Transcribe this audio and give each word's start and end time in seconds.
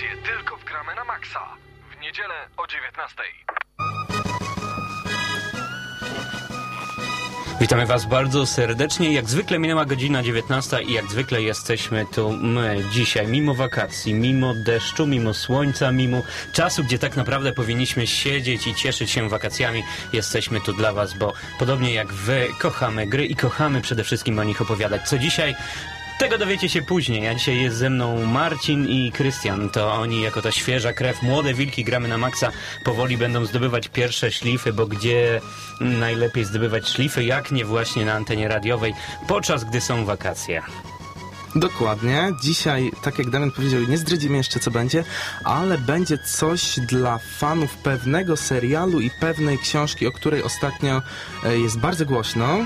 Tylko 0.00 0.56
w 0.56 0.64
na 0.96 1.04
maksa. 1.04 1.40
W 1.90 2.00
niedzielę 2.00 2.34
o 2.56 2.66
19. 2.66 3.22
Witamy 7.60 7.86
Was 7.86 8.06
bardzo 8.06 8.46
serdecznie. 8.46 9.12
Jak 9.12 9.28
zwykle 9.28 9.58
minęła 9.58 9.84
godzina 9.84 10.22
19 10.22 10.82
i 10.82 10.92
jak 10.92 11.06
zwykle 11.06 11.42
jesteśmy 11.42 12.06
tu 12.14 12.32
my 12.32 12.84
dzisiaj, 12.92 13.26
mimo 13.26 13.54
wakacji, 13.54 14.14
mimo 14.14 14.54
deszczu, 14.54 15.06
mimo 15.06 15.34
słońca, 15.34 15.92
mimo 15.92 16.22
czasu, 16.52 16.84
gdzie 16.84 16.98
tak 16.98 17.16
naprawdę 17.16 17.52
powinniśmy 17.52 18.06
siedzieć 18.06 18.66
i 18.66 18.74
cieszyć 18.74 19.10
się 19.10 19.28
wakacjami. 19.28 19.82
Jesteśmy 20.12 20.60
tu 20.60 20.72
dla 20.72 20.92
Was, 20.92 21.14
bo 21.14 21.32
podobnie 21.58 21.94
jak 21.94 22.12
Wy 22.12 22.48
kochamy 22.58 23.06
gry 23.06 23.26
i 23.26 23.36
kochamy 23.36 23.80
przede 23.80 24.04
wszystkim 24.04 24.38
o 24.38 24.44
nich 24.44 24.62
opowiadać. 24.62 25.08
Co 25.08 25.18
dzisiaj? 25.18 25.54
Tego 26.22 26.38
dowiecie 26.38 26.68
się 26.68 26.82
później. 26.82 27.28
A 27.28 27.34
dzisiaj 27.34 27.62
jest 27.62 27.76
ze 27.76 27.90
mną 27.90 28.26
Marcin 28.26 28.88
i 28.88 29.12
Krystian. 29.12 29.70
To 29.70 29.92
oni 29.92 30.22
jako 30.22 30.42
ta 30.42 30.52
świeża 30.52 30.92
krew, 30.92 31.22
młode 31.22 31.54
wilki 31.54 31.84
gramy 31.84 32.08
na 32.08 32.18
maksa. 32.18 32.50
Powoli 32.84 33.16
będą 33.16 33.44
zdobywać 33.44 33.88
pierwsze 33.88 34.30
szlify, 34.30 34.72
bo 34.72 34.86
gdzie 34.86 35.40
najlepiej 35.80 36.44
zdobywać 36.44 36.88
szlify, 36.88 37.24
jak 37.24 37.52
nie 37.52 37.64
właśnie 37.64 38.04
na 38.04 38.12
antenie 38.12 38.48
radiowej, 38.48 38.94
podczas 39.28 39.64
gdy 39.64 39.80
są 39.80 40.04
wakacje. 40.04 40.62
Dokładnie. 41.54 42.32
Dzisiaj, 42.42 42.90
tak 43.02 43.18
jak 43.18 43.30
Damian 43.30 43.50
powiedział, 43.50 43.80
nie 43.80 43.98
zdradzimy 43.98 44.36
jeszcze 44.36 44.60
co 44.60 44.70
będzie, 44.70 45.04
ale 45.44 45.78
będzie 45.78 46.18
coś 46.18 46.80
dla 46.80 47.18
fanów 47.38 47.76
pewnego 47.76 48.36
serialu 48.36 49.00
i 49.00 49.10
pewnej 49.20 49.58
książki, 49.58 50.06
o 50.06 50.12
której 50.12 50.42
ostatnio 50.42 51.02
e, 51.44 51.58
jest 51.58 51.78
bardzo 51.78 52.06
głośno. 52.06 52.58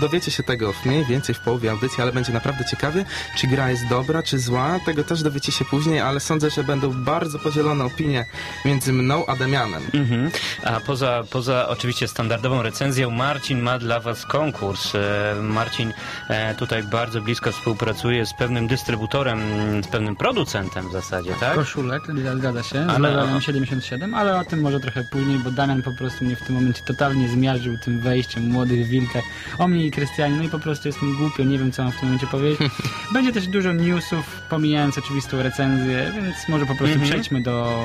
Dowiecie 0.00 0.30
się 0.30 0.42
tego 0.42 0.72
mniej 0.84 1.04
więcej 1.04 1.34
w 1.34 1.40
połowie 1.40 1.70
audycji, 1.70 2.02
ale 2.02 2.12
będzie 2.12 2.32
naprawdę 2.32 2.64
ciekawie, 2.64 3.04
czy 3.36 3.46
gra 3.46 3.70
jest 3.70 3.88
dobra, 3.88 4.22
czy 4.22 4.38
zła. 4.38 4.80
Tego 4.86 5.04
też 5.04 5.22
dowiecie 5.22 5.52
się 5.52 5.64
później, 5.64 6.00
ale 6.00 6.20
sądzę, 6.20 6.50
że 6.50 6.64
będą 6.64 7.04
bardzo 7.04 7.38
podzielone 7.38 7.84
opinie 7.84 8.26
między 8.64 8.92
mną 8.92 9.26
a 9.26 9.36
Damianem. 9.36 9.82
Mhm. 9.94 10.30
A 10.64 10.80
poza, 10.80 11.22
poza 11.30 11.68
oczywiście 11.68 12.08
standardową 12.08 12.62
recenzją, 12.62 13.10
Marcin 13.10 13.60
ma 13.62 13.78
dla 13.78 14.00
Was 14.00 14.26
konkurs. 14.26 14.94
E, 14.94 15.34
Marcin 15.42 15.92
e, 16.28 16.54
tutaj 16.54 16.82
bardzo 16.82 17.20
blisko 17.20 17.52
współpracuje 17.52 18.26
z 18.26 18.34
pewnym 18.34 18.66
dystrybutorem, 18.66 19.40
z 19.84 19.88
pewnym 19.88 20.16
producentem 20.16 20.88
w 20.88 20.92
zasadzie, 20.92 21.30
tak? 21.40 21.54
koszulek, 21.54 22.02
zgadza 22.36 22.62
się, 22.62 22.86
z 22.86 22.88
Ale- 22.88 23.10
levelem 23.10 23.40
77, 23.40 24.14
ale 24.14 24.38
o 24.40 24.44
tym 24.44 24.60
może 24.60 24.80
trochę 24.80 25.04
później, 25.04 25.38
bo 25.38 25.50
Damian 25.50 25.82
po 25.82 25.92
prostu 25.92 26.24
mnie 26.24 26.36
w 26.36 26.42
tym 26.42 26.54
momencie 26.54 26.82
totalnie 26.82 27.28
zmiażdżył 27.28 27.78
tym 27.78 28.00
wejściem 28.00 28.44
młodych 28.44 28.86
wilkach 28.86 29.24
o 29.60 29.68
mnie 29.68 29.86
i 29.86 29.90
Krystianie, 29.90 30.36
no 30.36 30.42
i 30.42 30.48
po 30.48 30.58
prostu 30.58 30.88
jest 30.88 31.02
mi 31.02 31.14
głupio, 31.14 31.42
nie 31.44 31.58
wiem 31.58 31.72
co 31.72 31.82
mam 31.82 31.92
w 31.92 31.96
tym 31.96 32.04
momencie 32.08 32.26
powiedzieć. 32.26 32.70
Będzie 33.12 33.32
też 33.32 33.46
dużo 33.46 33.72
newsów, 33.72 34.40
pomijając 34.48 34.98
oczywistą 34.98 35.42
recenzję, 35.42 36.12
więc 36.16 36.36
może 36.48 36.66
po 36.66 36.74
prostu 36.74 36.94
Mhm. 36.94 37.10
przejdźmy 37.10 37.42
do 37.42 37.84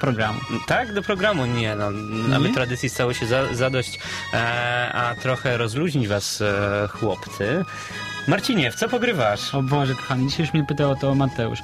programu. 0.00 0.40
Tak, 0.66 0.94
do 0.94 1.02
programu 1.02 1.46
nie, 1.46 1.76
no, 1.76 1.86
aby 2.36 2.48
tradycji 2.48 2.88
stało 2.88 3.12
się 3.12 3.26
za, 3.26 3.54
zadość, 3.54 3.98
e, 4.34 4.92
a 4.92 5.14
trochę 5.14 5.56
rozluźnić 5.56 6.08
was, 6.08 6.40
e, 6.42 6.88
chłopcy. 6.88 7.64
Marcinie, 8.28 8.70
w 8.70 8.74
co 8.74 8.88
pogrywasz? 8.88 9.54
O 9.54 9.62
Boże, 9.62 9.94
kochani, 9.94 10.26
dzisiaj 10.28 10.46
już 10.46 10.54
mnie 10.54 10.64
pytał 10.64 10.90
o 10.90 10.96
to 10.96 11.14
Mateusz. 11.14 11.58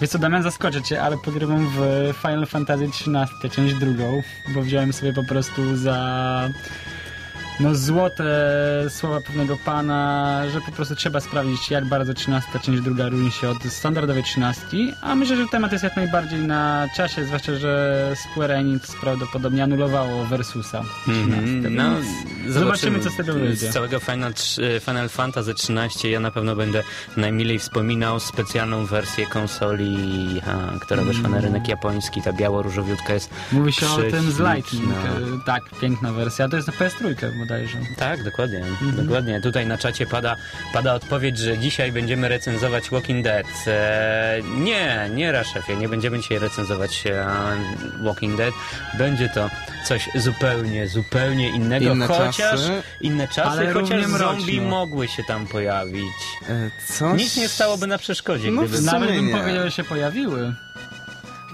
Wiesz 0.00 0.10
co, 0.10 0.18
Damian, 0.18 0.42
zaskoczę 0.42 0.82
cię, 0.82 1.02
ale 1.02 1.16
pogrywam 1.18 1.68
w 1.76 2.10
Final 2.22 2.46
Fantasy 2.46 2.84
XIII, 2.84 3.50
część 3.50 3.74
drugą, 3.74 4.22
bo 4.54 4.62
wziąłem 4.62 4.92
sobie 4.92 5.12
po 5.12 5.24
prostu 5.24 5.76
za 5.76 6.48
no 7.60 7.74
złote 7.74 8.24
słowa 8.88 9.20
pewnego 9.20 9.56
pana, 9.64 10.42
że 10.52 10.60
po 10.60 10.72
prostu 10.72 10.94
trzeba 10.96 11.20
sprawdzić, 11.20 11.70
jak 11.70 11.84
bardzo 11.88 12.14
13 12.14 12.50
część 12.62 12.82
druga 12.82 13.08
różni 13.08 13.30
się 13.32 13.48
od 13.48 13.62
standardowej 13.64 14.22
13, 14.22 14.66
a 15.02 15.14
myślę, 15.14 15.36
że 15.36 15.46
temat 15.48 15.72
jest 15.72 15.84
jak 15.84 15.96
najbardziej 15.96 16.40
na 16.40 16.88
czasie, 16.96 17.24
zwłaszcza, 17.24 17.54
że 17.54 18.12
Square 18.16 18.50
Enix 18.50 18.96
prawdopodobnie 19.00 19.62
anulowało 19.64 20.24
Versusa 20.24 20.82
13. 21.02 21.34
Mhm, 21.38 21.74
No, 21.76 21.84
zobaczymy, 22.52 23.00
co 23.00 23.10
z 23.10 23.16
tego 23.16 23.34
wyjdzie. 23.34 23.70
Z 23.70 23.72
całego 23.74 24.00
Final, 24.00 24.32
trz- 24.32 24.80
Final 24.84 25.08
Fantasy 25.08 25.50
XIII 25.50 26.12
ja 26.12 26.20
na 26.20 26.30
pewno 26.30 26.56
będę 26.56 26.82
najmilej 27.16 27.58
wspominał 27.58 28.20
specjalną 28.20 28.86
wersję 28.86 29.26
konsoli, 29.26 29.96
a, 30.46 30.78
która 30.78 31.02
weszła 31.02 31.28
na 31.28 31.40
rynek 31.40 31.68
japoński. 31.68 32.22
Ta 32.22 32.32
biało-różowiutka 32.32 33.14
jest 33.14 33.30
Mówi 33.52 33.72
się 33.72 33.86
o 33.88 33.96
tym 33.96 34.30
z 34.30 34.38
Lightning, 34.38 34.92
e, 34.94 35.44
tak, 35.46 35.62
piękna 35.80 36.12
wersja, 36.12 36.48
to 36.48 36.56
jest 36.56 36.68
na 36.68 36.74
PS3 36.74 37.14
bodajże. 37.48 37.78
Tak, 37.96 38.22
dokładnie, 38.22 38.62
dokładnie. 38.92 39.40
Tutaj 39.40 39.66
na 39.66 39.78
czacie 39.78 40.06
pada, 40.06 40.36
pada 40.72 40.94
odpowiedź, 40.94 41.38
że 41.38 41.58
dzisiaj 41.58 41.92
będziemy 41.92 42.28
recenzować 42.28 42.90
Walking 42.90 43.24
Dead. 43.24 43.46
E, 43.66 44.38
nie, 44.58 45.10
nie 45.14 45.32
Raszefie, 45.32 45.76
nie 45.76 45.88
będziemy 45.88 46.20
dzisiaj 46.20 46.38
recenzować 46.38 47.04
e, 47.06 47.26
Walking 48.04 48.36
Dead. 48.36 48.54
Będzie 48.98 49.28
to 49.28 49.50
coś 49.84 50.08
zupełnie, 50.14 50.88
zupełnie 50.88 51.48
innego, 51.50 51.92
Inne 51.92 52.06
chociaż 52.06 52.36
czasy. 52.36 52.82
inne 53.00 53.28
czasy, 53.28 53.40
Ale 53.50 53.72
chociaż 53.72 54.04
zombie 54.06 54.60
mogły 54.60 55.08
się 55.08 55.24
tam 55.24 55.46
pojawić. 55.46 56.14
E, 56.48 56.70
Coś... 56.86 57.20
Nic 57.20 57.36
nie 57.36 57.48
stałoby 57.48 57.86
na 57.86 57.98
przeszkodzie, 57.98 58.50
No, 58.50 58.62
gdyby... 58.62 58.78
w 58.78 58.82
Nawet 58.84 59.10
bym 59.10 59.26
nie. 59.26 59.36
powiedział, 59.36 59.64
że 59.64 59.70
się 59.70 59.84
pojawiły. 59.84 60.54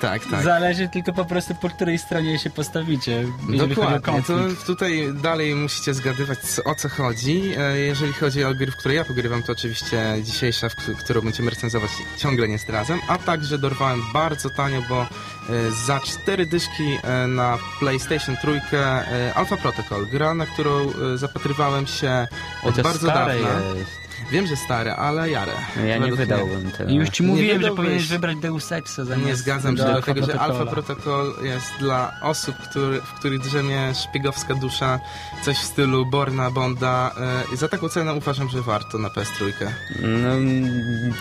Tak, 0.00 0.22
tak. 0.31 0.44
Zależy 0.44 0.88
tylko 0.88 1.12
po 1.12 1.25
prostu 1.25 1.55
po 1.55 1.69
której 1.71 1.99
stronie 1.99 2.38
się 2.38 2.50
postawicie, 2.50 3.25
Dokładnie, 3.69 4.22
to 4.27 4.34
tutaj 4.66 5.12
dalej 5.22 5.55
musicie 5.55 5.94
zgadywać 5.94 6.38
o 6.65 6.75
co 6.75 6.88
chodzi. 6.88 7.53
E, 7.59 7.78
Jeżeli 7.78 8.12
chodzi 8.12 8.44
o 8.44 8.55
gry, 8.55 8.71
w 8.72 8.77
które 8.77 8.94
ja 8.94 9.05
pogrywam, 9.05 9.43
to 9.43 9.53
oczywiście 9.53 10.16
dzisiejsza, 10.22 10.69
w 10.69 10.75
którą 11.05 11.21
będziemy 11.21 11.50
recenzować, 11.50 11.91
ciągle 12.16 12.49
nie 12.49 12.59
zdradzam, 12.59 13.00
a 13.09 13.19
także 13.19 13.59
dorwałem 13.59 14.03
bardzo 14.12 14.50
tanio, 14.50 14.82
bo 14.88 15.03
e, 15.03 15.06
za 15.87 16.00
cztery 16.00 16.47
dyszki 16.47 16.99
e, 17.03 17.26
na 17.26 17.59
PlayStation 17.78 18.37
3 18.37 18.76
e, 18.76 19.34
Alpha 19.34 19.56
Protocol, 19.56 20.06
gra, 20.06 20.34
na 20.34 20.47
którą 20.47 20.93
zapatrywałem 21.15 21.87
się 21.87 22.28
od 22.62 22.76
to 22.76 22.82
bardzo 22.82 23.06
dawna. 23.06 23.34
jest. 23.34 24.03
Wiem, 24.30 24.46
że 24.46 24.56
stare, 24.56 24.96
ale 24.96 25.30
jarę. 25.30 25.52
Ja 25.86 25.98
nie 25.98 26.12
wydałbym 26.12 26.70
tego. 26.70 26.90
I 26.90 26.94
już 26.94 27.08
ci 27.08 27.22
mówiłem, 27.22 27.62
że 27.62 27.70
powinieneś 27.70 28.08
wybrać 28.08 28.36
Deus 28.36 28.72
Exa 28.72 29.04
zamiast 29.04 29.26
Nie 29.26 29.36
zgadzam 29.36 29.76
się, 29.76 29.82
tego 29.82 29.92
dlatego 29.92 30.26
że. 30.26 30.40
Alpha 30.40 30.66
Protocol 30.66 31.32
jest 31.42 31.72
dla 31.78 32.12
osób, 32.22 32.56
który, 32.56 33.00
w 33.00 33.12
których 33.12 33.40
drzemie 33.40 33.92
szpiegowska 33.94 34.54
dusza, 34.54 35.00
coś 35.42 35.56
w 35.56 35.64
stylu 35.64 36.06
Borna, 36.06 36.50
Bonda. 36.50 37.10
E, 37.52 37.56
za 37.56 37.68
taką 37.68 37.88
cenę 37.88 38.14
uważam, 38.14 38.48
że 38.48 38.62
warto 38.62 38.98
na 38.98 39.08
PS3. 39.08 39.44
No, 40.02 40.30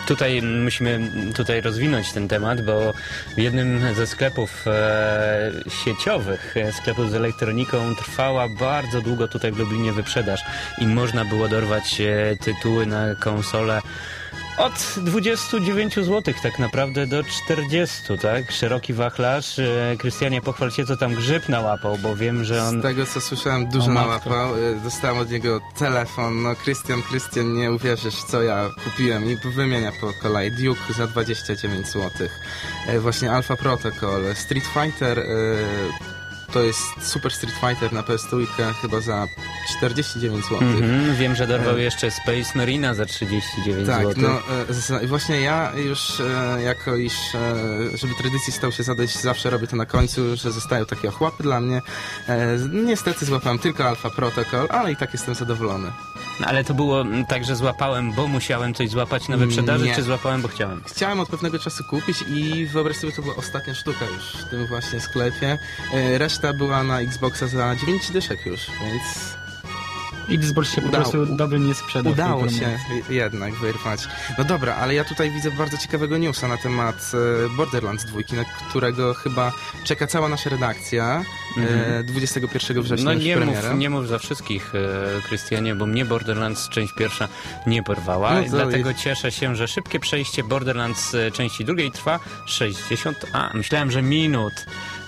tutaj 0.08 0.42
musimy 0.42 1.12
tutaj 1.36 1.62
rozwinąć 1.62 2.12
ten 2.12 2.28
temat, 2.28 2.66
bo 2.66 2.94
w 3.36 3.38
jednym 3.38 3.96
ze 3.96 4.08
sklepów 4.08 4.68
e, 4.68 5.52
sieciowych, 5.69 6.58
e, 6.58 6.72
sklepów 6.72 7.12
z 7.12 7.13
elektroniką, 7.13 7.96
trwała 7.96 8.50
bardzo 8.50 9.02
długo 9.02 9.28
tutaj 9.28 9.52
w 9.52 9.59
Lublinie 9.59 9.94
wyprzedaż 9.94 10.42
i 10.78 10.88
można 10.88 11.25
było 11.25 11.47
dorwać 11.47 12.02
e, 12.02 12.36
tytuły 12.38 12.86
na 12.94 13.16
konsolę 13.16 13.81
od 14.58 14.74
29 14.98 15.96
zł 15.96 16.22
tak 16.44 16.59
naprawdę 16.59 17.08
do 17.08 17.24
40, 17.24 18.18
tak? 18.22 18.52
Szeroki 18.52 18.94
wachlarz. 18.94 19.59
E, 19.59 19.96
Krystianie, 20.00 20.42
pochwal 20.42 20.72
się, 20.72 20.86
co 20.86 20.98
tam 20.98 21.16
grzyb 21.16 21.50
nałapał, 21.50 21.98
bo 21.98 22.16
wiem, 22.16 22.44
że 22.44 22.64
on... 22.64 22.80
Z 22.80 22.84
tego 22.84 23.06
co 23.06 23.22
słyszałem, 23.22 23.68
dużo 23.68 23.92
nałapał. 23.92 24.56
E, 24.56 24.76
Dostałem 24.84 25.18
od 25.18 25.30
niego 25.31 25.59
telefon. 25.80 26.42
No, 26.44 26.56
Krystian, 26.56 27.02
Krystian, 27.02 27.54
nie 27.54 27.72
uwierzysz, 27.72 28.24
co 28.24 28.44
ja 28.44 28.70
kupiłem. 28.84 29.31
I 29.31 29.38
wymienia 29.56 29.92
po 30.02 30.14
kolei 30.22 30.52
Duke 30.52 30.94
za 30.98 31.08
29 31.08 31.88
zł. 31.88 32.10
E, 32.88 33.00
Właśnie 33.00 33.31
Alpha 33.31 33.56
Protocol. 33.56 34.36
Street 34.36 34.66
Fighter. 34.74 35.20
e, 35.20 35.24
to 36.53 36.62
jest 36.62 36.81
Super 37.02 37.31
Street 37.31 37.56
Fighter 37.56 37.94
na 37.94 38.01
PS2 38.01 38.45
chyba 38.81 39.00
za 39.00 39.28
49 39.78 40.45
zł. 40.45 40.60
Mm-hmm, 40.60 41.16
wiem, 41.16 41.36
że 41.36 41.48
dorwał 41.48 41.78
e... 41.78 41.81
jeszcze 41.81 42.12
Space 42.12 42.51
Marina 42.56 42.94
za 42.94 43.06
39 43.06 43.88
tak, 43.88 44.07
zł. 44.07 44.13
Tak, 44.13 44.24
no 44.89 44.98
e, 45.01 45.07
właśnie 45.07 45.42
ja 45.42 45.72
już 45.75 46.19
e, 46.19 46.62
jako 46.62 46.95
iż, 46.95 47.36
e, 47.36 47.98
żeby 47.98 48.13
tradycji 48.16 48.54
stał 48.54 48.72
się 48.72 48.83
zadać, 48.83 49.18
zawsze 49.18 49.50
robię 49.50 49.68
to 49.68 49.75
na 49.75 49.86
końcu, 49.86 50.36
że 50.36 50.51
zostają 50.51 50.86
takie 50.86 51.10
ochłapy 51.10 51.44
dla 51.44 51.60
mnie. 51.60 51.81
E, 52.28 52.57
niestety 52.72 53.25
złapałem 53.25 53.60
tylko 53.60 53.86
Alpha 53.86 54.10
Protocol, 54.10 54.68
ale 54.69 54.92
i 54.92 54.95
tak 54.95 55.13
jestem 55.13 55.36
zadowolony. 55.36 55.92
No, 56.39 56.48
ale 56.48 56.63
to 56.63 56.74
było 56.74 57.01
mm, 57.01 57.25
tak, 57.25 57.45
że 57.45 57.56
złapałem, 57.56 58.12
bo 58.12 58.28
musiałem 58.28 58.74
coś 58.74 58.89
złapać 58.89 59.28
na 59.28 59.38
wyprzedaży, 59.38 59.86
Nie. 59.86 59.95
czy 59.95 60.04
złapałem, 60.04 60.42
bo 60.42 60.48
chciałem? 60.48 60.83
Chciałem 60.88 61.19
od 61.19 61.30
pewnego 61.30 61.60
czasu 61.60 61.83
kupić 61.83 62.18
i 62.28 62.66
wyobraź 62.66 62.98
sobie, 62.98 63.13
to 63.13 63.22
była 63.22 63.36
ostatnia 63.36 63.74
sztuka 63.74 64.06
już 64.06 64.24
w 64.24 64.50
tym 64.50 64.68
właśnie 64.68 65.00
sklepie. 65.00 65.57
E, 65.94 66.18
reszta 66.18 66.43
była 66.54 66.84
na 66.84 67.01
Xboxa 67.01 67.48
za 67.48 67.75
9 67.75 68.12
dyszek 68.12 68.45
już, 68.45 68.60
więc... 68.81 69.34
Xbox 70.30 70.75
się 70.75 70.81
udało. 70.81 71.04
po 71.04 71.12
prostu 71.12 71.36
dobrym 71.36 71.68
nie 71.68 71.74
sprzedał. 71.74 72.13
Udało 72.13 72.50
się 72.50 72.80
jednak 73.10 73.54
wyrwać. 73.54 74.07
No 74.38 74.44
dobra, 74.44 74.75
ale 74.75 74.94
ja 74.94 75.04
tutaj 75.04 75.31
widzę 75.31 75.51
bardzo 75.51 75.78
ciekawego 75.78 76.18
newsa 76.18 76.48
na 76.48 76.57
temat 76.57 77.12
e, 77.45 77.50
Borderlands 77.50 78.06
2, 78.06 78.19
na 78.36 78.44
którego 78.69 79.13
chyba 79.13 79.51
czeka 79.84 80.07
cała 80.07 80.30
nasza 80.30 80.50
redakcja 80.50 81.24
mm 81.57 81.69
-hmm. 81.69 82.04
21 82.04 82.81
września. 82.81 83.06
No 83.06 83.13
nie 83.13 83.38
mów, 83.38 83.57
nie 83.78 83.90
mów 83.90 84.07
za 84.07 84.19
wszystkich, 84.19 84.74
e, 84.75 85.22
Krystianie, 85.22 85.75
bo 85.75 85.86
mnie 85.86 86.06
Borderlands 86.06 86.69
część 86.69 86.94
pierwsza 86.94 87.28
nie 87.68 87.84
porwała. 87.84 88.34
No 88.34 88.44
dlatego 88.50 88.94
cieszę 88.94 89.31
się, 89.31 89.56
że 89.56 89.68
szybkie 89.68 90.00
przejście 90.00 90.44
Borderlands 90.44 91.16
e, 91.16 91.31
części 91.31 91.66
drugiej 91.66 91.92
trwa 91.92 92.19
60, 92.45 93.25
a 93.34 93.51
myślałem, 93.54 93.92
że 93.92 94.01
minut. 94.01 94.54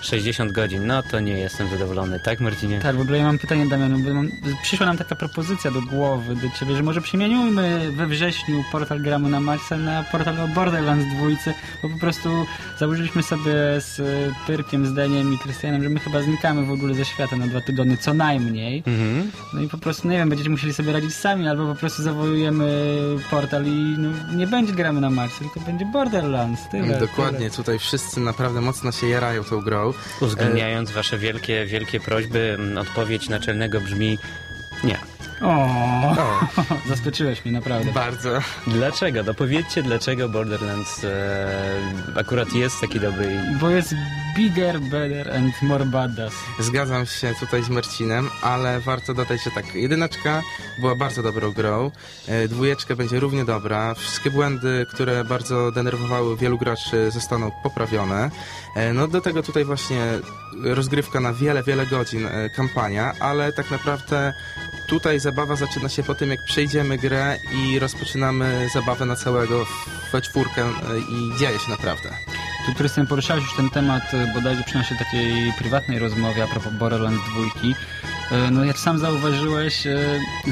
60 0.00 0.52
godzin. 0.52 0.86
No 0.86 1.02
to 1.02 1.20
nie 1.20 1.38
jestem 1.38 1.68
zadowolony, 1.68 2.20
tak 2.20 2.40
Marcinie? 2.40 2.80
Tak, 2.80 2.96
w 2.96 3.00
ogóle 3.00 3.18
ja 3.18 3.24
mam 3.24 3.38
pytanie, 3.38 3.66
Damianu, 3.66 3.98
bo 3.98 4.14
mam, 4.14 4.30
przyszła 4.62 4.86
nam 4.86 4.96
taka 4.98 5.16
propozycja 5.16 5.70
do 5.70 5.82
głowy, 5.82 6.34
do 6.36 6.58
ciebie, 6.58 6.76
że 6.76 6.82
może 6.82 7.00
przemieniujmy 7.00 7.92
we 7.92 8.06
wrześniu 8.06 8.64
portal 8.72 9.00
Gramu 9.00 9.28
na 9.28 9.40
Maxa 9.40 9.76
na 9.76 10.04
portal 10.12 10.40
o 10.40 10.48
Borderlands 10.48 11.06
dwójcy, 11.14 11.54
bo 11.82 11.88
po 11.88 11.98
prostu 11.98 12.46
założyliśmy 12.78 13.22
sobie 13.22 13.52
z 13.80 13.98
y, 13.98 14.34
Pyrkiem, 14.46 14.86
z 14.86 14.94
Deniem 14.94 15.34
i 15.34 15.38
Krystianem, 15.38 15.82
że 15.82 15.88
my 15.88 16.00
chyba 16.00 16.22
znikamy 16.22 16.66
w 16.66 16.70
ogóle 16.70 16.94
ze 16.94 17.04
świata 17.04 17.36
na 17.36 17.46
dwa 17.46 17.60
tygodnie, 17.60 17.96
co 17.96 18.14
najmniej. 18.14 18.82
Mhm. 18.86 19.30
No 19.52 19.60
i 19.60 19.68
po 19.68 19.78
prostu, 19.78 20.08
nie 20.08 20.18
wiem, 20.18 20.28
będziecie 20.28 20.50
musieli 20.50 20.74
sobie 20.74 20.92
radzić 20.92 21.14
sami, 21.14 21.48
albo 21.48 21.66
po 21.66 21.74
prostu 21.74 22.02
zawołujemy 22.02 22.66
portal 23.30 23.66
i 23.66 23.96
no, 23.98 24.36
nie 24.36 24.46
będzie 24.46 24.72
Gramy 24.72 25.00
na 25.00 25.10
Maxa, 25.10 25.38
tylko 25.38 25.60
będzie 25.60 25.84
Borderlands, 25.86 26.68
tyle. 26.68 27.00
Dokładnie, 27.00 27.38
Tyle. 27.38 27.50
tutaj 27.50 27.78
wszyscy 27.78 28.20
naprawdę 28.20 28.60
mocno 28.60 28.92
się 28.92 29.08
jarają 29.08 29.44
tą 29.44 29.60
grą. 29.60 29.85
Uwzględniając 30.20 30.90
wasze 30.90 31.18
wielkie, 31.18 31.66
wielkie 31.66 32.00
prośby, 32.00 32.56
m, 32.58 32.78
odpowiedź 32.78 33.28
naczelnego 33.28 33.80
brzmi 33.80 34.18
nie. 34.84 34.98
O, 35.42 35.66
O, 36.18 36.38
zaskoczyłeś 36.88 37.44
mnie, 37.44 37.52
naprawdę. 37.54 37.92
bardzo. 37.92 38.30
Dlaczego? 38.66 39.22
No 39.22 39.34
powiedzcie, 39.34 39.82
dlaczego 39.82 40.28
Borderlands 40.28 41.04
e, 41.04 41.48
akurat 42.16 42.52
jest 42.52 42.80
taki 42.80 43.00
dobry 43.00 43.34
i 43.34 43.56
Bo 43.60 43.70
jest 43.70 43.94
bigger, 44.36 44.80
better 44.80 45.36
and 45.36 45.62
more 45.62 45.84
badass. 45.84 46.34
Zgadzam 46.60 47.06
się 47.06 47.34
tutaj 47.40 47.62
z 47.62 47.68
Marcinem, 47.68 48.30
ale 48.42 48.80
warto 48.80 49.14
dodać, 49.14 49.44
że 49.44 49.50
tak, 49.50 49.74
jedyneczka 49.74 50.42
była 50.80 50.94
bardzo 50.94 51.22
dobrą 51.22 51.52
grą, 51.52 51.90
e, 52.28 52.48
dwójeczka 52.48 52.96
będzie 52.96 53.20
równie 53.20 53.44
dobra, 53.44 53.94
wszystkie 53.94 54.30
błędy, 54.30 54.86
które 54.94 55.24
bardzo 55.24 55.72
denerwowały 55.72 56.36
wielu 56.36 56.58
graczy 56.58 57.10
zostaną 57.10 57.50
poprawione. 57.62 58.30
E, 58.76 58.92
No 58.92 59.08
do 59.08 59.20
tego 59.20 59.42
tutaj 59.42 59.64
właśnie 59.64 60.02
rozgrywka 60.64 61.20
na 61.20 61.32
wiele, 61.32 61.62
wiele 61.62 61.86
godzin 61.86 62.26
e, 62.26 62.50
kampania, 62.50 63.12
ale 63.20 63.52
tak 63.52 63.70
naprawdę 63.70 64.32
tutaj 64.86 65.20
zabawa 65.20 65.56
zaczyna 65.56 65.88
się 65.88 66.02
po 66.02 66.14
tym, 66.14 66.30
jak 66.30 66.44
przejdziemy 66.44 66.98
grę 66.98 67.38
i 67.52 67.78
rozpoczynamy 67.78 68.68
zabawę 68.74 69.06
na 69.06 69.16
całego 69.16 69.66
we 70.12 70.22
czwórkę 70.22 70.62
e, 70.62 70.72
i 70.98 71.38
dzieje 71.38 71.58
się 71.58 71.70
naprawdę. 71.70 72.10
Tu, 72.66 72.74
Krystian, 72.74 73.06
poruszałeś 73.06 73.44
już 73.44 73.56
ten 73.56 73.70
temat 73.70 74.14
e, 74.14 74.32
bodajże 74.34 74.62
przy 74.62 74.76
naszej 74.76 74.98
takiej 74.98 75.52
prywatnej 75.58 75.98
rozmowie 75.98 76.44
a 76.44 76.46
propos 76.46 76.72
Borderlands 76.72 77.22
2. 77.60 77.74
E, 78.32 78.50
No 78.50 78.64
jak 78.64 78.78
sam 78.78 78.98
zauważyłeś, 78.98 79.86
e, 79.86 79.96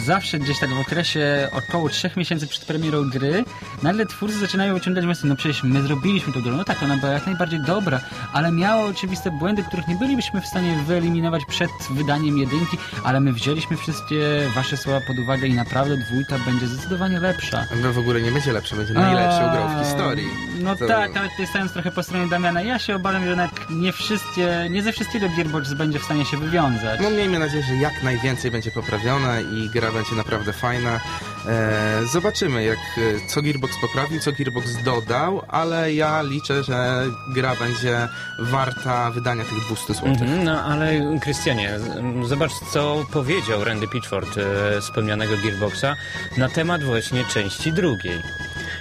zawsze 0.07 0.39
gdzieś 0.39 0.59
tak 0.61 0.71
w 0.71 0.81
okresie 0.81 1.49
około 1.53 1.89
trzech 1.89 2.17
miesięcy 2.17 2.47
przed 2.47 2.65
premierą 2.65 3.11
gry, 3.11 3.45
nagle 3.83 4.07
twórcy 4.07 4.39
zaczynają 4.39 4.75
wyciągać 4.75 5.05
myśli, 5.05 5.29
no 5.29 5.37
przecież 5.37 5.63
my 5.63 5.83
zrobiliśmy 5.83 6.33
tę 6.33 6.41
grę, 6.43 6.53
no 6.53 6.65
tak, 6.65 6.83
ona 6.83 6.97
była 6.97 7.13
jak 7.13 7.27
najbardziej 7.27 7.61
dobra, 7.61 8.01
ale 8.33 8.53
miała 8.53 8.85
oczywiste 8.85 9.31
błędy, 9.31 9.63
których 9.63 9.89
nie 9.89 9.97
bylibyśmy 9.97 10.41
w 10.41 10.47
stanie 10.47 10.77
wyeliminować 10.87 11.45
przed 11.45 11.71
wydaniem 11.91 12.39
jedynki, 12.39 12.79
ale 13.05 13.21
my 13.21 13.33
wzięliśmy 13.33 13.77
wszystkie 13.77 14.51
wasze 14.55 14.77
słowa 14.77 15.01
pod 15.07 15.19
uwagę 15.19 15.47
i 15.47 15.55
naprawdę 15.55 15.97
dwójka 15.97 16.39
będzie 16.47 16.67
zdecydowanie 16.67 17.21
lepsza. 17.21 17.65
No 17.83 17.93
w 17.93 17.99
ogóle 17.99 18.21
nie 18.21 18.31
będzie 18.33 18.53
lepsze, 18.53 18.77
będzie 18.77 18.95
najlepszą 18.95 19.51
grą 19.53 19.69
w 19.83 19.85
historii. 19.87 20.29
No 20.63 20.77
To- 20.77 20.87
tak, 20.87 21.17
ale 21.17 21.29
tutaj 21.29 21.47
stając 21.47 21.73
trochę 21.73 21.91
po 21.91 22.03
stronie 22.03 22.27
Damiana, 22.29 22.63
ja 22.63 22.79
się 22.79 22.97
obawiam, 22.97 23.25
że 23.25 23.37
nawet 23.37 23.71
nie 23.71 23.93
wszystkie, 23.93 24.67
nie 24.71 24.83
ze 24.83 24.93
wszystkiego 24.93 25.27
Gearbox 25.37 25.73
będzie 25.75 25.99
w 25.99 26.03
stanie 26.05 26.25
się 26.25 26.37
wywiązać. 26.37 27.01
No 27.03 27.11
miejmy 27.11 27.39
nadzieję, 27.39 27.64
że 27.69 27.75
jak 27.77 28.03
najwięcej 28.03 28.51
będzie 28.51 28.71
poprawiona 28.71 29.41
i 29.41 29.71
gra 29.71 29.93
będzie 29.93 30.15
naprawdę 30.15 30.53
fajna. 30.53 31.01
E, 31.49 32.01
zobaczymy, 32.13 32.65
jak 32.65 32.79
e, 32.79 33.29
co 33.29 33.43
Gearbox 33.43 33.75
poprawił, 33.81 34.21
co 34.21 34.33
Gearbox 34.33 34.83
dodał, 34.83 35.43
ale 35.49 35.95
ja 35.95 36.23
liczę, 36.23 36.63
że 36.63 37.05
gra 37.35 37.55
będzie 37.57 38.09
warta 38.39 39.11
wydania 39.11 39.45
tych 39.45 39.61
200 39.67 39.95
zł. 39.95 40.09
Mhm, 40.09 40.45
no 40.45 40.63
ale 40.65 40.93
Krystianie, 41.23 41.79
z- 41.79 42.29
zobacz 42.29 42.53
co 42.73 43.05
powiedział 43.13 43.65
Randy 43.65 43.89
Pitchford 43.89 44.39
e, 44.39 44.81
wspomnianego 44.81 45.35
Gearboxa 45.45 45.97
na 46.37 46.49
temat 46.49 46.83
właśnie 46.85 47.25
części 47.25 47.73
drugiej. 47.73 48.23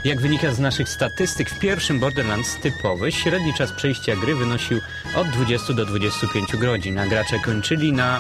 Jak 0.03 0.21
wynika 0.21 0.51
z 0.53 0.59
naszych 0.59 0.89
statystyk, 0.89 1.50
w 1.50 1.59
pierwszym 1.59 2.00
Borderlands 2.00 2.56
typowy 2.56 3.12
średni 3.12 3.53
czas 3.53 3.71
przejścia 3.71 4.15
gry 4.15 4.36
wynosił 4.36 4.79
od 5.15 5.27
20 5.29 5.74
do 5.74 5.86
25 5.86 6.56
godzin, 6.57 7.00
a 7.00 7.07
gracze 7.07 7.39
kończyli 7.39 7.94
na 7.94 8.19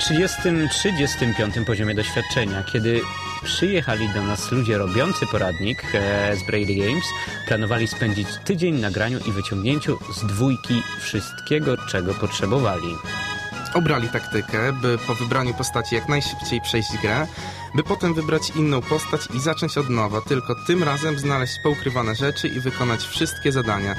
30-35 0.00 1.64
poziomie 1.64 1.94
doświadczenia. 1.94 2.62
Kiedy 2.62 3.00
przyjechali 3.44 4.08
do 4.08 4.22
nas 4.22 4.52
ludzie 4.52 4.78
robiący 4.78 5.26
poradnik 5.26 5.84
e, 5.94 6.36
z 6.36 6.46
Brady 6.46 6.74
Games, 6.74 7.04
planowali 7.48 7.88
spędzić 7.88 8.28
tydzień 8.44 8.74
na 8.80 8.90
graniu 8.90 9.18
i 9.28 9.32
wyciągnięciu 9.32 9.98
z 10.14 10.26
dwójki 10.26 10.82
wszystkiego, 11.00 11.76
czego 11.76 12.14
potrzebowali. 12.14 12.96
Obrali 13.74 14.08
taktykę, 14.08 14.72
by 14.72 14.98
po 15.06 15.14
wybraniu 15.14 15.54
postaci 15.54 15.94
jak 15.94 16.08
najszybciej 16.08 16.60
przejść 16.60 16.90
grę, 17.02 17.26
by 17.74 17.82
potem 17.82 18.14
wybrać 18.14 18.50
inną 18.56 18.82
postać 18.82 19.20
i 19.34 19.40
zacząć 19.40 19.78
od 19.78 19.88
nowa, 19.88 20.20
tylko 20.20 20.54
tym 20.66 20.82
razem 20.82 21.18
znaleźć 21.18 21.52
poukrywane 21.62 22.14
rzeczy 22.14 22.48
i 22.48 22.60
wykonać 22.60 23.06
wszystkie 23.06 23.52
zadania. 23.52 23.94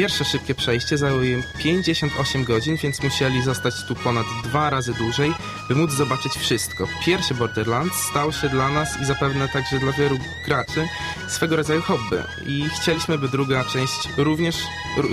Pierwsze 0.00 0.24
szybkie 0.24 0.54
przejście 0.54 0.98
zajęło 0.98 1.22
im 1.22 1.42
58 1.58 2.44
godzin, 2.44 2.76
więc 2.76 3.02
musieli 3.02 3.42
zostać 3.42 3.74
tu 3.88 3.94
ponad 3.94 4.26
dwa 4.44 4.70
razy 4.70 4.94
dłużej, 4.94 5.32
by 5.68 5.74
móc 5.74 5.90
zobaczyć 5.90 6.32
wszystko. 6.32 6.86
Pierwszy 7.06 7.34
Borderlands 7.34 7.94
stał 7.94 8.32
się 8.32 8.48
dla 8.48 8.68
nas 8.68 9.00
i 9.02 9.04
zapewne 9.04 9.48
także 9.48 9.78
dla 9.78 9.92
wielu 9.92 10.18
graczy 10.46 10.88
swego 11.28 11.56
rodzaju 11.56 11.82
hobby 11.82 12.16
i 12.46 12.68
chcieliśmy, 12.68 13.18
by 13.18 13.28
druga 13.28 13.64
część 13.64 14.08
również, 14.16 14.56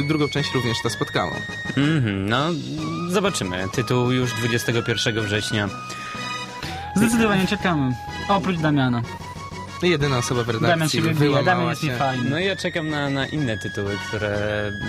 drugą 0.08 0.30
część 0.30 0.54
również 0.54 0.78
to 0.84 0.90
spotkała. 0.90 1.36
Mhm, 1.78 2.30
no, 2.30 2.46
zobaczymy. 3.10 3.68
Tytuł 3.72 4.12
już 4.12 4.34
21 4.34 5.22
września. 5.22 5.70
Zdecydowanie 6.96 7.48
czekamy. 7.48 7.96
Oprócz 8.30 8.58
Damiana. 8.58 9.02
Jedyna 9.84 10.18
osoba 10.18 10.44
w 10.44 10.48
Damian 10.48 10.64
redakcji 10.72 11.00
Damian 11.02 11.16
wyłamała 11.16 11.70
jest 11.70 11.82
się. 11.82 11.88
niefajny. 11.88 12.30
No 12.30 12.40
ja 12.40 12.56
czekam 12.56 12.90
na, 12.90 13.10
na 13.10 13.26
inne 13.28 13.58
tytuły, 13.58 13.98
które 14.08 14.38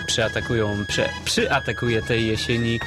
przyatakują, 0.06 0.84
przy, 0.88 1.08
przyatakuje 1.24 2.02
tej 2.02 2.26
jesieni. 2.26 2.80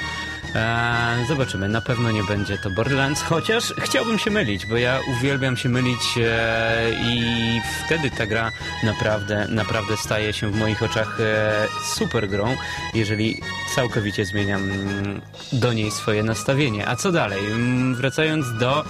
Eee, 0.56 1.26
zobaczymy, 1.28 1.70
na 1.70 1.82
pewno 1.82 2.12
nie 2.12 2.24
będzie 2.24 2.58
to 2.58 2.70
Borderlands, 2.70 3.22
chociaż 3.22 3.74
chciałbym 3.78 4.20
się 4.20 4.32
mylić, 4.32 4.66
bo 4.66 4.78
ja 4.78 5.00
uwielbiam 5.18 5.58
się 5.58 5.70
mylić 5.70 6.00
e, 6.18 6.92
i 7.04 7.62
wtedy 7.86 8.12
ta 8.12 8.26
gra 8.28 8.52
naprawdę, 8.84 9.48
naprawdę 9.50 9.98
staje 9.98 10.34
się 10.34 10.52
w 10.52 10.56
moich 10.56 10.84
oczach 10.84 11.18
e, 11.22 11.68
super 11.96 12.28
grą, 12.30 12.56
jeżeli 12.94 13.42
całkowicie 13.76 14.26
zmieniam 14.26 14.64
mm, 14.72 15.22
do 15.54 15.74
niej 15.74 15.92
swoje 15.92 16.24
nastawienie. 16.24 16.88
A 16.88 16.96
co 16.96 17.12
dalej? 17.12 17.46
Mm, 17.46 17.96
Wracając 17.96 18.46
do 18.60 18.86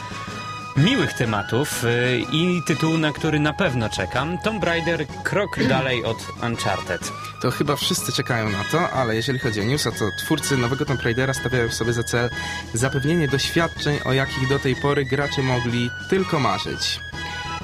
miłych 0.77 1.13
tematów 1.13 1.83
y, 1.83 2.25
i 2.31 2.61
tytułu, 2.67 2.97
na 2.97 3.11
który 3.11 3.39
na 3.39 3.53
pewno 3.53 3.89
czekam. 3.89 4.37
Tomb 4.37 4.63
Raider 4.63 5.07
krok 5.23 5.67
dalej 5.67 6.05
od 6.05 6.17
Uncharted. 6.43 7.11
To 7.41 7.51
chyba 7.51 7.75
wszyscy 7.75 8.11
czekają 8.11 8.49
na 8.49 8.63
to, 8.71 8.89
ale 8.89 9.15
jeżeli 9.15 9.39
chodzi 9.39 9.61
o 9.61 9.63
newsa, 9.63 9.91
to 9.91 10.09
twórcy 10.19 10.57
nowego 10.57 10.85
Tomb 10.85 11.01
Raidera 11.01 11.33
stawiają 11.33 11.69
sobie 11.69 11.93
za 11.93 12.03
cel 12.03 12.29
zapewnienie 12.73 13.27
doświadczeń, 13.27 13.99
o 14.05 14.13
jakich 14.13 14.49
do 14.49 14.59
tej 14.59 14.75
pory 14.75 15.05
gracze 15.05 15.41
mogli 15.41 15.89
tylko 16.09 16.39
marzyć. 16.39 16.99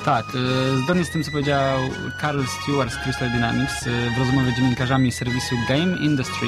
Tak, 0.05 0.25
y, 0.35 0.81
zgodnie 0.83 1.05
z 1.05 1.09
tym, 1.09 1.23
co 1.23 1.31
powiedział 1.31 1.79
Carl 2.21 2.41
Stewart 2.45 2.93
z 2.93 2.97
Crystal 2.97 3.31
Dynamics 3.31 3.87
y, 3.87 4.09
w 4.15 4.17
rozmowie 4.17 4.51
z 4.51 4.55
dziennikarzami 4.55 5.11
serwisu 5.11 5.55
Game 5.69 5.97
Industry, 5.97 6.47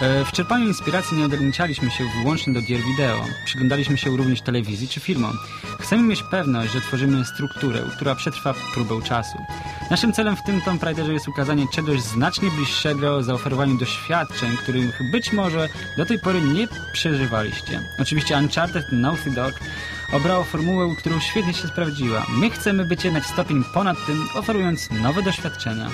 w 0.00 0.32
czerpaniu 0.32 0.66
inspiracji 0.66 1.16
nie 1.16 1.24
ograniczaliśmy 1.24 1.90
się 1.90 2.04
wyłącznie 2.18 2.52
do 2.52 2.62
gier 2.62 2.80
wideo. 2.80 3.24
Przyglądaliśmy 3.44 3.98
się 3.98 4.16
również 4.16 4.40
telewizji 4.40 4.88
czy 4.88 5.00
filmom. 5.00 5.38
Chcemy 5.80 6.02
mieć 6.02 6.22
pewność, 6.22 6.72
że 6.72 6.80
tworzymy 6.80 7.24
strukturę, 7.24 7.82
która 7.96 8.14
przetrwa 8.14 8.54
próbę 8.74 9.02
czasu. 9.02 9.38
Naszym 9.90 10.12
celem 10.12 10.36
w 10.36 10.42
tym 10.42 10.60
Tomb 10.60 10.82
Raiderze 10.82 11.12
jest 11.12 11.28
ukazanie 11.28 11.66
czegoś 11.68 12.00
znacznie 12.00 12.50
bliższego, 12.50 13.22
zaoferowanie 13.22 13.78
doświadczeń, 13.78 14.56
których 14.56 15.10
być 15.12 15.32
może 15.32 15.68
do 15.96 16.06
tej 16.06 16.18
pory 16.18 16.40
nie 16.40 16.68
przeżywaliście. 16.92 17.80
Oczywiście 17.98 18.36
Uncharted 18.36 18.92
Naughty 18.92 19.30
Dog 19.30 19.54
obrało 20.12 20.44
formułę, 20.44 20.94
którą 20.98 21.20
świetnie 21.20 21.54
się 21.54 21.68
sprawdziła. 21.68 22.26
My 22.28 22.50
chcemy 22.50 22.84
być 22.84 23.04
jednak 23.04 23.26
stopień 23.26 23.64
ponad 23.74 24.06
tym, 24.06 24.28
oferując 24.34 24.90
nowe 24.90 25.22
doświadczenia. 25.22 25.90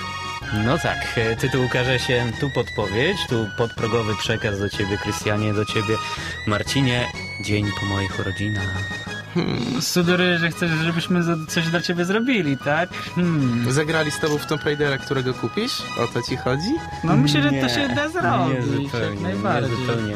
No 0.53 0.77
tak, 0.77 1.17
e, 1.17 1.35
tytuł 1.35 1.65
ukaże 1.65 1.99
się 1.99 2.31
tu 2.39 2.49
podpowiedź, 2.49 3.17
tu 3.29 3.47
podprogowy 3.57 4.15
przekaz 4.15 4.59
do 4.59 4.69
ciebie, 4.69 4.97
Krystianie, 4.97 5.53
do 5.53 5.65
ciebie, 5.65 5.95
Marcinie. 6.47 7.07
Dzień 7.41 7.65
po 7.79 7.85
moich 7.85 8.19
urodzinach. 8.19 9.00
Sugeruję, 9.81 10.37
że 10.37 10.49
chcesz, 10.49 10.71
żebyśmy 10.71 11.21
coś 11.47 11.67
dla 11.67 11.81
ciebie 11.81 12.05
zrobili, 12.05 12.57
tak? 12.57 12.89
Hmm. 13.15 13.71
Zagrali 13.71 14.11
z 14.11 14.19
tobą 14.19 14.37
w 14.37 14.45
Tomb 14.45 14.63
Raidera, 14.63 14.97
którego 14.97 15.33
kupisz? 15.33 15.81
O 15.99 16.07
to 16.07 16.21
ci 16.21 16.37
chodzi? 16.37 16.75
No 17.03 17.17
myślę, 17.17 17.41
że 17.41 17.51
Nie, 17.51 17.61
to 17.61 17.69
się 17.69 17.87
da 17.95 18.09
zrobić. 18.09 18.57
Nie 18.57 18.61
zupełnie, 18.83 19.21
najbardziej. 19.21 19.71
nie 19.71 19.77
zupełnie. 19.77 20.15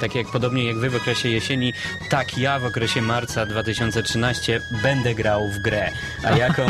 Tak 0.00 0.14
jak 0.14 0.26
podobnie 0.26 0.64
jak 0.64 0.76
wy 0.76 0.90
w 0.90 0.96
okresie 0.96 1.28
jesieni, 1.28 1.72
tak 2.08 2.38
ja 2.38 2.58
w 2.58 2.64
okresie 2.64 3.02
marca 3.02 3.46
2013 3.46 4.60
będę 4.82 5.14
grał 5.14 5.48
w 5.48 5.58
grę. 5.58 5.90
A 6.24 6.30
jaką, 6.44 6.66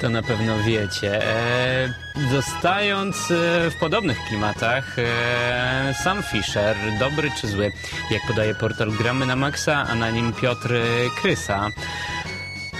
to 0.00 0.08
na 0.08 0.22
pewno 0.22 0.62
wiecie. 0.62 1.26
E, 1.26 1.94
zostając 2.30 3.16
e, 3.30 3.70
w 3.70 3.74
podobnych 3.80 4.18
klimatach, 4.28 4.98
e, 4.98 5.94
Sam 6.04 6.22
Fisher, 6.22 6.76
dobry 6.98 7.30
czy 7.40 7.48
zły, 7.48 7.72
jak 8.10 8.22
podaje 8.26 8.54
portal 8.54 8.90
Gramy 8.92 9.26
na 9.26 9.36
Maxa, 9.36 9.86
a 9.90 9.94
na 9.94 10.10
nim 10.10 10.32
Piotr 10.32 10.74
Krysa. 11.20 11.70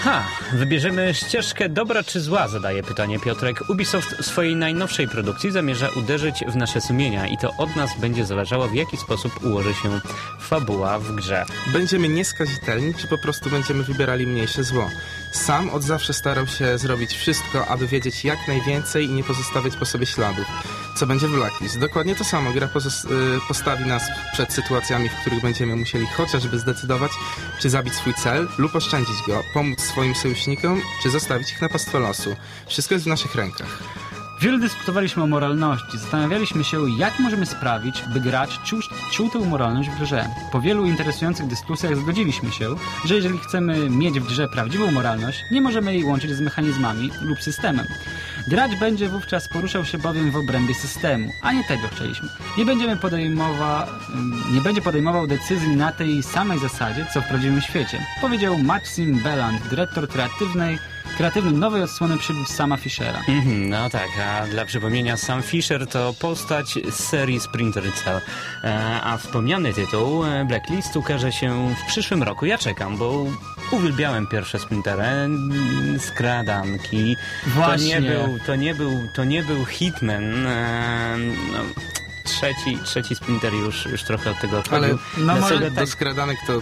Ha, 0.05 0.23
wybierzemy 0.53 1.15
ścieżkę 1.15 1.69
dobra 1.69 2.03
czy 2.03 2.21
zła, 2.21 2.49
zadaje 2.49 2.83
pytanie 2.83 3.19
Piotrek. 3.19 3.71
Ubisoft 3.71 4.09
w 4.11 4.27
swojej 4.27 4.57
najnowszej 4.57 5.09
produkcji 5.09 5.51
zamierza 5.51 5.89
uderzyć 5.97 6.45
w 6.49 6.57
nasze 6.57 6.81
sumienia 6.81 7.27
i 7.27 7.39
to 7.39 7.57
od 7.59 7.77
nas 7.77 8.01
będzie 8.01 8.27
zależało, 8.27 8.69
w 8.69 8.75
jaki 8.75 8.97
sposób 8.97 9.45
ułoży 9.45 9.75
się 9.75 10.01
fabuła 10.41 10.99
w 10.99 11.15
grze. 11.15 11.45
Będziemy 11.73 12.09
nieskazitelni, 12.09 12.95
czy 12.95 13.09
po 13.09 13.19
prostu 13.19 13.51
będziemy 13.51 13.85
wybierali 13.85 14.27
mniejsze 14.27 14.65
zło? 14.65 14.91
Sam 15.33 15.71
od 15.71 15.83
zawsze 15.83 16.13
starał 16.13 16.47
się 16.47 16.79
zrobić 16.79 17.13
wszystko, 17.13 17.67
aby 17.67 17.87
wiedzieć 17.87 18.25
jak 18.25 18.49
najwięcej 18.49 19.05
i 19.05 19.13
nie 19.13 19.25
pozostawiać 19.25 19.77
po 19.77 19.85
sobie 19.85 20.07
śladów. 20.07 20.47
Co 20.95 21.07
będzie 21.07 21.29
w 21.29 21.33
Blacklist? 21.33 21.79
Dokładnie 21.79 22.15
to 22.15 22.25
samo. 22.25 22.53
Gra 22.53 22.67
y, 22.67 22.71
postawi 23.49 23.87
nas 23.87 24.03
przed 24.33 24.53
sytuacjami, 24.53 25.09
w 25.09 25.21
których 25.21 25.43
będziemy 25.43 25.77
musieli 25.77 26.07
chociażby 26.07 26.59
zdecydować, 26.59 27.13
czy 27.61 27.71
zabić 27.71 27.95
swój 27.95 28.15
cel 28.15 28.49
lub 28.59 28.77
oszczędzić 28.77 29.17
go, 29.27 29.43
pomóc 29.55 29.81
swoim 29.81 30.15
sojusznikom, 30.15 30.81
czy 31.03 31.11
zostawić 31.11 31.53
ich 31.53 31.61
na 31.61 31.69
pastwę 31.69 31.99
losu. 31.99 32.37
Wszystko 32.67 32.95
jest 32.95 33.05
w 33.05 33.09
naszych 33.09 33.35
rękach. 33.35 33.83
Wiele 34.43 34.59
dyskutowaliśmy 34.59 35.23
o 35.23 35.27
moralności. 35.27 35.99
Zastanawialiśmy 35.99 36.65
się, 36.65 36.91
jak 36.99 37.19
możemy 37.19 37.47
sprawić, 37.47 38.03
by 38.13 38.21
gracz 38.21 38.63
czuł, 38.63 38.81
czuł 39.11 39.31
tę 39.31 39.39
moralność 39.39 39.91
w 39.91 40.01
grze. 40.01 40.29
Po 40.53 40.61
wielu 40.61 40.87
interesujących 40.87 41.47
dyskusjach 41.47 41.97
zgodziliśmy 41.97 42.53
się, 42.53 42.75
że 43.05 43.15
jeżeli 43.15 43.39
chcemy 43.39 43.91
mieć 43.91 44.21
w 44.21 44.27
grze 44.27 44.49
prawdziwą 44.49 44.91
moralność, 44.91 45.45
nie 45.51 45.61
możemy 45.61 45.95
jej 45.95 46.05
łączyć 46.05 46.31
z 46.31 46.41
mechanizmami 46.41 47.11
lub 47.21 47.43
systemem. 47.43 47.87
Gracz 48.49 48.75
będzie 48.75 49.09
wówczas 49.09 49.49
poruszał 49.49 49.85
się 49.85 49.99
bowiem 49.99 50.31
w 50.31 50.37
obrębie 50.37 50.75
systemu, 50.75 51.33
a 51.43 51.53
nie 51.53 51.65
tego 51.65 51.89
chcieliśmy. 51.89 52.29
Nie, 52.59 52.65
będziemy 52.65 52.97
podejmowa, 52.97 54.01
nie 54.53 54.61
będzie 54.61 54.83
podejmował 54.83 55.27
decyzji 55.27 55.77
na 55.77 55.93
tej 55.93 56.23
samej 56.23 56.59
zasadzie, 56.59 57.07
co 57.15 57.21
w 57.21 57.29
prawdziwym 57.29 57.61
świecie, 57.61 58.07
powiedział 58.21 58.59
Maxim 58.59 59.23
Belland, 59.23 59.69
dyrektor 59.69 60.09
kreatywnej 60.09 60.79
kreatywny 61.23 61.53
nowej 61.53 61.83
odsłony 61.83 62.19
przygód 62.19 62.49
Sama 62.49 62.77
Fischera. 62.77 63.19
Mhm, 63.29 63.69
no 63.69 63.91
tak, 63.91 64.09
a 64.27 64.47
dla 64.47 64.65
przypomnienia 64.65 65.17
Sam 65.17 65.43
Fisher 65.43 65.87
to 65.87 66.15
postać 66.21 66.79
z 66.91 66.95
serii 66.95 67.41
Sprinter 67.41 67.85
Cell. 67.93 68.21
E, 68.65 69.01
a 69.03 69.17
wspomniany 69.17 69.73
tytuł 69.75 70.25
e, 70.25 70.45
Blacklist 70.45 70.97
ukaże 70.97 71.33
się 71.33 71.75
w 71.75 71.87
przyszłym 71.87 72.23
roku. 72.23 72.47
Ja 72.47 72.59
czekam, 72.59 72.97
bo 72.97 73.27
uwielbiałem 73.71 74.27
pierwsze 74.27 74.59
Sprintery, 74.59 75.03
mm, 75.03 76.01
skradanki. 76.01 77.17
Właśnie. 77.47 77.95
To 77.95 78.01
nie 78.01 78.11
był, 78.11 78.39
to 78.47 78.55
nie 78.55 78.75
był, 78.75 79.09
to 79.15 79.25
nie 79.25 79.43
był 79.43 79.65
Hitman. 79.65 80.47
E, 80.47 81.17
no, 81.53 81.59
trzeci, 82.25 82.79
trzeci 82.85 83.15
Sprinter 83.15 83.53
już, 83.53 83.87
już 83.87 84.03
trochę 84.03 84.31
od 84.31 84.41
tego 84.41 84.59
odchodził. 84.59 84.85
Ale 84.85 84.95
No 85.19 85.35
no 85.35 85.41
może 85.41 85.61
do 85.61 85.71
tak- 85.71 85.89
skradanek 85.89 86.39
to 86.47 86.61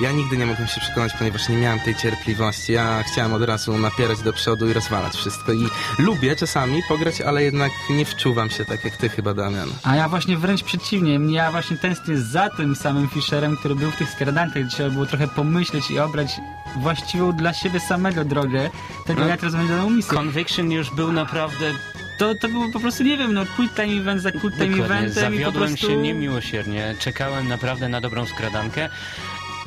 ja 0.00 0.12
nigdy 0.12 0.36
nie 0.36 0.46
mogłem 0.46 0.68
się 0.68 0.80
przekonać, 0.80 1.12
ponieważ 1.18 1.48
nie 1.48 1.56
miałem 1.56 1.80
tej 1.80 1.94
cierpliwości. 1.94 2.72
Ja 2.72 3.02
chciałem 3.02 3.32
od 3.32 3.42
razu 3.42 3.78
napierać 3.78 4.22
do 4.22 4.32
przodu 4.32 4.70
i 4.70 4.72
rozwalać 4.72 5.14
wszystko. 5.16 5.52
I 5.52 5.68
lubię 5.98 6.36
czasami 6.36 6.82
pograć, 6.88 7.20
ale 7.20 7.42
jednak 7.44 7.70
nie 7.90 8.04
wczuwam 8.04 8.50
się 8.50 8.64
tak 8.64 8.84
jak 8.84 8.96
ty 8.96 9.08
chyba, 9.08 9.34
Damian. 9.34 9.68
A 9.82 9.96
ja 9.96 10.08
właśnie 10.08 10.36
wręcz 10.36 10.62
przeciwnie, 10.62 11.34
ja 11.34 11.50
właśnie 11.50 11.76
tęsknię 11.76 12.18
za 12.18 12.50
tym 12.50 12.76
samym 12.76 13.08
Fischerem, 13.08 13.56
który 13.56 13.74
był 13.74 13.90
w 13.90 13.96
tych 13.96 14.10
skradantach, 14.10 14.62
gdzie 14.62 14.76
trzeba 14.76 14.90
było 14.90 15.06
trochę 15.06 15.28
pomyśleć 15.28 15.90
i 15.90 15.98
obrać 15.98 16.30
właściwą 16.76 17.32
dla 17.32 17.52
siebie 17.52 17.80
samego 17.80 18.24
drogę 18.24 18.70
tego, 19.06 19.20
No. 19.20 19.26
jak 19.26 19.42
rozwiązać 19.42 19.68
daną 19.76 19.90
misję. 19.90 20.12
Conviction 20.18 20.70
już 20.72 20.90
był 20.90 21.12
naprawdę 21.12 21.72
To, 22.18 22.34
to 22.34 22.48
było 22.48 22.68
po 22.72 22.80
prostu, 22.80 23.02
nie 23.02 23.16
wiem, 23.18 23.34
no 23.34 23.42
quick 23.56 23.74
time 23.74 24.00
event 24.00 24.22
za 24.22 24.32
quick 24.32 24.42
time 24.56 24.66
Dokładnie, 24.66 24.84
eventem 24.96 25.34
i 25.34 25.38
po 25.38 25.44
zawiodłem 25.44 25.68
prostu... 25.68 25.86
się 25.86 25.96
niemiłosiernie. 25.96 26.94
Czekałem 26.98 27.48
naprawdę 27.48 27.88
na 27.88 28.00
dobrą 28.00 28.26
skradankę 28.26 28.88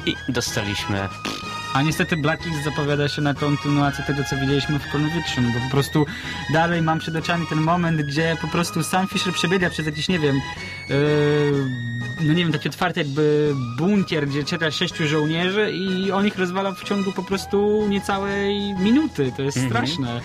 i 0.05 0.15
dostaliśmy. 0.29 1.09
A 1.73 1.81
niestety 1.81 2.17
Blacklist 2.17 2.63
zapowiada 2.63 3.07
się 3.07 3.21
na 3.21 3.33
kontynuację 3.33 4.03
tego, 4.03 4.23
co 4.29 4.35
widzieliśmy 4.35 4.79
w 4.79 4.91
Conviction, 4.91 5.51
bo 5.53 5.59
po 5.59 5.69
prostu 5.71 6.05
dalej 6.53 6.81
mam 6.81 6.99
przed 6.99 7.15
oczami 7.15 7.47
ten 7.47 7.61
moment, 7.61 8.01
gdzie 8.01 8.37
po 8.41 8.47
prostu 8.47 8.83
sam 8.83 9.07
Fisher 9.07 9.33
przebiega 9.33 9.69
przez 9.69 9.85
jakiś, 9.85 10.07
nie 10.07 10.19
wiem, 10.19 10.35
yy, 10.89 10.95
no 12.21 12.33
nie 12.33 12.43
wiem, 12.43 12.51
taki 12.53 12.69
otwarty 12.69 12.99
jakby 12.99 13.53
bunkier, 13.77 14.27
gdzie 14.27 14.43
czeka 14.43 14.71
sześciu 14.71 15.07
żołnierzy 15.07 15.71
i 15.71 16.11
on 16.11 16.27
ich 16.27 16.37
rozwala 16.37 16.71
w 16.71 16.83
ciągu 16.83 17.11
po 17.11 17.23
prostu 17.23 17.85
niecałej 17.89 18.73
minuty. 18.73 19.31
To 19.37 19.41
jest 19.43 19.57
Mhm. 19.57 19.73
straszne. 19.87 20.21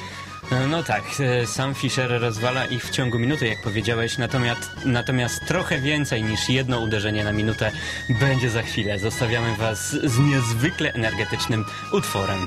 No 0.69 0.83
tak, 0.83 1.05
e, 1.21 1.47
sam 1.47 1.75
Fischer 1.75 2.21
rozwala 2.21 2.67
ich 2.67 2.85
w 2.85 2.91
ciągu 2.91 3.19
minuty, 3.19 3.47
jak 3.47 3.63
powiedziałeś, 3.63 4.19
natomiast, 4.19 4.71
natomiast 4.85 5.47
trochę 5.47 5.81
więcej 5.81 6.23
niż 6.23 6.49
jedno 6.49 6.81
uderzenie 6.81 7.25
na 7.25 7.33
minutę 7.33 7.73
będzie 8.21 8.51
za 8.51 8.63
chwilę. 8.63 8.99
Zostawiamy 8.99 9.57
Was 9.57 9.91
z 9.91 10.19
niezwykle 10.19 10.93
energetycznym 10.93 11.65
utworem. 11.93 12.47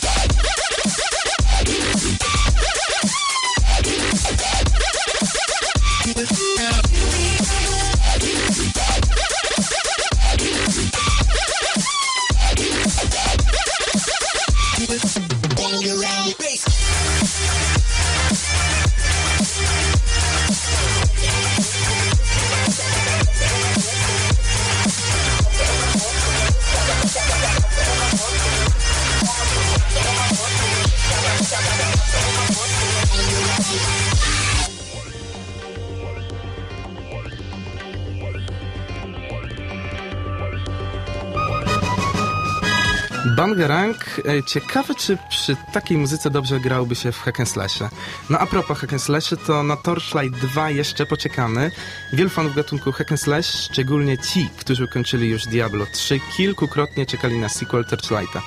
Bangarang, 43.61 44.19
e, 44.25 44.43
ciekawe 44.43 44.95
czy 44.95 45.17
przy 45.29 45.55
takiej 45.73 45.97
muzyce 45.97 46.29
dobrze 46.29 46.59
grałoby 46.59 46.95
się 46.95 47.11
w 47.11 47.19
hack 47.19 47.39
and 47.39 47.49
slashe. 47.49 47.89
No 48.29 48.39
a 48.39 48.45
propos 48.45 48.79
hack 48.79 48.93
and 48.93 49.01
slashe, 49.01 49.37
to 49.37 49.63
na 49.63 49.75
Torchlight 49.75 50.39
2 50.39 50.69
jeszcze 50.69 51.05
poczekamy. 51.05 51.71
Wielu 52.13 52.29
fanów 52.29 52.55
gatunku 52.55 52.91
hack 52.91 53.11
and 53.11 53.21
slash, 53.21 53.45
szczególnie 53.45 54.17
ci, 54.17 54.49
którzy 54.57 54.83
ukończyli 54.83 55.29
już 55.29 55.45
Diablo 55.45 55.85
3, 55.93 56.19
kilkukrotnie 56.37 57.05
czekali 57.05 57.39
na 57.39 57.49
sequel 57.49 57.85
Torchlighta. 57.85 58.41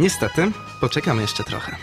Niestety, 0.00 0.50
poczekamy 0.80 1.22
jeszcze 1.22 1.44
trochę. 1.44 1.76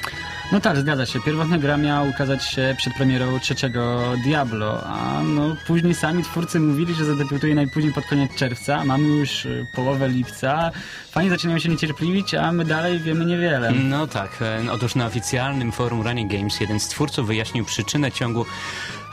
No 0.51 0.59
tak, 0.59 0.77
zgadza 0.77 1.05
się. 1.05 1.19
Pierwotna 1.19 1.57
gra 1.57 1.77
miała 1.77 2.09
ukazać 2.09 2.45
się 2.45 2.75
przed 2.77 2.93
premierą 2.93 3.39
trzeciego 3.39 4.13
Diablo, 4.23 4.83
a 4.83 5.23
no 5.23 5.55
później 5.67 5.95
sami 5.95 6.23
twórcy 6.23 6.59
mówili, 6.59 6.93
że 6.93 7.05
zadebiutuje 7.05 7.55
najpóźniej 7.55 7.93
pod 7.93 8.05
koniec 8.05 8.35
czerwca. 8.35 8.85
Mamy 8.85 9.07
już 9.07 9.45
y, 9.45 9.65
połowę 9.75 10.09
lipca. 10.09 10.71
Fani 11.11 11.29
zaczynają 11.29 11.59
się 11.59 11.69
niecierpliwić, 11.69 12.33
a 12.33 12.51
my 12.51 12.65
dalej 12.65 12.99
wiemy 12.99 13.25
niewiele. 13.25 13.71
No 13.71 14.07
tak, 14.07 14.41
e, 14.41 14.71
otóż 14.71 14.95
na 14.95 15.05
oficjalnym 15.05 15.71
forum 15.71 16.01
Running 16.01 16.31
Games 16.31 16.59
jeden 16.59 16.79
z 16.79 16.87
twórców 16.87 17.27
wyjaśnił 17.27 17.65
przyczynę 17.65 18.11
ciągu 18.11 18.45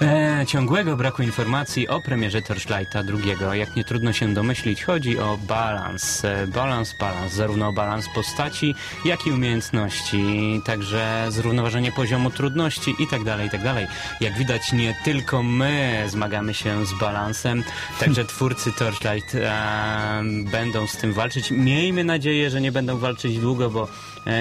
e, 0.03 0.45
ciągłego 0.47 0.97
braku 0.97 1.23
informacji 1.23 1.89
o 1.89 2.01
premierze 2.01 2.43
Torchlighta 2.43 2.99
II. 2.99 3.59
Jak 3.59 3.77
nie 3.77 3.85
trudno 3.85 4.13
się 4.13 4.35
domyślić, 4.35 4.85
chodzi 4.85 5.19
o 5.19 5.39
balans. 5.49 6.25
E, 6.25 6.47
balans, 6.47 6.95
balans, 7.01 7.33
zarówno 7.33 7.73
balans 7.73 8.07
postaci, 8.15 8.75
jak 9.05 9.27
i 9.27 9.33
umiejętności, 9.33 10.61
także 10.65 11.27
zrównoważenie 11.29 11.93
poziomu 11.93 12.31
trudności 12.31 12.95
i 12.99 13.07
tak 13.07 13.25
dalej, 13.25 13.47
i 13.47 13.51
tak 13.51 13.63
dalej. 13.63 13.87
Jak 14.21 14.39
widać, 14.39 14.73
nie 14.73 14.95
tylko 15.05 15.43
my 15.43 16.05
zmagamy 16.09 16.55
się 16.55 16.87
z 16.87 16.93
balansem, 17.01 17.65
także 18.01 18.25
twórcy 18.35 18.73
Torchlight 18.73 19.35
e, 19.35 20.23
będą 20.53 20.87
z 20.87 20.97
tym 20.97 21.13
walczyć. 21.13 21.51
Miejmy 21.51 22.05
nadzieję, 22.05 22.51
że 22.51 22.61
nie 22.61 22.73
będą 22.73 22.99
walczyć 22.99 23.39
długo, 23.39 23.71
bo 23.71 23.89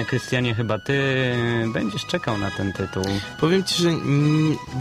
Krystianie, 0.06 0.54
chyba 0.54 0.78
ty 0.78 1.02
będziesz 1.72 2.06
czekał 2.06 2.38
na 2.38 2.50
ten 2.50 2.72
tytuł. 2.72 3.04
Powiem 3.40 3.64
ci, 3.64 3.82
że 3.82 3.90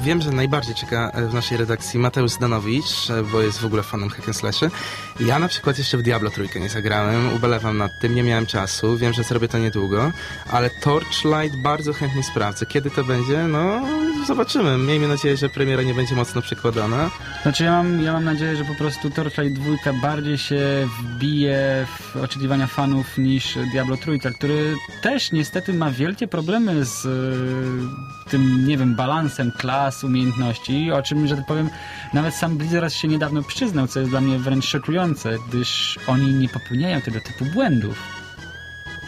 wiem, 0.03 0.21
że 0.21 0.31
najbardziej 0.31 0.75
czeka 0.75 1.11
e, 1.13 1.27
w 1.27 1.33
naszej 1.33 1.57
redakcji 1.57 1.99
Mateusz 1.99 2.31
Zdanowicz, 2.31 3.09
e, 3.09 3.23
bo 3.23 3.41
jest 3.41 3.59
w 3.59 3.65
ogóle 3.65 3.83
fanem 3.83 4.09
hack 4.09 4.27
and 4.27 4.37
slashy. 4.37 4.71
Ja 5.19 5.39
na 5.39 5.47
przykład 5.47 5.77
jeszcze 5.77 5.97
w 5.97 6.01
Diablo 6.01 6.29
trójkę 6.29 6.59
nie 6.59 6.69
zagrałem, 6.69 7.33
ubolewam 7.35 7.77
nad 7.77 7.91
tym, 8.01 8.15
nie 8.15 8.23
miałem 8.23 8.45
czasu, 8.45 8.97
wiem, 8.97 9.13
że 9.13 9.23
zrobię 9.23 9.47
to 9.47 9.57
niedługo, 9.57 10.11
ale 10.51 10.69
Torchlight 10.69 11.57
bardzo 11.57 11.93
chętnie 11.93 12.23
sprawdzę. 12.23 12.65
Kiedy 12.65 12.91
to 12.91 13.03
będzie? 13.03 13.43
No, 13.43 13.81
zobaczymy. 14.25 14.77
Miejmy 14.77 15.07
nadzieję, 15.07 15.37
że 15.37 15.49
premiera 15.49 15.83
nie 15.83 15.93
będzie 15.93 16.15
mocno 16.15 16.41
przekładana. 16.41 17.11
Znaczy 17.41 17.63
ja 17.63 17.71
mam, 17.71 18.01
ja 18.01 18.13
mam 18.13 18.23
nadzieję, 18.23 18.55
że 18.55 18.65
po 18.65 18.75
prostu 18.75 19.09
Torchlight 19.09 19.61
2 19.61 19.93
bardziej 19.93 20.37
się 20.37 20.87
wbije 21.01 21.85
w 21.99 22.15
oczekiwania 22.15 22.67
fanów 22.67 23.17
niż 23.17 23.57
Diablo 23.71 23.97
trójka, 23.97 24.31
który 24.31 24.75
też 25.01 25.31
niestety 25.31 25.73
ma 25.73 25.91
wielkie 25.91 26.27
problemy 26.27 26.85
z 26.85 27.05
e, 27.05 28.29
tym, 28.29 28.67
nie 28.67 28.77
wiem, 28.77 28.95
balansem 28.95 29.51
klas, 29.51 30.03
umiejętności, 30.03 30.91
o 30.91 31.01
czym, 31.01 31.27
że 31.27 31.35
tak 31.35 31.45
powiem, 31.45 31.69
nawet 32.13 32.35
sam 32.35 32.57
Blizzard 32.57 32.93
się 32.93 33.07
niedawno 33.07 33.43
przyznał, 33.43 33.87
co 33.87 33.99
jest 33.99 34.11
dla 34.11 34.21
mnie 34.21 34.39
wręcz 34.39 34.65
szokujące, 34.65 35.37
gdyż 35.47 35.99
oni 36.07 36.33
nie 36.33 36.49
popełniają 36.49 37.01
tego 37.01 37.21
typu 37.21 37.45
błędów. 37.45 38.17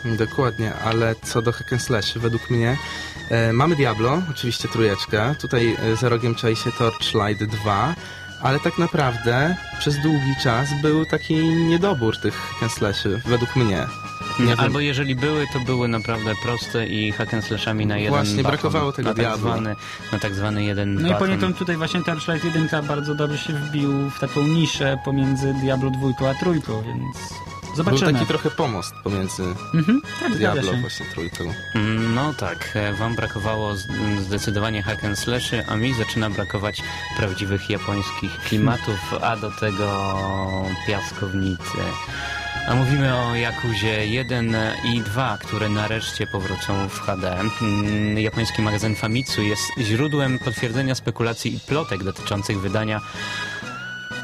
Dokładnie, 0.05 0.73
ale 0.75 1.15
co 1.15 1.41
do 1.41 1.51
hack 1.51 1.73
and 1.73 1.81
slash, 1.81 2.17
według 2.17 2.49
mnie 2.49 2.77
mamy 3.53 3.75
Diablo, 3.75 4.21
oczywiście 4.31 4.67
trójeczkę, 4.67 5.35
tutaj 5.41 5.75
e, 5.79 5.95
za 5.95 6.09
rogiem 6.09 6.35
czai 6.35 6.55
się 6.55 6.71
Torchlight 6.71 7.43
2, 7.43 7.95
ale 8.41 8.59
tak 8.59 8.77
naprawdę 8.77 9.55
przez 9.79 9.97
długi 10.01 10.35
czas 10.43 10.69
był 10.81 11.05
taki 11.05 11.35
niedobór 11.45 12.17
tych 12.17 12.53
slashy, 12.69 13.21
według 13.25 13.55
mnie. 13.55 13.87
Nie 14.39 14.45
wiem. 14.45 14.59
Albo 14.59 14.79
jeżeli 14.79 15.15
były, 15.15 15.45
to 15.53 15.59
były 15.59 15.87
naprawdę 15.87 16.33
proste 16.43 16.87
i 16.87 17.11
hack 17.11 17.33
and 17.33 17.45
slashami 17.45 17.85
na 17.85 17.97
jeden 17.97 18.09
Właśnie, 18.13 18.43
baton, 18.43 18.51
brakowało 18.51 18.91
tego 18.91 19.09
na 19.09 19.15
tak, 19.15 19.25
Diablo. 19.25 19.51
zwany, 19.51 19.75
na 20.11 20.19
tak 20.19 20.35
zwany 20.35 20.63
jeden 20.63 20.93
No 20.93 20.99
i 21.01 21.03
baton. 21.11 21.27
poniekąd 21.27 21.57
tutaj 21.57 21.77
właśnie 21.77 22.03
Torchlight 22.03 22.45
1 22.45 22.85
bardzo 22.87 23.15
dobrze 23.15 23.37
się 23.37 23.53
wbił 23.53 24.09
w 24.09 24.19
taką 24.19 24.41
niszę 24.47 24.97
pomiędzy 25.05 25.53
Diablo 25.53 25.89
2 25.89 26.29
a 26.29 26.33
trójką, 26.33 26.81
więc 26.81 27.17
Był 27.75 27.83
zobaczymy. 27.85 28.13
taki 28.13 28.25
trochę 28.25 28.51
pomost 28.51 28.93
pomiędzy 29.03 29.43
Mhm, 29.73 30.01
tak, 30.19 30.35
Diablo 30.37 30.73
właśnie 30.73 31.05
trójką. 31.05 31.53
Mm, 31.75 32.13
No 32.15 32.33
tak, 32.33 32.69
e, 32.75 32.93
wam 32.93 33.15
brakowało 33.15 33.75
z- 33.75 33.87
zdecydowanie 34.27 34.83
hack 34.83 35.03
and 35.03 35.19
slashy, 35.19 35.63
a 35.67 35.75
mi 35.75 35.93
zaczyna 35.93 36.29
brakować 36.29 36.81
prawdziwych 37.17 37.69
japońskich 37.69 38.37
klimatów, 38.39 39.13
a 39.21 39.35
do 39.37 39.51
tego 39.51 40.15
piaskownicy. 40.87 41.77
A 42.69 42.75
mówimy 42.75 43.15
o 43.15 43.35
Jakuzie 43.35 44.07
1 44.07 44.55
i 44.83 45.01
2, 45.01 45.37
które 45.37 45.69
nareszcie 45.69 46.27
powrócą 46.27 46.89
w 46.89 46.99
HD. 46.99 47.39
Mm, 47.61 48.19
Japoński 48.19 48.61
magazyn 48.61 48.95
Famitsu 48.95 49.41
jest 49.41 49.63
źródłem 49.81 50.39
potwierdzenia 50.39 50.95
spekulacji 50.95 51.55
i 51.55 51.59
plotek 51.59 52.03
dotyczących 52.03 52.59
wydania 52.61 53.01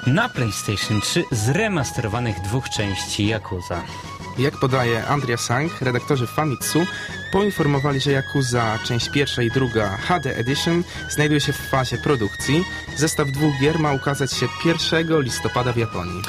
na 0.07 0.29
PlayStation 0.29 1.01
3 1.01 1.23
zremasterowanych 1.31 2.41
dwóch 2.41 2.69
części 2.69 3.27
Yakuza. 3.27 3.83
Jak 4.37 4.57
podaje 4.59 5.07
Andrea 5.07 5.37
Sang, 5.37 5.81
redaktorzy 5.81 6.27
Famitsu 6.27 6.85
poinformowali, 7.31 7.99
że 7.99 8.11
Yakuza 8.11 8.79
część 8.85 9.09
pierwsza 9.09 9.41
i 9.41 9.51
druga 9.51 9.97
HD 9.97 10.37
Edition 10.37 10.83
znajduje 11.09 11.41
się 11.41 11.53
w 11.53 11.69
fazie 11.69 11.97
produkcji. 11.97 12.63
Zestaw 12.95 13.31
dwóch 13.31 13.53
gier 13.61 13.79
ma 13.79 13.93
ukazać 13.93 14.33
się 14.33 14.47
1 14.65 15.21
listopada 15.21 15.73
w 15.73 15.77
Japonii. 15.77 16.21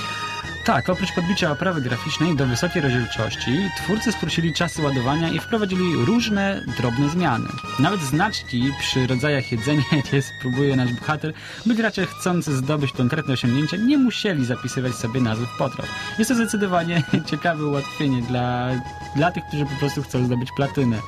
Tak, 0.67 0.89
oprócz 0.89 1.13
podbicia 1.13 1.51
oprawy 1.51 1.81
graficznej 1.81 2.37
do 2.37 2.47
wysokiej 2.47 2.83
rozdzielczości, 2.83 3.71
twórcy 3.77 4.13
skrócili 4.13 4.53
czasy 4.53 4.83
ładowania 4.83 5.29
i 5.29 5.39
wprowadzili 5.39 6.05
różne 6.05 6.63
drobne 6.79 7.09
zmiany. 7.09 7.49
Nawet 7.79 8.01
znaczki 8.01 8.73
przy 8.81 9.07
rodzajach 9.07 9.53
jedzenia, 9.53 9.83
jakie 9.97 10.23
spróbuje 10.23 10.77
nasz 10.77 10.93
bohater, 10.93 11.33
by 11.67 11.75
gracze 11.75 12.07
chcący 12.07 12.57
zdobyć 12.57 12.93
konkretne 12.93 13.35
osiągnięcie 13.35 13.79
nie 13.79 13.99
musieli 13.99 14.47
zapisywać 14.47 14.95
sobie 14.95 15.21
nazw 15.21 15.59
potraw. 15.59 15.89
Jest 16.19 16.29
to 16.29 16.35
zdecydowanie 16.35 17.03
ciekawe 17.31 17.67
ułatwienie 17.67 18.23
dla, 18.23 18.69
dla 19.17 19.31
tych, 19.31 19.45
którzy 19.45 19.65
po 19.65 19.77
prostu 19.79 20.03
chcą 20.03 20.25
zdobyć 20.25 20.49
platynę. 20.57 20.99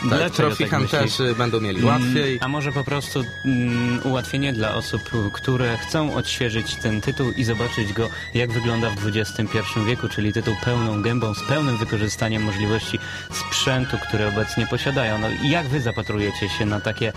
Tak, 0.00 0.08
Dlaczego 0.08 0.56
Trophy 0.56 0.68
tak 0.90 1.36
będą 1.36 1.60
mieli 1.60 1.84
łatwiej. 1.84 2.32
Mm, 2.32 2.38
A 2.40 2.48
może 2.48 2.72
po 2.72 2.84
prostu 2.84 3.24
mm, 3.44 4.00
ułatwienie 4.04 4.52
dla 4.52 4.74
osób, 4.74 5.10
które 5.32 5.76
chcą 5.78 6.14
odświeżyć 6.14 6.76
ten 6.76 7.00
tytuł 7.00 7.32
i 7.32 7.44
zobaczyć 7.44 7.92
go, 7.92 8.08
jak 8.34 8.52
wygląda 8.52 8.90
w 8.90 9.06
XXI 9.06 9.58
wieku, 9.86 10.08
czyli 10.08 10.32
tytuł 10.32 10.56
pełną 10.64 11.02
gębą, 11.02 11.34
z 11.34 11.42
pełnym 11.42 11.76
wykorzystaniem 11.76 12.42
możliwości 12.42 12.98
sprzętu, 13.32 13.96
które 14.08 14.28
obecnie 14.28 14.66
posiadają. 14.66 15.18
No 15.18 15.26
i 15.42 15.50
jak 15.50 15.68
wy 15.68 15.80
zapatrujecie 15.80 16.48
się 16.48 16.66
na 16.66 16.80
takie 16.80 17.12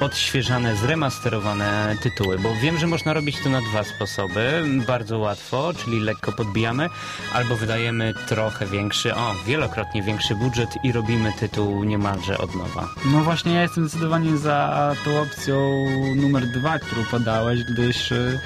odświeżane, 0.00 0.76
zremasterowane 0.76 1.96
tytuły? 2.02 2.38
Bo 2.38 2.54
wiem, 2.54 2.78
że 2.78 2.86
można 2.86 3.12
robić 3.12 3.36
to 3.40 3.50
na 3.50 3.60
dwa 3.60 3.84
sposoby. 3.84 4.62
Bardzo 4.86 5.18
łatwo, 5.18 5.72
czyli 5.74 6.00
lekko 6.00 6.32
podbijamy, 6.32 6.88
albo 7.34 7.56
wydajemy 7.56 8.14
trochę 8.26 8.66
większy, 8.66 9.14
o, 9.14 9.34
wielokrotnie 9.46 10.02
większy 10.02 10.34
budżet 10.34 10.70
i 10.82 10.92
robimy 10.92 11.32
tytuł 11.32 11.84
niemalże 11.84 12.38
od 12.38 12.54
nowa. 12.54 12.88
No 13.12 13.20
właśnie, 13.20 13.54
ja 13.54 13.62
jestem 13.62 13.88
zdecydowanie 13.88 14.36
za 14.36 14.92
tą 15.04 15.20
opcją 15.22 15.86
numer 16.16 16.46
dwa, 16.46 16.78
którą 16.78 17.04
podałeś, 17.04 17.64
gdyż 17.64 18.12
y, 18.12 18.40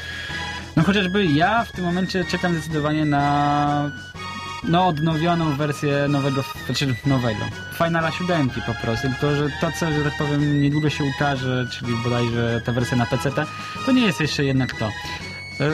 no 0.76 0.82
chociażby 0.82 1.26
ja 1.26 1.64
w 1.64 1.72
tym 1.72 1.84
momencie 1.84 2.24
czekam 2.24 2.52
zdecydowanie 2.54 3.04
na 3.04 3.90
no 4.64 4.86
odnowioną 4.86 5.56
wersję 5.56 6.08
nowego, 6.08 6.44
znaczy 6.66 6.94
nowego, 7.06 7.44
Finala 7.78 8.10
7 8.10 8.50
po 8.50 8.74
prostu, 8.74 9.08
to, 9.20 9.36
że 9.36 9.48
to 9.60 9.72
co, 9.72 9.92
że 9.92 10.04
tak 10.04 10.18
powiem, 10.18 10.62
niedługo 10.62 10.90
się 10.90 11.04
ukaże, 11.04 11.66
czyli 11.72 11.92
bodajże 12.04 12.60
ta 12.64 12.72
wersja 12.72 12.96
na 12.96 13.06
PC, 13.06 13.30
to 13.86 13.92
nie 13.92 14.02
jest 14.02 14.20
jeszcze 14.20 14.44
jednak 14.44 14.72
to. 14.78 14.84
Yy, 15.60 15.66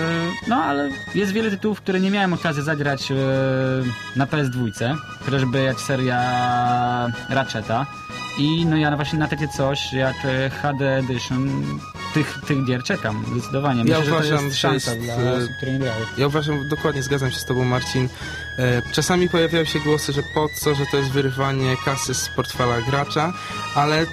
No, 0.48 0.56
ale 0.56 0.90
jest 1.14 1.32
wiele 1.32 1.50
tytułów, 1.50 1.80
które 1.80 2.00
nie 2.00 2.10
miałem 2.10 2.32
okazji 2.32 2.62
zagrać 2.62 3.10
yy, 3.10 3.16
na 4.16 4.26
PS2, 4.26 4.96
chociażby 5.24 5.62
jak 5.62 5.80
seria 5.80 7.12
Ratcheta. 7.28 7.86
I 8.38 8.66
no 8.66 8.76
ja 8.76 8.96
właśnie 8.96 9.18
na 9.18 9.28
takie 9.28 9.48
coś 9.48 9.92
jak 9.92 10.16
e, 10.24 10.50
HD 10.50 10.96
Edition 10.96 11.64
tych, 12.14 12.38
tych 12.46 12.64
gier 12.64 12.82
czekam, 12.82 13.24
zdecydowanie. 13.32 13.84
Myślę, 13.84 13.98
Ja 13.98 14.04
że 14.04 14.10
to 14.10 14.16
uważam, 14.16 14.44
jest 14.44 14.58
szansa 14.58 14.92
jest, 14.94 15.04
dla 15.04 15.14
e, 15.14 15.32
osób, 15.32 15.50
które 15.56 15.72
nie 15.72 15.78
grały. 15.78 16.06
Ja 16.18 16.26
uważam, 16.26 16.68
dokładnie 16.68 17.02
zgadzam 17.02 17.30
się 17.30 17.38
z 17.38 17.44
tobą 17.44 17.64
Marcin. 17.64 18.08
E, 18.58 18.82
Czasami 18.92 19.28
pojawiają 19.28 19.64
się 19.64 19.80
głosy, 19.80 20.12
że 20.12 20.22
po 20.34 20.48
co, 20.48 20.74
że 20.74 20.86
to 20.86 20.96
jest 20.96 21.10
wyrywanie 21.10 21.76
kasy 21.84 22.14
z 22.14 22.28
portfela 22.28 22.80
gracza, 22.80 23.32
ale 23.74 24.06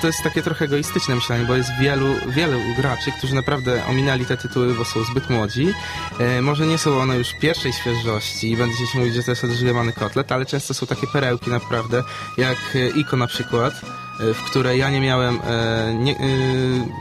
to 0.00 0.06
jest 0.06 0.22
takie 0.22 0.42
trochę 0.42 0.64
egoistyczne 0.64 1.14
myślenie, 1.14 1.44
bo 1.44 1.54
jest 1.56 1.70
wielu, 1.80 2.06
wielu 2.28 2.58
graczy, 2.76 3.12
którzy 3.18 3.34
naprawdę 3.34 3.86
ominęli 3.86 4.26
te 4.26 4.36
tytuły, 4.36 4.74
bo 4.74 4.84
są 4.84 5.04
zbyt 5.04 5.30
młodzi. 5.30 5.74
E, 6.18 6.42
może 6.42 6.66
nie 6.66 6.78
są 6.78 6.98
one 7.00 7.18
już 7.18 7.32
pierwszej 7.40 7.72
świeżości 7.72 8.50
i 8.50 8.56
będziecie 8.56 8.86
się 8.86 8.98
mówić, 8.98 9.14
że 9.14 9.22
to 9.22 9.30
jest 9.30 9.44
odżywany 9.44 9.92
kotlet, 9.92 10.32
ale 10.32 10.46
często 10.46 10.74
są 10.74 10.86
takie 10.86 11.06
perełki 11.06 11.50
naprawdę, 11.50 12.02
jak 12.36 12.58
e, 12.74 12.88
Iko 12.88 13.16
na 13.16 13.26
przykład, 13.26 13.74
e, 13.74 14.03
w 14.18 14.42
które 14.50 14.76
ja 14.76 14.90
nie 14.90 15.00
miałem, 15.00 15.38
e, 15.44 15.94
nie, 15.94 16.12
e, 16.12 16.24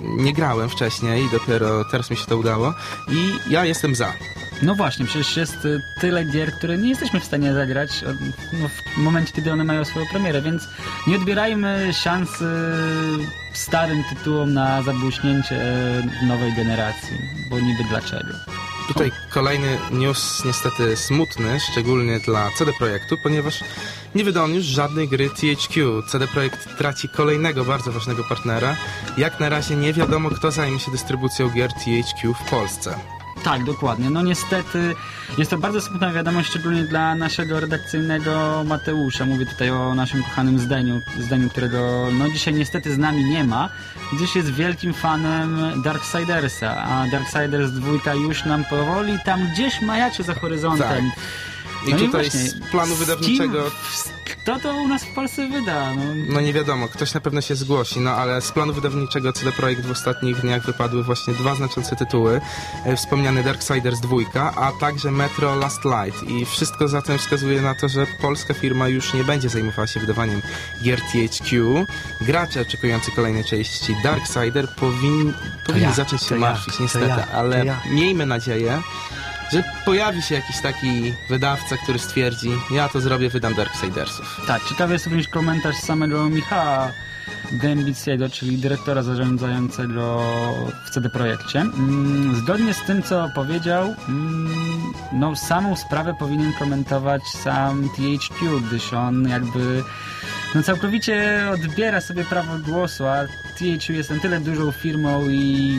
nie 0.03 0.33
grałem 0.33 0.69
wcześniej, 0.69 1.29
dopiero 1.31 1.85
teraz 1.85 2.09
mi 2.09 2.17
się 2.17 2.25
to 2.25 2.37
udało 2.37 2.73
i 3.09 3.33
ja 3.49 3.65
jestem 3.65 3.95
za. 3.95 4.13
No 4.61 4.75
właśnie, 4.75 5.05
przecież 5.05 5.37
jest 5.37 5.67
tyle 6.01 6.25
gier, 6.25 6.53
które 6.53 6.77
nie 6.77 6.89
jesteśmy 6.89 7.19
w 7.19 7.25
stanie 7.25 7.53
zagrać 7.53 8.03
no, 8.53 8.67
w 8.67 8.97
momencie, 8.97 9.33
kiedy 9.33 9.51
one 9.51 9.63
mają 9.63 9.85
swoją 9.85 10.05
premierę, 10.05 10.41
więc 10.41 10.67
nie 11.07 11.15
odbierajmy 11.15 11.93
szansy 11.93 12.45
starym 13.53 14.03
tytułom 14.03 14.53
na 14.53 14.81
zabłyśnięcie 14.81 15.59
nowej 16.27 16.53
generacji, 16.53 17.17
bo 17.49 17.59
niby 17.59 17.83
dlaczego. 17.89 18.33
Tutaj 18.87 19.11
kolejny 19.29 19.77
news 19.91 20.45
niestety 20.45 20.97
smutny, 20.97 21.59
szczególnie 21.59 22.19
dla 22.19 22.51
CD 22.51 22.71
Projektu, 22.77 23.17
ponieważ 23.23 23.63
nie 24.15 24.23
wydał 24.23 24.43
on 24.45 24.53
już 24.53 24.65
żadnej 24.65 25.07
gry 25.07 25.29
THQ. 25.29 26.03
CD 26.07 26.27
Projekt 26.27 26.77
traci 26.77 27.09
kolejnego 27.09 27.65
bardzo 27.65 27.91
ważnego 27.91 28.23
partnera. 28.23 28.75
Jak 29.17 29.39
na 29.39 29.49
razie 29.49 29.75
nie 29.75 29.93
wiadomo, 29.93 30.29
kto 30.29 30.51
zajmie 30.51 30.79
się 30.79 30.91
dystrybucją 30.91 31.49
gier 31.49 31.73
THQ 31.73 32.33
w 32.33 32.49
Polsce. 32.49 32.95
Tak, 33.43 33.63
dokładnie. 33.63 34.09
No 34.09 34.21
niestety 34.21 34.95
jest 35.37 35.51
to 35.51 35.57
bardzo 35.57 35.81
smutna 35.81 36.13
wiadomość, 36.13 36.49
szczególnie 36.49 36.83
dla 36.83 37.15
naszego 37.15 37.59
redakcyjnego 37.59 38.63
Mateusza. 38.65 39.25
Mówię 39.25 39.45
tutaj 39.45 39.69
o 39.69 39.95
naszym 39.95 40.23
kochanym 40.23 40.59
Zdeniu, 40.59 41.01
Zdeniu 41.19 41.49
którego 41.49 42.07
no 42.19 42.29
dzisiaj 42.29 42.53
niestety 42.53 42.93
z 42.93 42.97
nami 42.97 43.25
nie 43.25 43.43
ma, 43.43 43.69
gdyż 44.13 44.35
jest 44.35 44.53
wielkim 44.53 44.93
fanem 44.93 45.81
Darksidersa, 45.83 46.77
a 46.77 47.07
Darksiders 47.07 47.71
2 47.71 48.13
już 48.13 48.45
nam 48.45 48.65
powoli 48.65 49.19
tam 49.25 49.47
gdzieś 49.53 49.81
majaczy 49.81 50.23
za 50.23 50.33
horyzontem. 50.33 51.11
I 51.87 51.91
No 51.91 51.97
i 51.97 51.99
tutaj 51.99 52.21
właśnie, 52.29 52.39
z 52.39 52.71
planu 52.71 52.95
wydawniczego, 52.95 53.71
kto 54.43 54.59
to 54.59 54.75
u 54.75 54.87
nas 54.87 55.03
w 55.03 55.13
Polsce 55.13 55.47
wyda? 55.47 55.93
No, 55.93 56.03
no 56.29 56.41
nie 56.41 56.53
wiadomo, 56.53 56.87
ktoś 56.87 57.13
na 57.13 57.21
pewno 57.21 57.41
się 57.41 57.55
zgłosi, 57.55 57.99
no 57.99 58.11
ale 58.11 58.41
z 58.41 58.51
planu 58.51 58.73
wydawniczego 58.73 59.33
CD 59.33 59.51
Projekt 59.51 59.85
w 59.85 59.91
ostatnich 59.91 60.41
dniach 60.41 60.65
wypadły 60.65 61.03
właśnie 61.03 61.33
dwa 61.33 61.55
znaczące 61.55 61.95
tytuły. 61.95 62.41
E, 62.85 62.95
Wspomniany 62.95 63.43
Darksiders 63.43 63.99
2, 63.99 64.55
a 64.55 64.71
także 64.79 65.11
Metro 65.11 65.55
Last 65.55 65.81
Light. 65.85 66.23
I 66.29 66.45
wszystko 66.45 66.87
zatem 66.87 67.17
wskazuje 67.17 67.61
na 67.61 67.75
to, 67.75 67.89
że 67.89 68.07
polska 68.21 68.53
firma 68.53 68.87
już 68.87 69.13
nie 69.13 69.23
będzie 69.23 69.49
zajmowała 69.49 69.87
się 69.87 69.99
wydawaniem 69.99 70.41
gier 70.83 70.99
THQ. 71.01 71.85
Gracze 72.21 72.61
oczekujący 72.61 73.11
kolejnej 73.11 73.43
części 73.43 73.95
Darksider 74.03 74.69
powin, 74.75 75.33
powinni 75.65 75.85
ja, 75.85 75.93
zacząć 75.93 76.23
się 76.23 76.35
ja, 76.35 76.41
martwić, 76.41 76.77
to 76.77 76.83
niestety, 76.83 77.07
ja, 77.07 77.27
ale 77.33 77.65
ja. 77.65 77.81
miejmy 77.91 78.25
nadzieję, 78.25 78.81
że 79.53 79.63
pojawi 79.85 80.21
się 80.21 80.35
jakiś 80.35 80.61
taki 80.61 81.13
wydawca, 81.29 81.77
który 81.77 81.99
stwierdzi, 81.99 82.49
ja 82.71 82.89
to 82.89 83.01
zrobię, 83.01 83.29
wydam 83.29 83.53
Darksidersów. 83.53 84.41
Tak, 84.47 84.63
ciekawy 84.69 84.93
jest 84.93 85.05
również 85.05 85.27
komentarz 85.27 85.75
samego 85.75 86.29
Michała 86.29 86.91
Dembickiego, 87.51 88.29
czyli 88.29 88.57
dyrektora 88.57 89.03
zarządzającego 89.03 90.21
w 90.85 90.89
CD 90.89 91.09
Projekcie. 91.09 91.61
Mm, 91.61 92.35
Zgodnie 92.35 92.73
z 92.73 92.81
tym, 92.81 93.03
co 93.03 93.29
powiedział, 93.35 93.95
mm, 94.09 94.93
no 95.11 95.35
samą 95.35 95.75
sprawę 95.75 96.15
powinien 96.19 96.53
komentować 96.53 97.23
sam 97.23 97.89
THQ, 97.89 98.61
gdyż 98.61 98.93
on 98.93 99.29
jakby 99.29 99.83
no 100.55 100.63
całkowicie 100.63 101.45
odbiera 101.53 102.01
sobie 102.01 102.23
prawo 102.25 102.57
głosu, 102.59 103.07
a 103.07 103.15
THQ 103.59 103.93
jest 103.93 104.09
na 104.09 104.19
tyle 104.19 104.39
dużą 104.39 104.71
firmą 104.71 105.29
i 105.29 105.77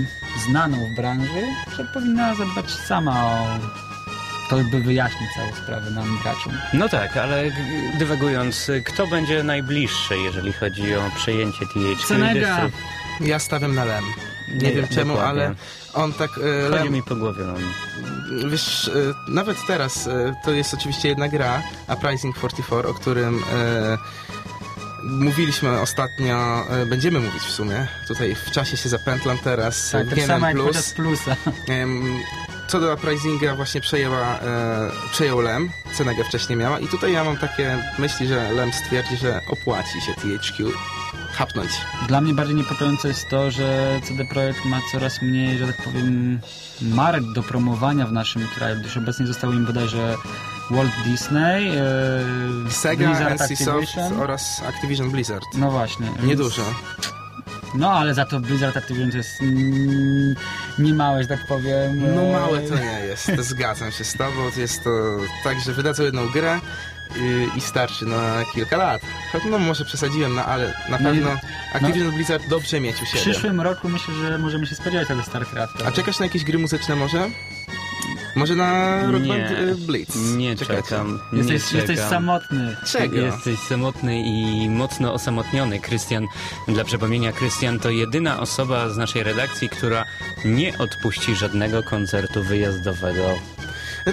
znaną 0.49 0.77
w 0.93 0.97
branży, 0.97 1.43
że 1.77 1.85
powinna 1.85 2.35
zadbać 2.35 2.71
sama 2.71 3.25
o 3.25 3.47
to, 4.51 4.57
by 4.57 4.81
wyjaśnić 4.81 5.31
całą 5.37 5.53
sprawę 5.53 5.91
nam 5.91 6.19
graczom. 6.23 6.53
No 6.75 6.89
tak, 6.89 7.17
ale 7.17 7.45
dywagując, 7.99 8.71
kto 8.85 9.07
będzie 9.07 9.43
najbliższy, 9.43 10.19
jeżeli 10.19 10.53
chodzi 10.53 10.95
o 10.95 11.11
przejęcie 11.17 11.59
THQ? 11.67 12.07
Cenega. 12.07 12.71
Ja 13.21 13.39
stawiam 13.39 13.75
na 13.75 13.85
Lem. 13.85 14.05
Nie, 14.49 14.55
Nie, 14.69 14.73
wiem 14.73 14.89
czemu, 14.89 15.15
dokładnie. 15.15 15.43
ale 15.45 15.55
on 15.95 16.13
tak... 16.13 16.31
E, 16.31 16.71
Chodzi 16.71 16.85
Lem, 16.85 16.93
mi 16.93 17.03
po 17.03 17.17
głowie. 17.17 17.45
No. 17.45 17.55
wiesz, 18.49 18.89
e, 18.89 18.93
nawet 19.33 19.57
teraz 19.67 20.07
e, 20.07 20.35
to 20.45 20.51
jest 20.51 20.75
oczywiście 20.75 21.09
jedna 21.09 21.29
gra, 21.29 21.63
Uprising 21.95 22.37
44, 22.37 22.89
o 22.89 22.95
którym 22.95 23.39
e, 23.55 23.99
mówiliśmy 25.05 25.81
ostatnio, 25.81 26.65
e, 26.71 26.87
będziemy 26.87 27.21
mówić 27.21 27.43
w 27.43 27.51
sumie. 27.51 27.87
Tutaj 28.09 28.35
w 28.35 28.51
czasie 28.51 28.77
się 28.77 28.89
zapętlam 28.89 29.39
teraz. 29.39 29.91
Tak, 29.91 30.09
tak 30.09 30.21
samo 30.21 30.47
podczas 30.65 30.93
plusa. 30.93 31.37
Co 32.69 32.81
do 32.81 32.95
Uprisinga 32.95 33.55
właśnie 33.55 33.81
przejęła, 33.81 34.41
e, 34.41 34.91
przejął 35.13 35.41
Lem, 35.41 35.71
Cenega 35.93 36.25
wcześniej 36.25 36.59
miała 36.59 36.79
i 36.79 36.89
tutaj 36.89 37.13
ja 37.13 37.25
mam 37.25 37.37
takie 37.37 37.79
myśli, 37.99 38.27
że 38.27 38.53
Lem 38.53 38.73
stwierdzi, 38.73 39.17
że 39.17 39.41
opłaci 39.49 40.01
się 40.01 40.15
THQ 40.15 40.73
chapnąć. 41.35 41.71
Dla 42.09 42.21
mnie 42.21 42.35
bardziej 42.35 42.57
niepokojące 42.57 43.09
jest 43.09 43.29
to, 43.29 43.51
że 43.51 44.01
CD 44.05 44.25
Projekt 44.25 44.65
ma 44.65 44.81
coraz 44.93 45.23
mniej, 45.23 45.59
że 45.59 45.67
tak 45.67 45.83
powiem, 45.83 46.41
marek 46.83 47.33
do 47.33 47.43
promowania 47.43 48.07
w 48.07 48.13
naszym 48.13 48.49
kraju, 48.49 48.77
gdyż 48.81 48.97
obecnie 48.97 49.27
zostało 49.27 49.53
im 49.53 49.67
bodajże 49.67 50.17
Walt 50.71 50.93
Disney, 51.05 51.69
e, 51.77 52.71
Sega, 52.71 53.07
Blizzard 53.07 53.41
Activision. 53.41 54.21
oraz 54.21 54.63
Activision 54.69 55.11
Blizzard. 55.11 55.45
No 55.55 55.71
właśnie. 55.71 56.07
więc- 56.07 56.23
Niedużo. 56.29 56.63
No 57.75 57.91
ale 57.93 58.15
za 58.15 58.25
to 58.25 58.41
Blizzard 58.41 58.77
Activision 58.77 59.11
to 59.11 59.17
jest 59.17 59.43
mm, 59.43 60.35
niemałe, 60.79 61.23
że 61.23 61.29
tak 61.29 61.47
powiem. 61.47 62.15
No 62.15 62.23
e, 62.23 62.33
małe 62.33 62.61
to 62.61 62.75
nie 62.79 63.01
jest, 63.07 63.31
zgadzam 63.39 63.93
się 63.93 64.05
z 64.05 64.13
tobą. 64.13 64.51
Jest 64.57 64.85
to 64.85 64.91
tak, 65.45 65.61
że 65.61 65.73
wydadzą 65.73 66.03
jedną 66.03 66.29
grę 66.29 66.61
yy, 67.17 67.47
i 67.57 67.61
starczy 67.61 68.07
na 68.07 68.45
kilka 68.55 68.77
lat. 68.77 69.03
No 69.51 69.59
może 69.59 69.85
przesadziłem, 69.85 70.35
no 70.35 70.45
ale 70.45 70.67
na 70.89 70.99
No 70.99 71.11
pewno 71.11 71.31
Activision 71.75 72.11
Blizzard 72.11 72.49
dobrze 72.49 72.81
mieć 72.81 73.03
u 73.03 73.05
W 73.05 73.09
siebie. 73.09 73.21
przyszłym 73.21 73.61
roku 73.61 73.89
myślę, 73.89 74.15
że 74.15 74.39
możemy 74.39 74.67
się 74.67 74.75
spodziewać 74.75 75.09
tego 75.09 75.23
StarCrafta. 75.23 75.85
A 75.87 75.93
czekasz 75.93 76.19
na 76.19 76.27
jakieś 76.27 76.45
gry 76.45 76.59
muzyczne 76.59 76.97
może? 76.97 77.29
Może 78.37 78.57
na 78.57 79.03
Rock 79.13 79.23
Nie. 79.23 79.29
Band 79.29 79.51
y, 79.51 79.75
Blitz? 79.75 80.17
Nie 80.37 80.57
Czekajcie. 80.57 80.83
czekam. 80.83 81.21
Nie 81.33 81.39
Jesteś, 81.39 81.73
jesteś 81.73 81.97
czekam. 81.97 82.11
samotny. 82.11 82.77
Czego? 82.87 83.17
Jesteś 83.17 83.59
samotny 83.59 84.21
i 84.23 84.69
mocno 84.71 85.13
osamotniony, 85.15 85.81
Krystian. 85.81 86.27
Dla 86.69 86.85
przypomnienia, 86.85 87.33
Krystian 87.33 87.79
to 87.81 87.91
jedyna 87.91 88.41
osoba 88.41 88.89
z 88.89 88.97
naszej 88.97 89.23
redakcji, 89.23 89.69
która 89.69 90.05
nie 90.45 90.79
odpuści 90.79 91.35
żadnego 91.37 91.83
koncertu 91.83 92.43
wyjazdowego. 92.43 93.23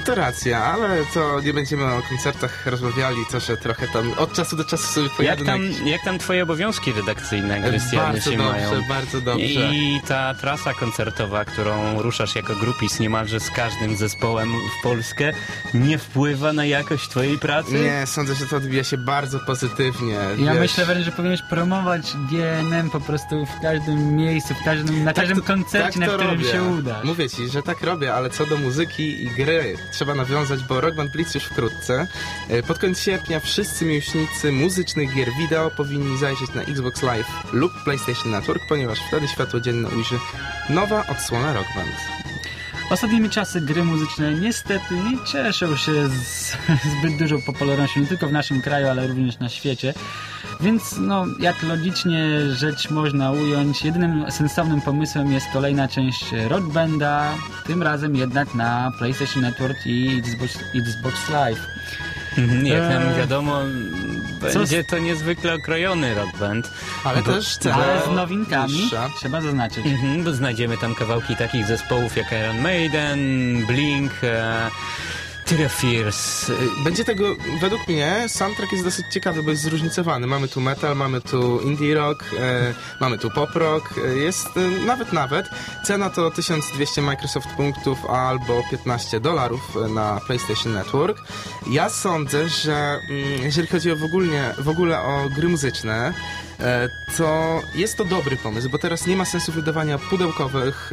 To 0.05 0.15
racja, 0.15 0.63
ale 0.65 1.05
to 1.13 1.41
nie 1.41 1.53
będziemy 1.53 1.85
o 1.85 2.01
koncertach 2.09 2.65
rozmawiali, 2.67 3.17
to 3.31 3.39
że 3.39 3.57
trochę 3.57 3.87
tam 3.87 4.13
od 4.17 4.33
czasu 4.33 4.55
do 4.55 4.65
czasu 4.65 4.87
sobie 4.87 5.05
Jak 5.07 5.15
pojadę 5.17 5.43
na 5.43 5.51
tam, 5.51 5.87
jak 5.87 6.03
tam 6.03 6.19
twoje 6.19 6.43
obowiązki 6.43 6.91
redakcyjne, 6.93 7.61
Krystian, 7.69 8.01
Bardzo 8.13 8.31
się 8.31 8.37
dobrze, 8.37 8.51
mają? 8.51 8.83
bardzo 8.89 9.21
dobrze. 9.21 9.43
I 9.73 10.01
ta 10.07 10.33
trasa 10.33 10.73
koncertowa, 10.73 11.45
którą 11.45 12.01
ruszasz 12.01 12.35
jako 12.35 12.55
grupis 12.55 12.99
niemalże 12.99 13.39
z 13.39 13.49
każdym 13.51 13.95
zespołem 13.97 14.49
w 14.79 14.83
Polskę, 14.83 15.33
nie 15.73 15.97
wpływa 15.97 16.53
na 16.53 16.65
jakość 16.65 17.09
twojej 17.09 17.37
pracy? 17.39 17.71
Nie, 17.73 18.03
sądzę, 18.07 18.35
że 18.35 18.45
to 18.45 18.55
odbija 18.57 18.83
się 18.83 18.97
bardzo 18.97 19.39
pozytywnie. 19.39 20.13
Ja 20.37 20.51
wiesz. 20.51 20.59
myślę 20.59 20.85
wręcz, 20.85 21.05
że 21.05 21.11
powinieneś 21.11 21.41
promować 21.41 22.13
GNM 22.31 22.89
po 22.89 22.99
prostu 23.01 23.45
w 23.45 23.61
każdym 23.61 24.15
miejscu, 24.15 24.53
w 24.53 24.63
każdym, 24.63 25.03
na 25.03 25.13
każdym 25.13 25.37
Tak 25.37 25.45
to- 25.45 25.53
koncercie, 25.53 25.99
tak 25.99 26.07
na 26.07 26.07
którym 26.07 26.27
robię. 26.31 26.51
się 26.51 26.63
uda. 26.63 27.01
Mówię 27.03 27.29
ci, 27.29 27.49
że 27.49 27.63
tak 27.63 27.81
robię, 27.81 28.13
ale 28.13 28.29
co 28.29 28.45
do 28.45 28.57
muzyki 28.57 29.23
i 29.23 29.27
gry 29.29 29.77
trzeba 29.91 30.15
nawiązać, 30.15 30.63
bo 30.63 30.81
Rock 30.81 30.95
Band 30.95 31.11
Blitz 31.11 31.35
już 31.35 31.43
wkrótce. 31.43 32.07
E, 32.49 32.63
Pod 32.63 32.79
koniec 32.79 32.99
sierpnia 32.99 33.39
wszyscy 33.39 33.85
miłośnicy 33.85 34.51
muzycznych 34.51 35.13
gier 35.15 35.29
wideo 35.39 35.71
powinni 35.71 36.17
zajrzeć 36.17 36.53
na 36.53 36.61
Xbox 36.61 37.03
Live 37.03 37.27
lub 37.53 37.71
PlayStation 37.83 38.31
Network, 38.31 38.61
ponieważ 38.69 38.99
wtedy 39.07 39.27
światło 39.27 39.59
dzienne 39.59 39.89
ujrzy 39.89 40.19
nowa 40.69 41.07
odsłona 41.07 41.53
Rock 41.53 41.67
Band. 41.75 41.95
Ostatnimi 42.89 43.29
czasy 43.29 43.61
gry 43.61 43.83
muzyczne 43.83 44.33
niestety 44.33 44.93
nie 44.95 45.25
cieszą 45.25 45.75
się 45.77 46.09
z, 46.09 46.57
zbyt 46.99 47.17
dużą 47.17 47.41
popularnością, 47.41 47.99
nie 47.99 48.07
tylko 48.07 48.27
w 48.27 48.31
naszym 48.31 48.61
kraju, 48.61 48.87
ale 48.87 49.07
również 49.07 49.39
na 49.39 49.49
świecie. 49.49 49.93
Więc, 50.61 50.95
no, 50.99 51.25
jak 51.39 51.63
logicznie 51.63 52.25
rzecz 52.55 52.89
można 52.89 53.31
ująć, 53.31 53.83
jedynym 53.85 54.31
sensownym 54.31 54.81
pomysłem 54.81 55.31
jest 55.31 55.47
kolejna 55.53 55.87
część 55.87 56.25
Rock 56.49 56.63
Banda, 56.65 57.33
tym 57.65 57.83
razem 57.83 58.15
jednak 58.15 58.55
na 58.55 58.91
PlayStation 58.97 59.41
Network 59.41 59.77
i 59.85 60.19
Xbox, 60.19 60.57
Xbox 60.75 61.29
Live. 61.29 61.59
Mhm, 62.37 62.65
Jak 62.65 62.81
nam 62.89 63.03
Eee, 63.03 63.17
wiadomo, 63.17 63.59
co 64.53 64.59
będzie 64.59 64.83
to 64.83 64.99
niezwykle 64.99 65.53
okrojony 65.53 66.15
rock 66.15 66.37
band. 66.39 66.71
Ale 67.03 67.21
Bo- 67.23 67.33
też 67.33 67.57
cena 67.57 67.75
Ale 67.75 68.01
z 68.13 68.15
nowinkami, 68.15 68.73
niższa. 68.73 69.09
trzeba 69.19 69.41
zaznaczyć. 69.41 69.85
Mhm, 69.85 70.23
bo 70.23 70.33
znajdziemy 70.33 70.77
tam 70.77 70.95
kawałki 70.95 71.35
takich 71.35 71.65
zespołów 71.65 72.17
jak 72.17 72.31
Iron 72.31 72.61
Maiden, 72.61 73.19
Blink, 73.67 74.11
e, 74.23 74.67
Of 75.59 75.73
Fears. 75.73 76.51
Będzie 76.83 77.05
tego, 77.05 77.35
według 77.61 77.87
mnie, 77.87 78.25
soundtrack 78.27 78.71
jest 78.71 78.83
dosyć 78.83 79.05
ciekawy, 79.13 79.43
bo 79.43 79.49
jest 79.49 79.61
zróżnicowany. 79.61 80.27
Mamy 80.27 80.47
tu 80.47 80.61
metal, 80.61 80.95
mamy 80.95 81.21
tu 81.21 81.59
indie 81.59 81.95
rock, 81.95 82.25
e, 82.39 82.73
mamy 83.01 83.17
tu 83.17 83.31
pop 83.31 83.55
rock, 83.55 83.93
e, 83.97 84.15
jest 84.15 84.47
e, 84.57 84.85
nawet, 84.85 85.13
nawet. 85.13 85.49
Cena 85.83 86.09
to 86.09 86.31
1200 86.31 87.01
Microsoft 87.01 87.47
punktów 87.49 88.05
albo 88.05 88.63
15 88.71 89.19
dolarów 89.19 89.77
e, 89.85 89.89
na 89.89 90.21
PlayStation 90.27 90.73
Network. 90.73 91.17
Ja 91.71 91.89
sądzę, 91.89 92.49
że 92.49 92.99
mm, 93.09 93.43
jeżeli 93.43 93.67
chodzi 93.67 93.91
o 93.91 93.95
w, 93.95 94.03
ogólnie, 94.03 94.53
w 94.57 94.69
ogóle 94.69 95.01
o 95.01 95.29
gry 95.35 95.49
muzyczne, 95.49 96.13
to 97.17 97.61
jest 97.75 97.97
to 97.97 98.05
dobry 98.05 98.37
pomysł, 98.37 98.69
bo 98.69 98.77
teraz 98.77 99.07
nie 99.07 99.15
ma 99.15 99.25
sensu 99.25 99.51
wydawania 99.51 99.97
pudełkowych 99.97 100.91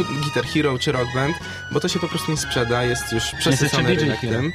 e, 0.00 0.04
Guitar 0.24 0.44
Hero 0.44 0.78
czy 0.78 0.92
Rock 0.92 1.14
Band, 1.14 1.36
bo 1.72 1.80
to 1.80 1.88
się 1.88 1.98
po 1.98 2.08
prostu 2.08 2.30
nie 2.30 2.36
sprzeda, 2.36 2.84
jest 2.84 3.12
już 3.12 3.24
przesycony 3.38 3.94
rynek 3.94 4.20
tym. 4.20 4.52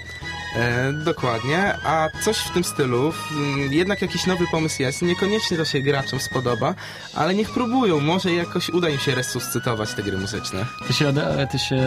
E, 0.55 0.93
dokładnie, 0.93 1.73
a 1.83 2.09
coś 2.21 2.37
w 2.37 2.49
tym 2.53 2.63
stylu, 2.63 3.13
mm, 3.31 3.73
jednak 3.73 4.01
jakiś 4.01 4.25
nowy 4.25 4.45
pomysł 4.51 4.81
jest, 4.81 5.01
niekoniecznie 5.01 5.57
to 5.57 5.65
się 5.65 5.81
graczom 5.81 6.19
spodoba, 6.19 6.75
ale 7.15 7.33
niech 7.35 7.49
próbują, 7.49 7.99
może 7.99 8.33
jakoś 8.33 8.69
uda 8.69 8.89
im 8.89 8.99
się 8.99 9.15
resuscytować 9.15 9.93
te 9.93 10.03
gry 10.03 10.17
muzyczne. 10.17 10.65
Ty 10.87 10.93
się, 10.93 11.05
ode- 11.09 11.47
ty 11.47 11.59
się 11.59 11.77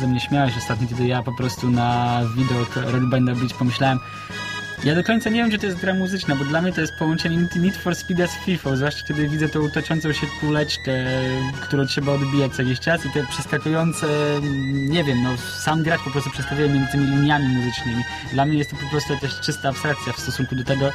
ze 0.00 0.06
mnie 0.06 0.20
śmiałeś 0.20 0.56
ostatnio, 0.56 0.88
kiedy 0.88 1.06
ja 1.06 1.22
po 1.22 1.32
prostu 1.36 1.70
na 1.70 2.20
widok 2.36 2.76
Rock 2.76 3.04
Banda 3.04 3.34
Beach 3.34 3.54
pomyślałem 3.58 3.98
ja 4.84 4.94
do 4.94 5.04
końca 5.04 5.30
nie 5.30 5.42
wiem, 5.42 5.50
czy 5.50 5.58
to 5.58 5.66
jest 5.66 5.78
gra 5.78 5.94
muzyczna, 5.94 6.36
bo 6.36 6.44
dla 6.44 6.62
mnie 6.62 6.72
to 6.72 6.80
jest 6.80 6.94
połączenie 6.94 7.38
Need- 7.38 7.76
for 7.76 7.96
Speed 7.96 8.28
z 8.28 8.44
FIFA, 8.44 8.76
zwłaszcza 8.76 9.06
kiedy 9.06 9.28
widzę 9.28 9.48
tą 9.48 9.70
toczącą 9.70 10.12
się 10.12 10.26
kuleczkę, 10.40 10.92
którą 11.60 11.86
trzeba 11.86 12.12
odbijać 12.12 12.52
co 12.52 12.62
jakiś 12.62 12.80
czas 12.80 13.06
i 13.06 13.10
te 13.10 13.26
przeskakujące, 13.26 14.06
nie 14.72 15.04
wiem, 15.04 15.22
no 15.22 15.36
sam 15.36 15.82
gracz 15.82 16.00
po 16.04 16.10
prostu 16.10 16.30
przeskakuje 16.30 16.68
między 16.68 16.92
tymi 16.92 17.06
liniami 17.06 17.48
muzycznymi. 17.48 18.04
Dla 18.32 18.44
mnie 18.46 18.58
jest 18.58 18.70
to 18.70 18.76
po 18.76 18.90
prostu 18.90 19.12
jakaś 19.12 19.40
czysta 19.40 19.68
abstrakcja 19.68 20.12
w 20.12 20.20
stosunku 20.20 20.54
do 20.54 20.64
tego, 20.64 20.90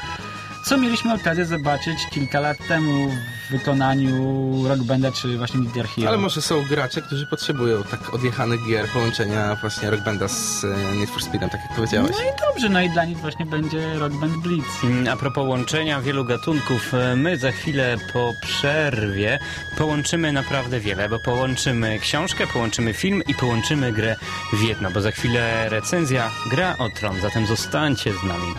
co 0.66 0.78
mieliśmy 0.78 1.14
okazję 1.14 1.46
zobaczyć 1.46 1.98
kilka 2.12 2.40
lat 2.40 2.58
temu 2.68 3.10
w 3.48 3.52
wykonaniu 3.52 4.68
Rock 4.68 4.80
Banda 4.82 5.12
czy 5.12 5.38
właśnie 5.38 5.60
Guitar 5.60 5.88
Hero. 5.88 6.08
Ale 6.08 6.18
może 6.18 6.42
są 6.42 6.66
gracze, 6.66 7.02
którzy 7.02 7.26
potrzebują 7.26 7.84
tak 7.84 8.14
odjechanych 8.14 8.60
gier, 8.68 8.88
połączenia 8.94 9.56
właśnie 9.62 9.90
Rock 9.90 10.04
Banda 10.04 10.28
z 10.28 10.64
e, 10.64 10.96
Need 10.96 11.10
for 11.10 11.24
Speedem, 11.24 11.50
tak 11.50 11.62
jak 11.62 11.76
powiedziałeś. 11.76 12.12
No 12.12 12.24
i 12.24 12.54
dobrze, 12.54 12.70
no 12.70 12.82
i 12.82 12.90
dla 12.90 13.06
nich 13.06 13.18
właśnie 13.18 13.46
będzie 13.46 14.00
Rock 14.00 14.14
Band 14.14 14.34
Blitz. 14.38 14.84
Mm, 14.84 15.08
A 15.08 15.18
propos 15.18 15.48
łączenia 15.48 16.02
wielu 16.02 16.26
gatunków, 16.26 16.94
e, 16.94 17.16
my 17.16 17.38
za 17.38 17.52
chwilę 17.52 17.96
po 18.14 18.34
przerwie 18.42 19.40
połączymy 19.78 20.32
naprawdę 20.32 20.80
wiele, 20.80 21.10
bo 21.10 21.20
połączymy 21.20 22.00
książkę, 22.00 22.48
połączymy 22.48 22.94
film 22.94 23.24
i 23.28 23.36
połączymy 23.36 23.92
grę 23.92 24.16
w 24.54 24.62
jedno, 24.64 24.92
bo 24.92 25.02
za 25.02 25.12
chwilę 25.12 25.70
recenzja 25.70 26.32
Gra 26.50 26.76
o 26.78 26.90
Tron, 26.90 27.22
zatem 27.22 27.48
zostańcie 27.48 28.14
z 28.14 28.24
nami. 28.24 28.54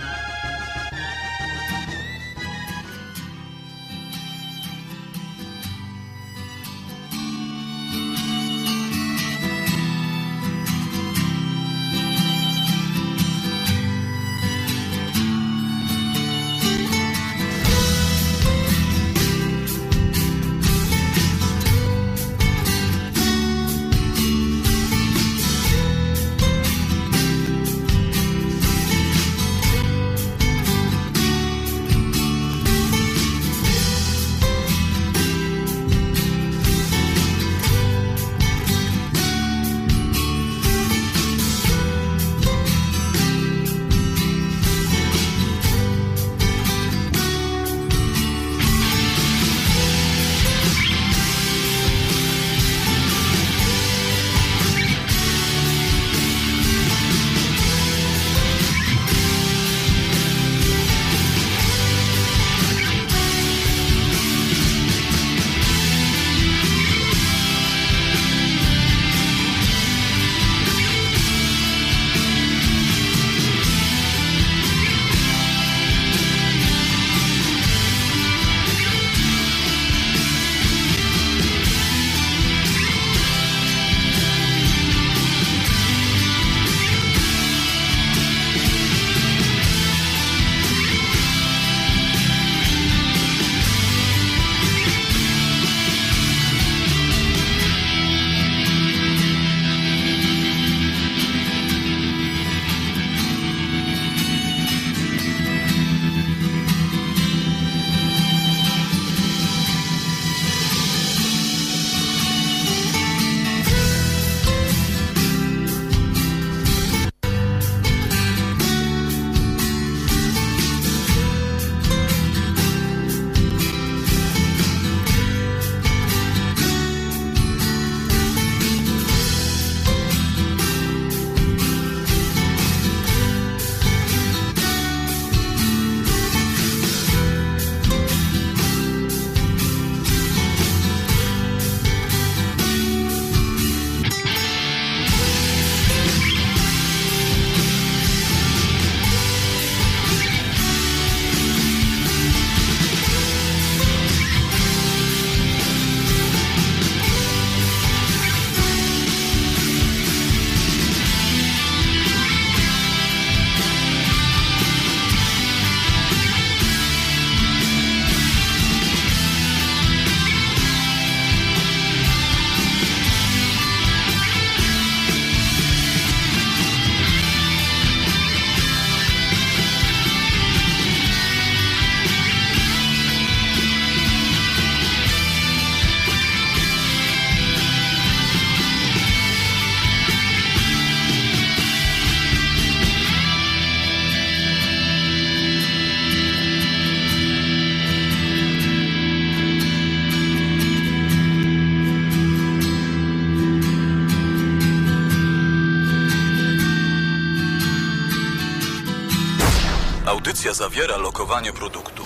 Zawiera 211.30 211.40
lokowanie 211.40 211.52
produktu. 211.52 212.02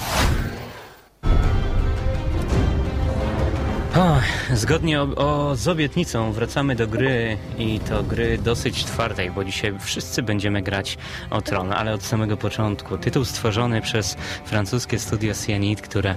O, 3.97 4.21
zgodnie 4.55 5.03
o, 5.03 5.05
o, 5.17 5.57
z 5.57 5.69
obietnicą 5.69 6.33
wracamy 6.33 6.77
do 6.77 6.87
gry 6.87 7.39
i 7.59 7.81
to 7.81 8.03
gry 8.03 8.39
dosyć 8.39 8.85
twardej, 8.85 9.31
bo 9.31 9.45
dzisiaj 9.45 9.75
wszyscy 9.81 10.23
będziemy 10.23 10.63
grać 10.63 10.99
o 11.31 11.43
Tron, 11.43 11.73
ale 11.73 11.95
od 11.95 12.03
samego 12.03 12.37
początku. 12.37 12.99
Tytuł 12.99 13.25
stworzony 13.25 13.81
przez 13.81 14.17
francuskie 14.45 14.99
studio 14.99 15.35
Cyanide, 15.35 15.83
które 15.83 16.15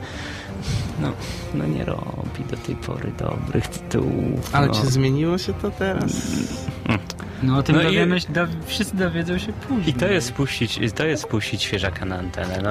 no, 0.99 1.11
no 1.53 1.65
nie 1.65 1.85
robi 1.85 2.43
do 2.49 2.57
tej 2.57 2.75
pory 2.75 3.11
dobrych 3.17 3.67
tytułów. 3.67 4.55
Ale 4.55 4.67
no. 4.67 4.73
czy 4.73 4.87
zmieniło 4.87 5.37
się 5.37 5.53
to 5.53 5.71
teraz? 5.71 6.11
No 7.43 7.57
o 7.57 7.63
tym 7.63 7.75
No 7.75 7.81
i- 7.81 7.85
dowiemy 7.85 8.19
się, 8.21 8.33
do, 8.33 8.47
wszyscy 8.65 8.95
dowiedzą 8.97 9.37
się 9.37 9.53
później. 9.53 9.89
I 9.89 9.93
to 9.93 10.07
jest 10.07 10.31
puścić, 10.33 10.79
to 10.95 11.05
jest 11.05 11.25
puścić 11.27 11.63
świeżaka 11.63 12.05
na 12.05 12.17
antenę. 12.19 12.59
No, 12.63 12.69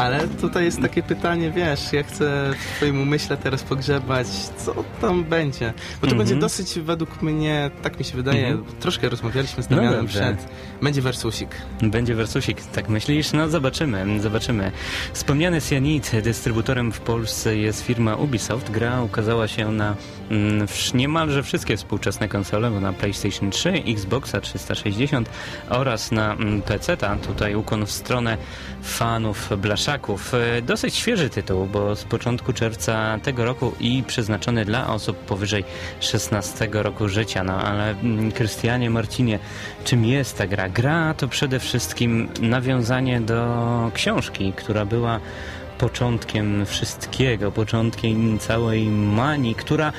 Ale 0.00 0.28
tutaj 0.28 0.64
jest 0.64 0.80
takie 0.80 1.02
pytanie, 1.02 1.50
wiesz, 1.50 1.92
ja 1.92 2.02
chcę 2.02 2.50
w 2.58 2.76
twoim 2.76 3.00
umyśle 3.02 3.36
teraz 3.36 3.62
pogrzebać, 3.62 4.26
co 4.56 4.74
tam 5.00 5.24
będzie. 5.24 5.66
Bo 5.76 6.00
to 6.00 6.06
Mhm. 6.12 6.18
będzie 6.18 6.36
dosyć, 6.36 6.78
według 6.78 7.22
mnie, 7.22 7.70
tak 7.82 7.98
mi 7.98 8.04
się 8.04 8.16
wydaje, 8.16 8.46
Mhm. 8.46 8.64
troszkę 8.80 9.08
rozmawialiśmy 9.08 9.62
z 9.62 9.70
No 9.70 9.76
Damianem 9.76 10.00
dobrze. 10.00 10.18
przed, 10.36 10.48
będzie 10.82 11.02
wersusik. 11.02 11.48
Będzie 11.82 12.14
wersusik, 12.14 12.60
tak 12.64 12.88
myślisz? 12.88 13.32
No 13.32 13.48
zobaczymy, 13.48 14.20
zobaczymy. 14.20 14.72
Wspomniany 15.12 15.60
Cyanide, 15.60 16.22
dystrybutorem 16.22 16.92
w 16.92 17.00
Polsce 17.00 17.56
jest 17.56 17.82
firma 17.84 18.16
Ubisoft. 18.16 18.70
Gra 18.70 19.02
ukazała 19.02 19.48
się 19.48 19.72
na 19.72 19.94
mm, 20.30 20.66
niemalże 20.94 21.42
wszystkie 21.42 21.76
współczesne 21.76 22.28
konsole, 22.28 22.70
bo 22.70 22.80
na 22.80 22.92
PlayStation 22.92 23.50
3, 23.50 23.72
Xboxa 24.04 24.40
360 24.40 25.28
oraz 25.68 26.12
na 26.12 26.32
mm, 26.32 26.62
PC-ta. 26.62 27.16
Tutaj 27.16 27.54
ukłon 27.54 27.86
w 27.86 27.90
stronę 27.90 28.36
fanów 28.82 29.50
blaszaków. 29.58 30.34
E, 30.34 30.62
Dosyć 30.62 30.94
świeży 30.94 31.30
tytuł, 31.30 31.66
bo 31.66 31.96
z 31.96 32.04
początku 32.04 32.52
czerwca 32.52 33.18
tego 33.22 33.44
roku 33.44 33.72
i 33.80 34.02
przeznaczony 34.06 34.64
dla 34.64 34.88
osób 34.88 35.16
powyżej 35.16 35.64
16 36.00 36.68
roku 36.72 37.08
życia. 37.08 37.44
No 37.44 37.62
ale 37.62 37.90
mm, 37.90 38.32
Krystianie, 38.32 38.90
Marcinie, 38.90 39.38
czym 39.84 40.04
jest 40.04 40.38
ta 40.38 40.46
gra? 40.46 40.68
Gra 40.68 41.14
to 41.14 41.28
przede 41.28 41.60
wszystkim 41.60 42.28
nawiązanie 42.40 43.20
do 43.20 43.90
książki, 43.94 44.52
która 44.56 44.84
była 44.84 45.20
początkiem 45.78 46.66
wszystkiego, 46.66 47.52
początkiem 47.52 48.38
całej 48.38 48.86
manii, 48.90 49.54
która 49.54 49.92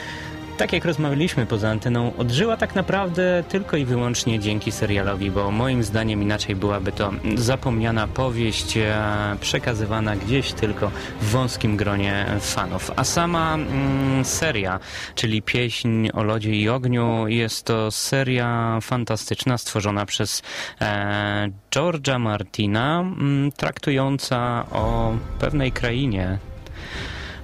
tak 0.57 0.73
jak 0.73 0.85
rozmawialiśmy 0.85 1.45
poza 1.45 1.69
anteną, 1.69 2.13
odżyła 2.17 2.57
tak 2.57 2.75
naprawdę 2.75 3.43
tylko 3.49 3.77
i 3.77 3.85
wyłącznie 3.85 4.39
dzięki 4.39 4.71
serialowi, 4.71 5.31
bo 5.31 5.51
moim 5.51 5.83
zdaniem 5.83 6.23
inaczej 6.23 6.55
byłaby 6.55 6.91
to 6.91 7.11
zapomniana 7.35 8.07
powieść 8.07 8.77
e, 8.77 8.95
przekazywana 9.41 10.15
gdzieś 10.15 10.53
tylko 10.53 10.91
w 11.21 11.29
wąskim 11.29 11.77
gronie 11.77 12.25
fanów. 12.39 12.91
A 12.95 13.03
sama 13.03 13.53
mm, 13.53 14.25
seria, 14.25 14.79
czyli 15.15 15.41
Pieśń 15.41 16.09
o 16.13 16.23
lodzie 16.23 16.51
i 16.51 16.69
ogniu, 16.69 17.27
jest 17.27 17.65
to 17.65 17.91
seria 17.91 18.79
fantastyczna 18.81 19.57
stworzona 19.57 20.05
przez 20.05 20.41
e, 20.81 21.49
George'a 21.71 22.19
Martina, 22.19 22.99
mm, 22.99 23.51
traktująca 23.51 24.65
o 24.71 25.13
pewnej 25.39 25.71
krainie, 25.71 26.37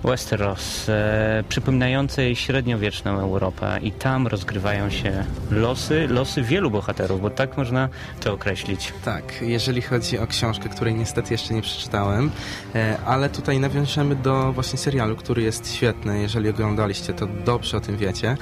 Westeros, 0.04 0.90
e, 0.90 1.44
przypominającej 1.50 2.36
średniowieczną 2.36 3.20
Europę 3.20 3.80
i 3.82 3.92
tam 3.92 4.28
rozgrywają 4.28 4.90
się 4.90 5.26
losy, 5.52 6.08
losy 6.08 6.42
wielu 6.42 6.72
bohaterów, 6.72 7.22
bo 7.22 7.30
tak 7.30 7.58
można 7.58 7.90
to 8.20 8.34
określić. 8.34 8.94
Tak, 9.06 9.42
jeżeli 9.42 9.82
chodzi 9.82 10.20
o 10.20 10.28
książkę, 10.28 10.70
której 10.70 10.96
niestety 10.96 11.34
jeszcze 11.34 11.54
nie 11.54 11.62
przeczytałem, 11.62 12.32
e, 12.76 12.98
ale 13.06 13.30
tutaj 13.30 13.60
nawiążemy 13.60 14.16
do 14.16 14.54
właśnie 14.54 14.80
serialu, 14.80 15.16
który 15.16 15.42
jest 15.42 15.74
świetny. 15.74 16.22
Jeżeli 16.22 16.50
oglądaliście, 16.50 17.14
to 17.14 17.28
dobrze 17.46 17.78
o 17.78 17.82
tym 17.82 17.98
wiecie. 17.98 18.38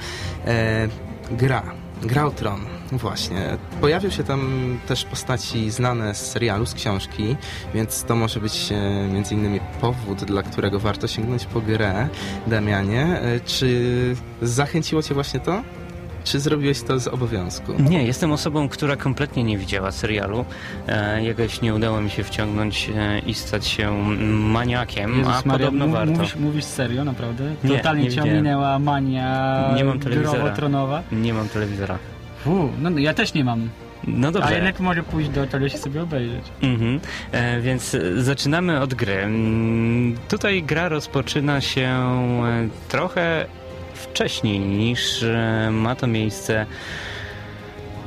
E, 0.46 0.88
gra. 1.30 1.62
Gra 2.02 2.26
o 2.26 2.30
Tron. 2.30 2.60
Właśnie. 2.92 3.58
Pojawią 3.80 4.10
się 4.10 4.24
tam 4.24 4.78
też 4.88 5.04
postaci 5.04 5.70
znane 5.70 6.14
z 6.14 6.30
serialu, 6.30 6.66
z 6.66 6.74
książki, 6.74 7.36
więc 7.74 8.04
to 8.04 8.16
może 8.16 8.40
być 8.40 8.72
e, 8.72 9.08
między 9.12 9.34
innymi 9.34 9.60
powód, 9.80 10.24
dla 10.24 10.42
którego 10.42 10.80
warto 10.80 11.08
sięgnąć 11.08 11.46
po 11.46 11.60
grę. 11.60 12.08
Damianie, 12.46 13.20
e, 13.20 13.40
czy 13.40 14.16
zachęciło 14.42 15.02
Cię 15.02 15.14
właśnie 15.14 15.40
to? 15.40 15.62
Czy 16.24 16.40
zrobiłeś 16.40 16.82
to 16.82 17.00
z 17.00 17.08
obowiązku? 17.08 17.72
Nie, 17.78 18.02
jestem 18.04 18.32
osobą, 18.32 18.68
która 18.68 18.96
kompletnie 18.96 19.44
nie 19.44 19.58
widziała 19.58 19.90
serialu. 19.92 20.44
E, 20.88 21.24
jakoś 21.24 21.60
nie 21.60 21.74
udało 21.74 22.00
mi 22.00 22.10
się 22.10 22.24
wciągnąć 22.24 22.90
e, 22.96 23.18
i 23.18 23.34
stać 23.34 23.66
się 23.66 23.92
maniakiem, 24.30 25.10
Jezus 25.18 25.26
a 25.34 25.48
Maria, 25.48 25.66
podobno 25.66 25.88
warto. 25.88 26.12
Mówisz, 26.12 26.36
mówisz 26.36 26.64
serio, 26.64 27.04
naprawdę? 27.04 27.44
Nie, 27.64 27.76
Totalnie 27.76 28.02
nie 28.02 28.08
cię 28.08 28.16
widziałem. 28.16 28.30
ominęła 28.34 28.78
mania 28.78 29.70
Nie 29.76 29.84
mam 29.84 29.98
telewizora. 30.00 30.50
tronowa. 30.50 31.02
Nie 31.12 31.34
mam 31.34 31.48
telewizora. 31.48 31.98
Fu, 32.44 32.68
no 32.80 32.90
ja 32.98 33.14
też 33.14 33.34
nie 33.34 33.44
mam. 33.44 33.68
No 34.06 34.32
dobrze. 34.32 34.48
A 34.48 34.52
jednak 34.52 34.80
może 34.80 35.02
pójść 35.02 35.30
do 35.30 35.46
telewizji 35.46 35.78
sobie 35.78 36.02
obejrzeć. 36.02 36.44
Mhm. 36.62 37.00
E, 37.32 37.60
więc 37.60 37.94
e, 37.94 38.22
zaczynamy 38.22 38.80
od 38.80 38.94
gry. 38.94 39.12
Mm, 39.14 40.16
Tutaj 40.28 40.62
gra 40.62 40.88
rozpoczyna 40.88 41.60
się 41.60 41.80
e, 41.86 42.68
trochę 42.88 43.46
wcześniej 44.00 44.60
niż 44.60 45.22
e, 45.22 45.68
ma 45.72 45.94
to 45.94 46.06
miejsce 46.06 46.66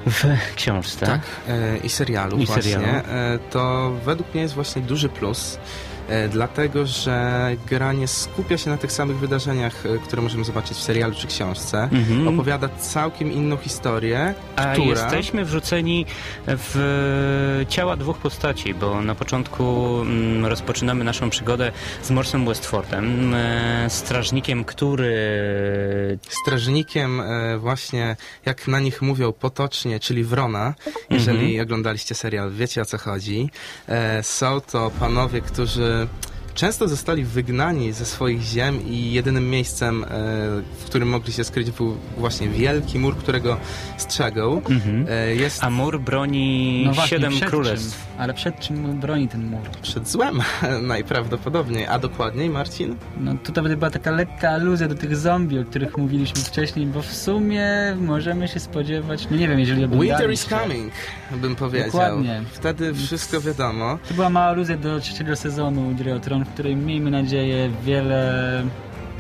w 0.06 0.26
książce. 0.56 1.06
Tak, 1.06 1.22
e, 1.48 1.78
i 1.78 1.90
serialu 1.90 2.38
I 2.38 2.46
właśnie. 2.46 2.72
serialu. 2.72 2.88
E, 2.88 3.40
to 3.50 3.92
według 4.06 4.34
mnie 4.34 4.42
jest 4.42 4.54
właśnie 4.54 4.82
duży 4.82 5.10
plus, 5.10 5.60
dlatego 6.30 6.86
że 6.86 7.50
gra 7.68 7.94
nie 7.94 8.08
skupia 8.08 8.58
się 8.58 8.70
na 8.70 8.78
tych 8.78 8.92
samych 8.92 9.18
wydarzeniach, 9.18 9.86
e, 9.86 9.98
które 9.98 10.22
możemy 10.22 10.44
zobaczyć 10.44 10.78
w 10.78 10.82
serialu 10.82 11.16
czy 11.16 11.28
książce. 11.28 11.90
Mhm. 11.92 12.28
Opowiada 12.28 12.70
całkiem 12.70 13.32
inną 13.32 13.58
historię, 13.58 14.34
A 14.56 14.74
która... 14.74 14.86
jesteśmy 14.90 15.46
wrzuceni 15.46 16.06
w 16.48 17.66
ciała 17.70 17.96
dwóch 17.98 18.18
postaci, 18.18 18.74
bo 18.74 19.02
na 19.02 19.16
początku 19.16 19.64
mm, 20.02 20.46
rozpoczynamy 20.46 21.04
naszą 21.04 21.30
przygodę 21.30 21.72
z 22.02 22.12
Morsem 22.12 22.46
Westfordem, 22.46 23.34
e, 23.34 23.86
strażnikiem, 23.90 24.64
który 24.66 25.14
Strażnikiem 26.30 27.22
e, 27.22 27.58
właśnie, 27.58 28.16
jak 28.46 28.68
na 28.68 28.80
nich 28.80 29.02
mówią 29.02 29.34
potocznie, 29.34 30.00
czyli 30.00 30.24
Wrona, 30.24 30.74
jeżeli 31.10 31.46
Mhm. 31.46 31.62
oglądaliście 31.62 32.16
serial, 32.16 32.52
wiecie 32.52 32.82
o 32.82 32.86
co 32.86 32.98
chodzi. 32.98 33.50
E, 33.88 34.24
są 34.24 34.62
to 34.62 34.92
panowie, 35.00 35.42
którzy 35.42 35.93
Uh. 35.94 36.08
Często 36.56 36.88
zostali 36.88 37.24
wygnani 37.24 37.92
ze 37.92 38.06
swoich 38.06 38.42
ziem 38.42 38.88
i 38.88 39.12
jedynym 39.12 39.50
miejscem, 39.50 40.04
e, 40.04 40.08
w 40.80 40.86
którym 40.86 41.10
mogli 41.10 41.34
się 41.34 41.44
skryć 41.44 41.72
był 41.72 41.98
właśnie 42.18 42.48
wielki 42.50 43.00
mur, 43.00 43.18
którego 43.18 43.58
strzegą. 43.98 44.62
Mhm. 44.70 45.06
E, 45.10 45.36
jest 45.36 45.64
A 45.64 45.70
mur 45.70 46.00
broni 46.00 46.84
No 46.86 46.94
właśnie, 46.94 47.18
siedem 47.18 47.34
królestw. 47.50 48.06
Czym? 48.08 48.22
Ale 48.22 48.34
przed 48.34 48.60
czym 48.60 49.00
broni 49.00 49.28
ten 49.28 49.48
mur? 49.48 49.70
przed 49.82 50.10
złem 50.10 50.42
najprawdopodobniej, 50.82 51.88
a 51.88 52.00
dokładniej 52.00 52.50
Marcin? 52.50 52.96
No 53.18 53.34
tutaj 53.44 53.76
była 53.76 53.90
taka 53.92 54.12
lekka 54.12 54.50
aluzja 54.50 54.88
do 54.88 54.96
tych 54.96 55.18
zombie, 55.18 55.60
o 55.60 55.66
których 55.66 55.98
mówiliśmy 55.98 56.42
wcześniej, 56.42 56.86
bo 56.86 57.02
w 57.02 57.14
sumie 57.14 57.68
możemy 58.02 58.48
się 58.48 58.60
spodziewać, 58.60 59.28
no 59.32 59.38
nie 59.38 59.48
wiem, 59.48 59.60
jeżeli 59.60 59.86
oglądaliście. 59.86 60.18
Winter 60.18 60.32
is 60.32 60.46
coming, 60.46 60.94
bym 61.32 61.56
powiedział. 61.56 61.92
Dokładnie. 61.92 62.42
Wtedy 62.52 62.94
wszystko 62.94 63.42
wiadomo. 63.42 63.98
To 64.10 64.14
była 64.14 64.30
mała 64.30 64.46
aluzja 64.46 64.78
do 64.78 65.00
trzeciego 65.00 65.36
sezonu 65.36 65.96
Gry 65.96 66.14
o 66.14 66.20
Tron, 66.20 66.43
w 66.46 66.50
której 66.50 66.76
miejmy 66.76 67.12
nadzieję 67.12 67.70
wiele, 67.84 68.64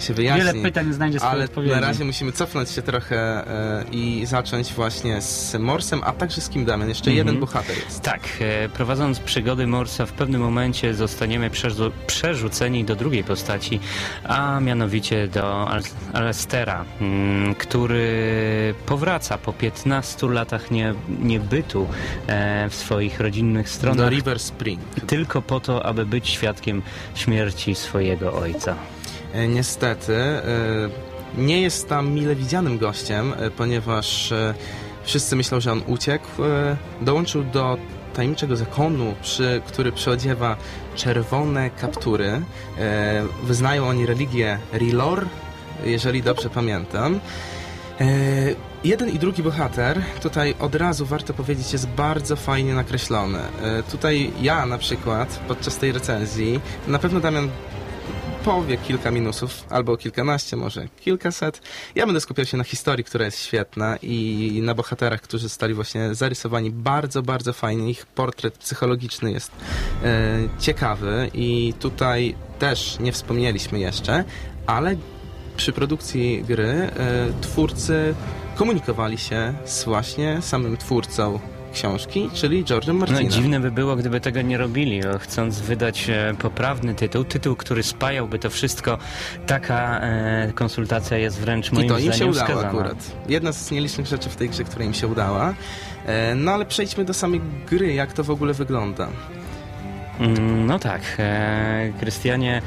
Się 0.04 0.13
wyjaśni. 0.13 0.44
wiele 0.46 0.54
pytań 0.63 0.94
znajdzie 0.94 1.20
swoje 1.20 1.32
Ale 1.34 1.44
odpowiedzi. 1.46 1.74
na 1.76 1.80
razie 1.82 2.06
musimy 2.06 2.32
cofnąć 2.32 2.70
się 2.70 2.82
trochę 2.82 3.18
e, 3.48 3.84
i 3.92 4.26
zacząć 4.26 4.74
właśnie 4.74 5.22
z 5.22 5.56
Morsem, 5.60 6.02
a 6.04 6.12
także 6.13 6.42
z 6.42 6.50
Kim 6.50 6.66
Damian. 6.66 6.89
Jeszcze 6.89 7.10
Mhm. 7.12 7.28
jeden 7.28 7.39
bohater 7.42 7.76
jest. 7.86 8.02
Tak, 8.02 8.22
e, 8.39 8.70
prowadząc 8.70 9.20
przygody 9.20 9.68
Morsa 9.68 10.06
w 10.06 10.12
pewnym 10.12 10.42
momencie 10.42 10.94
zostaniemy 10.94 11.50
przerzu- 11.50 11.92
przerzuceni 12.08 12.84
do 12.86 12.96
drugiej 12.96 13.24
postaci, 13.24 13.80
a 14.24 14.60
mianowicie 14.60 15.28
do 15.28 15.68
Al- 15.70 15.84
Alestera, 16.13 16.86
mm, 17.02 17.56
który 17.56 18.74
powraca 18.86 19.38
po 19.38 19.54
15 19.54 20.28
latach 20.30 20.72
nie, 20.72 20.94
niebytu 21.20 21.88
e, 22.28 22.70
w 22.70 22.76
swoich 22.76 23.20
rodzinnych 23.20 23.66
Do 23.66 23.72
stronach 23.72 24.10
River 24.12 24.40
Spring. 24.40 24.80
tylko 25.08 25.42
po 25.42 25.60
to, 25.60 25.86
aby 25.86 26.06
być 26.06 26.30
świadkiem 26.30 26.82
śmierci 27.15 27.75
swojego 27.75 28.34
ojca. 28.34 28.75
E, 29.34 29.48
niestety 29.48 30.15
e, 30.15 30.42
nie 31.38 31.62
jest 31.62 31.90
tam 31.90 32.12
mile 32.12 32.36
widzianym 32.36 32.77
gościem, 32.77 33.34
e, 33.38 33.52
ponieważ 33.52 34.34
wszyscy 35.04 35.36
myślą, 35.36 35.60
że 35.60 35.71
on 35.71 35.81
uciekł. 35.88 36.27
Dołączył 37.02 37.44
do 37.44 37.77
tajemniczego 38.13 38.56
zakonu, 38.56 39.15
przy, 39.21 39.62
który 39.67 39.92
przyodziewa 39.92 40.58
czerwone 40.96 41.69
kaptury. 41.69 42.42
Wyznają 43.44 43.88
oni 43.88 44.06
religię 44.06 44.60
Rilor, 44.73 45.25
jeżeli 45.84 46.23
dobrze 46.23 46.50
pamiętam. 46.50 47.19
Jeden 48.84 49.10
i 49.10 49.19
drugi 49.19 49.44
bohater, 49.44 50.02
tutaj 50.21 50.56
od 50.60 50.75
razu 50.75 51.06
warto 51.06 51.34
powiedzieć, 51.34 51.73
jest 51.73 51.88
bardzo 51.88 52.36
fajnie 52.36 52.73
nakreślony. 52.73 53.40
Tutaj 53.92 54.31
ja 54.42 54.65
na 54.65 54.77
przykład 54.77 55.40
podczas 55.48 55.77
tej 55.77 55.92
recenzji, 55.92 56.60
na 56.88 57.00
pewno 57.00 57.19
Damian 57.19 57.50
powie 58.44 58.77
kilka 58.77 59.12
minusów, 59.12 59.63
albo 59.69 59.98
kilkanaście, 59.98 60.58
może 60.58 60.87
kilkaset. 60.87 61.62
Ja 61.96 62.06
będę 62.06 62.21
skupiał 62.21 62.46
się 62.46 62.58
na 62.58 62.63
historii, 62.63 63.04
która 63.04 63.25
jest 63.25 63.39
świetna 63.39 63.98
i 64.02 64.60
na 64.63 64.75
bohaterach, 64.75 65.21
którzy 65.21 65.44
zostali 65.44 65.73
właśnie 65.73 66.15
zarysowani 66.15 66.71
bardzo, 66.71 67.21
bardzo 67.21 67.54
fajnie. 67.54 67.89
Ich 67.89 68.06
portret 68.06 68.58
psychologiczny 68.58 69.31
jest 69.31 69.52
e, 70.04 70.39
ciekawy 70.60 71.29
i 71.33 71.73
tutaj 71.79 72.35
też 72.60 73.00
nie 73.00 73.12
wspomnieliśmy 73.12 73.79
jeszcze, 73.79 74.23
ale 74.67 74.96
przy 75.58 75.73
produkcji 75.73 76.44
gry 76.48 76.67
e, 76.67 76.89
twórcy 77.41 78.15
komunikowali 78.56 79.17
się 79.17 79.54
z 79.65 79.83
właśnie 79.83 80.41
samym 80.41 80.77
twórcą 80.77 81.39
książki, 81.74 82.30
czyli 82.34 82.63
George'em 82.65 82.88
No, 82.88 82.94
Martinem. 82.94 83.30
dziwne 83.30 83.60
by 83.60 83.71
było, 83.71 83.96
gdyby 83.96 84.21
tego 84.21 84.42
nie 84.42 84.58
robili, 84.58 85.02
chcąc 85.19 85.60
wydać 85.60 86.10
e, 86.10 86.36
poprawny 86.40 86.96
tytuł, 86.96 87.24
tytuł, 87.24 87.56
który 87.56 87.84
spajałby 87.84 88.40
to 88.40 88.50
wszystko. 88.50 88.98
Taka 89.48 90.00
e, 90.02 90.52
konsultacja 90.56 91.17
jest 91.17 91.40
wręcz 91.40 91.71
moim 91.71 91.86
I 91.86 91.90
to 91.90 92.00
im 92.00 92.13
się 92.13 92.26
udało 92.26 92.34
wskazana. 92.48 92.67
akurat. 92.67 92.98
Jedna 93.30 93.52
z 93.52 93.71
nielicznych 93.71 94.08
rzeczy 94.08 94.30
w 94.30 94.36
tej 94.36 94.50
grze, 94.50 94.63
która 94.63 94.86
im 94.86 94.94
się 94.94 95.08
udała. 95.08 95.54
E, 96.06 96.36
No 96.36 96.52
ale 96.52 96.65
przejdźmy 96.65 97.06
do 97.06 97.13
samej 97.13 97.42
gry, 97.69 97.94
jak 97.94 98.13
to 98.13 98.24
w 98.24 98.30
ogóle 98.30 98.54
wygląda. 98.54 99.08
Mm, 100.20 100.66
No 100.66 100.80
tak, 100.80 101.02
e, 101.20 101.94
Krystianie, 102.00 102.62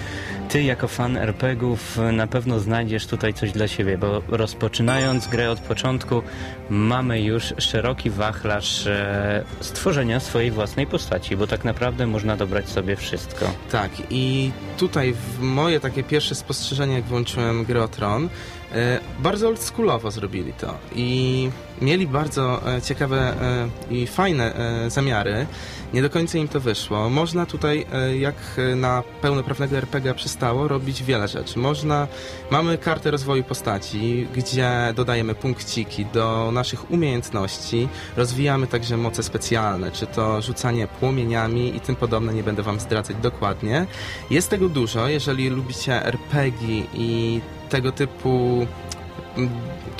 ty 0.48 0.62
jako 0.62 0.88
fan 0.88 1.16
RPGów 1.16 1.98
na 2.12 2.26
pewno 2.26 2.60
znajdziesz 2.60 3.06
tutaj 3.06 3.34
coś 3.34 3.52
dla 3.52 3.68
siebie, 3.68 3.98
bo 3.98 4.22
rozpoczynając 4.28 5.26
grę 5.28 5.50
od 5.50 5.60
początku 5.60 6.22
mamy 6.70 7.20
już 7.22 7.54
szeroki 7.58 8.10
wachlarz 8.10 8.86
e, 8.86 9.44
stworzenia 9.60 10.20
swojej 10.20 10.50
własnej 10.50 10.86
postaci, 10.86 11.36
bo 11.36 11.46
tak 11.46 11.64
naprawdę 11.64 12.06
można 12.06 12.36
dobrać 12.36 12.68
sobie 12.68 12.96
wszystko. 12.96 13.46
Tak, 13.70 13.90
i 14.10 14.50
tutaj 14.76 15.14
moje 15.40 15.80
takie 15.80 16.02
pierwsze 16.02 16.34
spostrzeżenie, 16.34 16.94
jak 16.94 17.04
włączyłem 17.04 17.64
grę 17.64 17.82
o 17.82 17.88
Tron, 17.88 18.28
e, 18.72 19.00
bardzo 19.18 19.48
oldschoolowo 19.48 20.10
zrobili 20.10 20.52
to 20.52 20.74
i 20.94 21.50
mieli 21.80 22.06
bardzo 22.06 22.76
e, 22.76 22.82
ciekawe 22.82 23.18
e, 23.18 23.94
i 23.94 24.06
fajne 24.06 24.54
e, 24.54 24.90
zamiary. 24.90 25.46
Nie 25.94 26.02
do 26.02 26.10
końca 26.10 26.38
im 26.38 26.48
to 26.48 26.60
wyszło. 26.60 27.10
Można 27.10 27.46
tutaj, 27.46 27.86
jak 28.18 28.34
na 28.76 29.02
pełnoprawnego 29.22 29.76
RPG 29.76 30.14
przystało, 30.14 30.68
robić 30.68 31.02
wiele 31.02 31.28
rzeczy. 31.28 31.58
Można, 31.58 32.06
mamy 32.50 32.78
kartę 32.78 33.10
rozwoju 33.10 33.44
postaci, 33.44 34.26
gdzie 34.34 34.70
dodajemy 34.96 35.34
punkciki 35.34 36.06
do 36.06 36.50
naszych 36.52 36.90
umiejętności, 36.90 37.88
rozwijamy 38.16 38.66
także 38.66 38.96
moce 38.96 39.22
specjalne, 39.22 39.92
czy 39.92 40.06
to 40.06 40.42
rzucanie 40.42 40.88
płomieniami 40.88 41.76
i 41.76 41.80
tym 41.80 41.96
podobne, 41.96 42.34
nie 42.34 42.42
będę 42.42 42.62
wam 42.62 42.80
zdradzać 42.80 43.16
dokładnie. 43.16 43.86
Jest 44.30 44.50
tego 44.50 44.68
dużo, 44.68 45.08
jeżeli 45.08 45.48
lubicie 45.48 46.06
RPG 46.06 46.82
i 46.94 47.40
tego 47.68 47.92
typu 47.92 48.66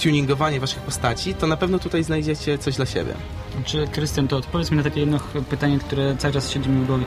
tuningowanie 0.03 0.61
waszych 0.61 0.83
postaci, 0.83 1.35
to 1.35 1.47
na 1.47 1.57
pewno 1.57 1.79
tutaj 1.79 2.05
znajdziecie 2.05 2.59
coś 2.59 2.77
dla 2.77 2.87
siebie. 2.87 3.15
Czy, 3.65 3.87
Krystian, 3.87 4.29
to 4.29 4.37
odpowiedz 4.37 4.71
mi 4.71 4.77
na 4.77 4.83
takie 4.83 5.01
jedno 5.01 5.19
pytanie, 5.51 5.79
które 5.79 6.17
cały 6.17 6.35
czas 6.35 6.51
siedzi 6.51 6.69
mi 6.69 6.85
w 6.85 6.87
głowie. 6.87 7.05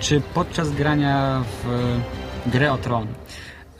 Czy 0.00 0.22
podczas 0.34 0.70
grania 0.70 1.44
w 1.62 1.70
e, 1.70 2.50
grę 2.50 2.72
o 2.72 2.78
tron, 2.78 3.06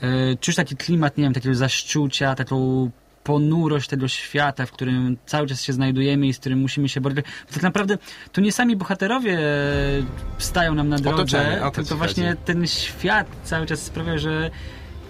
e, 0.01 0.35
czujesz 0.35 0.55
taki 0.55 0.75
klimat, 0.75 1.17
nie 1.17 1.23
wiem, 1.23 1.33
takiego 1.33 1.55
zaszczucia, 1.55 2.35
taką 2.35 2.89
ponurość 3.23 3.89
tego 3.89 4.07
świata, 4.07 4.65
w 4.65 4.71
którym 4.71 5.17
cały 5.25 5.47
czas 5.47 5.61
się 5.61 5.73
znajdujemy 5.73 6.27
i 6.27 6.33
z 6.33 6.39
którym 6.39 6.59
musimy 6.59 6.89
się 6.89 7.01
borykać. 7.01 7.25
Bo 7.47 7.53
tak 7.53 7.63
naprawdę 7.63 7.97
to 8.31 8.41
nie 8.41 8.51
sami 8.51 8.75
bohaterowie 8.75 9.39
stają 10.37 10.75
nam 10.75 10.89
na 10.89 10.97
drodze, 10.97 11.21
Otoczenie, 11.21 11.59
to 11.61 11.71
tylko 11.71 11.95
właśnie 11.95 12.29
chodzi. 12.29 12.41
ten 12.45 12.67
świat 12.67 13.27
cały 13.43 13.65
czas 13.65 13.81
sprawia, 13.81 14.17
że 14.17 14.51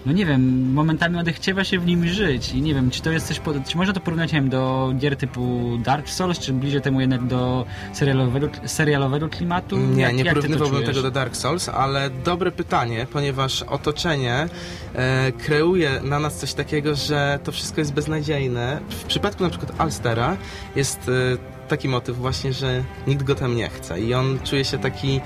no 0.06 0.12
nie 0.12 0.26
wiem, 0.26 0.72
momentami 0.72 1.18
odechciewa 1.18 1.64
się 1.64 1.78
w 1.78 1.86
nim 1.86 2.06
żyć 2.08 2.52
i 2.52 2.62
nie 2.62 2.74
wiem, 2.74 2.90
czy 2.90 3.02
to 3.02 3.10
jest 3.10 3.26
coś, 3.28 3.38
pod... 3.40 3.68
czy 3.68 3.76
można 3.76 3.92
to 3.92 4.00
porównać, 4.00 4.32
wiem, 4.32 4.48
do 4.48 4.92
gier 4.98 5.16
typu 5.16 5.78
Dark 5.84 6.08
Souls, 6.08 6.38
czy 6.38 6.52
bliżej 6.52 6.80
temu 6.80 7.00
jednak 7.00 7.26
do 7.26 7.64
serialowego, 7.92 8.48
serialowego 8.66 9.28
klimatu? 9.28 9.76
Nie, 9.76 10.02
Jak- 10.02 10.14
nie 10.14 10.24
jak 10.24 10.34
porównywałbym 10.34 10.84
tego 10.84 11.02
do 11.02 11.10
Dark 11.10 11.36
Souls, 11.36 11.68
ale 11.68 12.10
dobre 12.10 12.50
pytanie, 12.52 13.06
ponieważ 13.12 13.62
otoczenie 13.62 14.48
e, 14.94 15.32
kreuje 15.32 16.00
na 16.04 16.18
nas 16.18 16.36
coś 16.36 16.54
takiego, 16.54 16.94
że 16.94 17.38
to 17.44 17.52
wszystko 17.52 17.80
jest 17.80 17.92
beznadziejne. 17.92 18.80
W 18.88 19.04
przypadku 19.04 19.42
na 19.42 19.50
przykład 19.50 19.80
Alstera 19.80 20.36
jest 20.76 21.08
e, 21.08 21.58
taki 21.68 21.88
motyw 21.88 22.16
właśnie, 22.16 22.52
że 22.52 22.84
nikt 23.06 23.22
go 23.22 23.34
tam 23.34 23.56
nie 23.56 23.68
chce 23.68 24.00
i 24.00 24.14
on 24.14 24.38
czuje 24.44 24.64
się 24.64 24.78
taki 24.78 25.20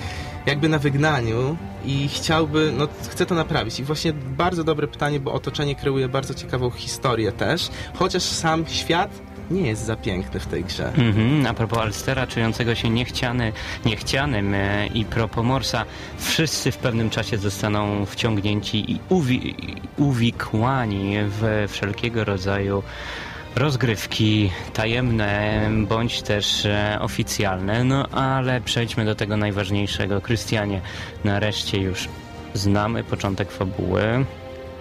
jakby 0.47 0.69
na 0.69 0.79
wygnaniu 0.79 1.57
i 1.85 2.09
chciałby, 2.09 2.73
no 2.79 2.89
chce 3.11 3.27
to 3.27 3.35
naprawić. 3.35 3.81
I 3.81 3.85
właśnie 3.85 4.13
bardzo 4.13 4.65
dobre 4.65 4.89
pytanie, 4.89 5.21
bo 5.21 5.33
otoczenie 5.33 5.75
kreuje 5.75 6.09
bardzo 6.09 6.35
ciekawą 6.35 6.71
historię 6.71 7.33
też, 7.33 7.69
chociaż 7.95 8.23
sam 8.23 8.65
świat 8.67 9.11
nie 9.51 9.69
jest 9.69 9.85
za 9.85 9.97
piękny 9.97 10.41
w 10.41 10.47
tej 10.47 10.65
grze. 10.65 10.93
Mhm, 10.95 11.47
a 11.47 11.55
propos 11.55 11.79
Alstera, 11.79 12.27
czującego 12.27 12.75
się 12.75 12.91
niechciany, 12.91 13.53
niechcianym 13.85 14.55
e, 14.55 14.87
i 14.87 15.05
propos 15.05 15.45
Morsa, 15.45 15.85
wszyscy 16.19 16.73
w 16.73 16.77
pewnym 16.77 17.11
czasie 17.11 17.39
zostaną 17.39 18.07
wciągnięci 18.07 18.93
i 18.93 19.01
uwi 19.09 19.55
uwikłani 19.97 21.15
w 21.23 21.67
wszelkiego 21.69 22.25
rodzaju 22.25 22.83
rozgrywki 23.57 24.51
tajemne 24.73 25.61
bądź 25.89 26.23
też 26.23 26.67
e, 26.67 26.99
oficjalne. 27.01 27.85
No 27.85 28.09
ale 28.09 28.61
przejdźmy 28.61 29.05
do 29.05 29.15
tego 29.15 29.37
najważniejszego. 29.37 30.21
Krystianie, 30.21 30.81
nareszcie 31.25 31.79
już 31.79 32.09
znamy 32.55 33.05
początek 33.05 33.51
fabuły 33.51 34.25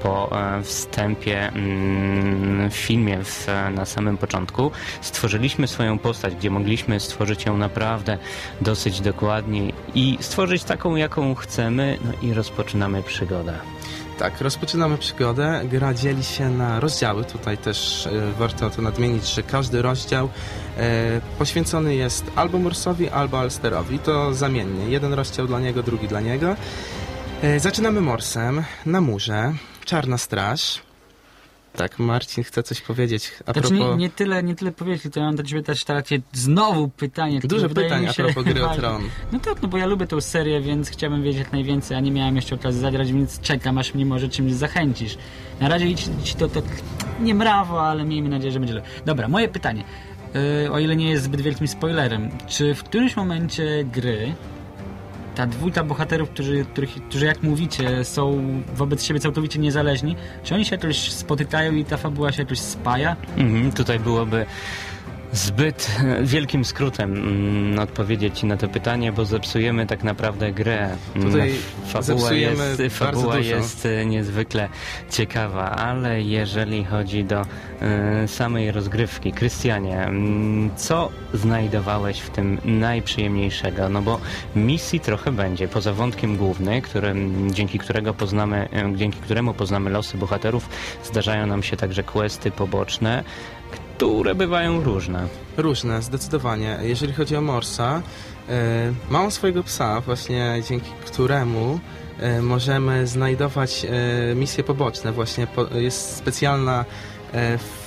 po 0.03 0.41
e, 0.41 0.63
wstępie 0.63 1.47
mm, 1.47 2.69
w 2.69 2.75
filmie 2.75 3.23
w, 3.23 3.47
na 3.75 3.85
samym 3.85 4.17
początku 4.17 4.71
stworzyliśmy 5.01 5.67
swoją 5.67 5.99
postać, 5.99 6.35
gdzie 6.35 6.49
mogliśmy 6.49 6.99
stworzyć 6.99 7.45
ją 7.45 7.57
naprawdę 7.57 8.17
dosyć 8.61 9.01
dokładnie 9.01 9.71
i 9.95 10.17
stworzyć 10.21 10.63
taką, 10.63 10.95
jaką 10.95 11.35
chcemy, 11.35 11.97
no 12.05 12.11
i 12.21 12.33
rozpoczynamy 12.33 13.03
przygodę. 13.03 13.53
Tak, 14.21 14.41
rozpoczynamy 14.41 14.97
przygodę. 14.97 15.61
Gra 15.63 15.93
dzieli 15.93 16.23
się 16.23 16.49
na 16.49 16.79
rozdziały. 16.79 17.23
Tutaj 17.23 17.57
też 17.57 18.07
e, 18.07 18.31
warto 18.39 18.69
to 18.69 18.81
nadmienić, 18.81 19.33
że 19.33 19.43
każdy 19.43 19.81
rozdział 19.81 20.29
e, 20.77 21.21
poświęcony 21.39 21.95
jest 21.95 22.25
albo 22.35 22.59
Morsowi, 22.59 23.09
albo 23.09 23.39
Alsterowi. 23.39 23.99
To 23.99 24.33
zamiennie. 24.33 24.89
Jeden 24.89 25.13
rozdział 25.13 25.47
dla 25.47 25.59
niego, 25.59 25.83
drugi 25.83 26.07
dla 26.07 26.21
niego. 26.21 26.55
E, 27.41 27.59
zaczynamy 27.59 28.01
Morsem 28.01 28.63
na 28.85 29.01
murze. 29.01 29.53
Czarna 29.85 30.17
straż. 30.17 30.81
Tak, 31.75 31.99
Marcin 31.99 32.43
chce 32.43 32.63
coś 32.63 32.81
powiedzieć 32.81 33.31
a 33.45 33.53
Znaczy 33.53 33.69
propos... 33.69 33.79
nie, 33.79 33.95
nie, 33.95 34.09
tyle, 34.09 34.43
nie 34.43 34.55
tyle 34.55 34.71
powiedzieć, 34.71 35.03
tylko 35.03 35.19
ja 35.19 35.25
mam 35.25 35.35
do 35.35 35.43
ciebie 35.43 35.63
też 35.63 35.83
takie 35.83 36.21
znowu 36.33 36.89
pytanie, 36.89 37.39
wydaje 37.41 37.69
pytań 37.69 38.01
mi 38.01 38.07
a 38.07 38.13
się 38.13 38.23
propos 38.23 38.43
gry 38.43 38.65
o. 38.65 38.75
Tron. 38.75 39.01
No 39.31 39.39
tak, 39.39 39.61
no 39.61 39.67
bo 39.67 39.77
ja 39.77 39.85
lubię 39.85 40.07
tę 40.07 40.21
serię, 40.21 40.61
więc 40.61 40.89
chciałbym 40.89 41.23
wiedzieć 41.23 41.39
jak 41.39 41.51
najwięcej, 41.51 41.97
a 41.97 41.99
nie 41.99 42.11
miałem 42.11 42.35
jeszcze 42.35 42.55
okazji 42.55 42.81
zagrać, 42.81 43.13
więc 43.13 43.39
czekam, 43.39 43.77
aż 43.77 43.93
mnie 43.93 44.05
może 44.05 44.29
czymś 44.29 44.53
zachęcisz. 44.53 45.17
Na 45.59 45.69
razie 45.69 45.95
ci, 45.95 46.09
ci 46.23 46.35
to 46.35 46.47
tak 46.47 46.63
nie 47.19 47.35
mrawo, 47.35 47.81
ale 47.87 48.03
miejmy 48.05 48.29
nadzieję, 48.29 48.51
że 48.51 48.59
będzie 48.59 48.73
lepiej. 48.73 48.91
Dobra, 49.05 49.27
moje 49.27 49.49
pytanie. 49.49 49.83
Yy, 50.63 50.71
o 50.71 50.79
ile 50.79 50.95
nie 50.95 51.09
jest 51.09 51.23
zbyt 51.23 51.41
wielkim 51.41 51.67
spoilerem, 51.67 52.29
czy 52.47 52.75
w 52.75 52.83
którymś 52.83 53.15
momencie 53.15 53.83
gry 53.83 54.33
ta 55.35 55.47
dwójka 55.47 55.83
bohaterów, 55.83 56.29
którzy, 56.29 56.65
których, 56.65 56.89
którzy 56.89 57.25
jak 57.25 57.43
mówicie 57.43 58.05
są 58.05 58.41
wobec 58.75 59.03
siebie 59.03 59.19
całkowicie 59.19 59.59
niezależni, 59.59 60.15
czy 60.43 60.55
oni 60.55 60.65
się 60.65 60.75
jakoś 60.75 61.11
spotykają 61.11 61.73
i 61.73 61.85
ta 61.85 61.97
fabuła 61.97 62.31
się 62.31 62.43
jakoś 62.43 62.59
spaja? 62.59 63.15
Mhm, 63.37 63.71
tutaj 63.71 63.99
byłoby 63.99 64.45
zbyt 65.31 65.91
e, 66.03 66.23
wielkim 66.23 66.65
skrótem 66.65 67.13
mm, 67.13 67.79
odpowiedzieć 67.79 68.39
Ci 68.39 68.45
na 68.45 68.57
to 68.57 68.67
pytanie, 68.67 69.11
bo 69.11 69.25
zepsujemy 69.25 69.87
tak 69.87 70.03
naprawdę 70.03 70.51
grę. 70.51 70.89
Mm, 71.15 71.27
Tutaj 71.27 71.53
fabuła 71.85 72.33
jest, 72.33 72.81
fabuła 72.89 73.37
jest 73.39 73.85
e, 73.85 74.05
niezwykle 74.05 74.69
ciekawa, 75.09 75.71
ale 75.71 76.21
jeżeli 76.21 76.85
chodzi 76.85 77.23
do 77.23 77.45
e, 77.81 78.27
samej 78.27 78.71
rozgrywki, 78.71 79.31
Krystianie, 79.31 80.03
mm, 80.03 80.69
co 80.75 81.09
znajdowałeś 81.33 82.19
w 82.19 82.29
tym 82.29 82.57
najprzyjemniejszego? 82.65 83.89
No 83.89 84.01
bo 84.01 84.19
misji 84.55 84.99
trochę 84.99 85.31
będzie, 85.31 85.67
poza 85.67 85.93
wątkiem 85.93 86.37
głównym, 86.37 86.81
którym, 86.81 87.47
dzięki, 87.53 87.79
którego 87.79 88.13
poznamy, 88.13 88.69
dzięki 88.95 89.19
któremu 89.19 89.53
poznamy 89.53 89.89
losy 89.89 90.17
bohaterów, 90.17 90.69
zdarzają 91.03 91.47
nam 91.47 91.63
się 91.63 91.77
także 91.77 92.03
questy 92.03 92.51
poboczne, 92.51 93.23
które 94.01 94.35
bywają 94.35 94.83
różne. 94.83 95.27
Różne, 95.57 96.01
zdecydowanie. 96.01 96.79
Jeżeli 96.81 97.13
chodzi 97.13 97.35
o 97.35 97.41
Morsa, 97.41 98.01
e, 98.49 98.93
ma 99.09 99.21
on 99.21 99.31
swojego 99.31 99.63
psa, 99.63 100.01
właśnie 100.01 100.61
dzięki 100.69 100.91
któremu 101.05 101.79
e, 102.19 102.41
możemy 102.41 103.07
znajdować 103.07 103.85
e, 103.85 104.35
misje 104.35 104.63
poboczne. 104.63 105.11
Właśnie 105.11 105.47
jest 105.73 106.15
specjalna 106.15 106.85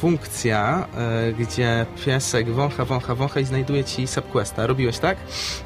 funkcja, 0.01 0.89
e, 0.97 1.33
gdzie 1.33 1.87
piesek 2.05 2.51
wącha, 2.51 2.85
wącha, 2.85 3.15
wącha 3.15 3.41
i 3.41 3.45
znajduje 3.45 3.85
ci 3.85 4.07
subquesta. 4.07 4.67
Robiłeś 4.67 4.99
tak? 4.99 5.19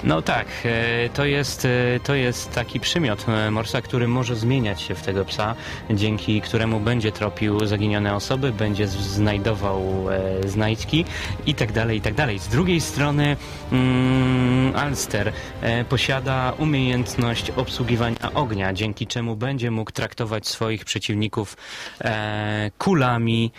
No 0.04 0.22
tak, 0.22 0.46
e, 0.64 1.08
to 1.08 1.24
jest, 1.24 1.64
e, 1.64 2.00
to 2.04 2.14
jest 2.14 2.52
taki 2.52 2.80
przymiot 2.80 3.26
e, 3.28 3.50
Morsa, 3.50 3.82
który 3.82 4.08
może 4.08 4.36
zmieniać 4.36 4.80
się 4.80 4.94
w 4.94 5.02
tego 5.02 5.24
psa, 5.24 5.54
dzięki 5.90 6.40
któremu 6.40 6.80
będzie 6.80 7.12
tropił 7.12 7.66
zaginione 7.66 8.14
osoby, 8.14 8.52
będzie 8.52 8.88
znajdował 8.88 9.82
e, 10.10 10.48
znajdźki 10.48 11.04
i 11.46 11.54
tak 11.54 11.72
dalej, 11.72 11.98
i 11.98 12.00
tak 12.00 12.14
dalej. 12.14 12.38
Z 12.38 12.48
drugiej 12.48 12.80
strony 12.80 13.36
mm, 13.72 14.76
Alster 14.76 15.32
e, 15.60 15.84
posiada 15.84 16.52
umiejętność 16.58 17.50
obsługiwania 17.50 18.32
ognia, 18.34 18.72
dzięki 18.72 19.06
czemu 19.06 19.36
będzie 19.36 19.70
mógł 19.70 19.90
traktować 19.90 20.46
swoich 20.46 20.84
przeciwników 20.84 21.56
e, 22.00 22.70
kulami 22.78 23.52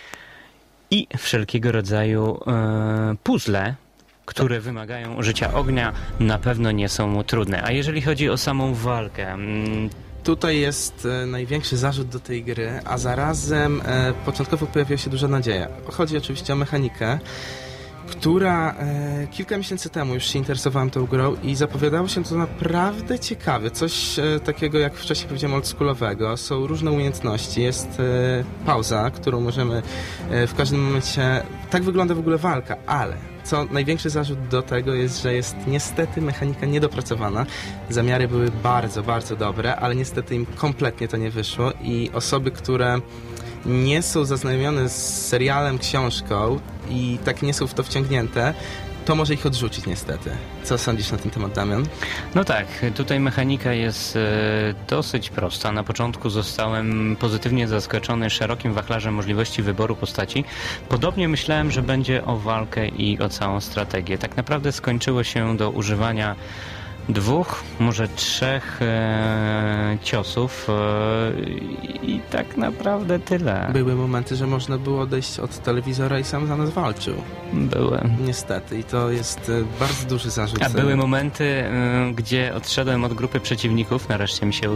i 0.92 1.08
wszelkiego 1.18 1.72
rodzaju 1.72 2.40
e, 2.48 3.16
puzzle, 3.24 3.76
które 4.26 4.60
wymagają 4.60 5.16
użycia 5.16 5.54
ognia, 5.54 5.94
na 6.20 6.38
pewno 6.38 6.72
nie 6.72 6.90
są 6.90 7.08
mu 7.08 7.24
trudne. 7.24 7.64
A 7.64 7.72
jeżeli 7.72 8.02
chodzi 8.02 8.30
o 8.30 8.38
samą 8.38 8.74
walkę, 8.74 9.32
mm, 9.32 9.90
Tutaj 10.24 10.60
jest 10.60 11.08
e, 11.24 11.26
największy 11.26 11.78
zarzut 11.78 12.08
do 12.08 12.20
tej 12.20 12.44
gry, 12.44 12.82
a 12.86 12.98
zarazem 12.98 13.82
e, 13.86 14.14
początkowo 14.26 14.66
pojawiła 14.66 14.98
się 14.98 15.10
duża 15.10 15.28
nadzieja. 15.28 15.68
Chodzi 15.92 16.18
oczywiście 16.18 16.54
o 16.54 16.56
mechanikę, 16.56 17.20
która 18.10 18.76
e, 18.80 19.28
kilka 19.32 19.58
miesięcy 19.58 19.90
temu 19.90 20.14
już 20.14 20.24
się 20.24 20.40
interesowałem 20.40 20.90
tą 20.90 21.06
grą 21.06 21.36
i 21.44 21.56
zapowiadało 21.56 22.08
się 22.08 22.24
to 22.24 22.36
naprawdę 22.36 23.20
ciekawe. 23.20 23.72
Coś 23.72 24.20
e, 24.20 24.40
takiego, 24.40 24.80
jak 24.80 24.96
wcześniej 24.96 25.28
powiedziałem, 25.28 25.56
oldschoolowego. 25.56 26.38
Są 26.38 26.68
różne 26.68 26.92
umiejętności. 26.92 27.62
Jest 27.62 28.00
e, 28.00 28.44
pauza, 28.66 29.12
którą 29.12 29.42
możemy 29.42 29.82
e, 30.30 30.48
w 30.48 30.56
każdym 30.56 30.86
momencie... 30.86 31.44
Tak 31.70 31.84
wygląda 31.84 32.16
w 32.16 32.20
ogóle 32.20 32.38
walka, 32.38 32.76
ale 32.86 33.18
co 33.44 33.66
największy 33.66 34.10
zarzut 34.10 34.48
do 34.48 34.62
tego 34.62 34.94
jest, 34.94 35.22
że 35.22 35.34
jest 35.34 35.56
niestety 35.68 36.22
mechanika 36.22 36.66
niedopracowana. 36.66 37.46
Zamiary 37.90 38.28
były 38.28 38.52
bardzo, 38.64 39.04
bardzo 39.04 39.36
dobre, 39.36 39.76
ale 39.76 39.96
niestety 39.96 40.36
im 40.36 40.46
kompletnie 40.46 41.08
to 41.08 41.18
nie 41.18 41.30
wyszło 41.30 41.72
i 41.82 42.10
osoby, 42.14 42.52
które 42.52 43.00
nie 43.66 44.02
są 44.02 44.26
zaznajomione 44.26 44.90
z 44.90 45.28
serialem, 45.28 45.80
książką 45.80 46.60
i 46.90 47.18
tak 47.26 47.42
nie 47.42 47.54
są 47.54 47.68
w 47.68 47.74
to 47.74 47.84
wciągnięte, 47.84 48.54
to 49.06 49.16
może 49.16 49.34
ich 49.34 49.46
odrzucić 49.46 49.86
niestety. 49.86 50.30
Co 50.64 50.78
sądzisz 50.78 51.12
na 51.12 51.18
ten 51.18 51.32
temat, 51.32 51.52
Damian? 51.52 51.86
no 52.36 52.44
tak, 52.44 52.68
tutaj 52.96 53.20
mechanika 53.20 53.74
jest 53.74 54.16
e, 54.16 54.20
dosyć 54.88 55.30
prosta. 55.30 55.72
Na 55.72 55.84
początku 55.84 56.30
zostałem 56.30 57.16
pozytywnie 57.20 57.68
zaskoczony 57.68 58.30
szerokim 58.30 58.74
wachlarzem 58.74 59.14
możliwości 59.14 59.62
wyboru 59.62 59.96
postaci. 59.96 60.44
Podobnie 60.90 61.28
myślałem, 61.28 61.72
że 61.72 61.82
będzie 61.82 62.26
o 62.26 62.38
walkę 62.38 62.88
i 62.88 63.20
o 63.20 63.30
całą 63.30 63.62
strategię. 63.62 64.18
Tak 64.18 64.38
naprawdę 64.38 64.72
skończyło 64.72 65.24
się 65.24 65.58
do 65.58 65.70
używania 65.70 66.36
dwóch, 67.10 67.64
może 67.80 68.08
trzech 68.08 68.82
e, 68.82 69.98
ciosów 70.04 70.68
e, 70.70 70.74
i 72.04 72.22
tak 72.32 72.58
naprawdę 72.58 73.20
tyle. 73.20 73.70
Były 73.74 73.96
momenty, 73.96 74.36
że 74.36 74.48
można 74.48 74.78
było 74.78 75.02
odejść 75.02 75.40
od 75.40 75.64
telewizora 75.64 76.20
i 76.20 76.24
sam 76.24 76.48
za 76.48 76.58
nas 76.58 76.70
walczył. 76.70 77.16
Były. 77.54 78.02
Niestety 78.26 78.80
i 78.80 78.84
to 78.84 79.12
jest 79.12 79.50
e, 79.50 79.80
bardzo 79.80 80.06
duży 80.06 80.30
zarzut. 80.30 80.64
A 80.64 80.70
były 80.70 80.96
momenty, 80.96 81.44
y, 81.44 82.14
gdzie 82.14 82.56
odszedłem 82.56 83.04
od 83.04 83.14
grupy 83.14 83.40
przeciwników, 83.40 84.10
nareszcie 84.10 84.46
mi 84.46 84.54
się 84.54 84.72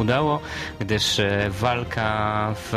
udało, 0.00 0.40
gdyż 0.80 1.20
walka 1.50 2.54
w 2.54 2.72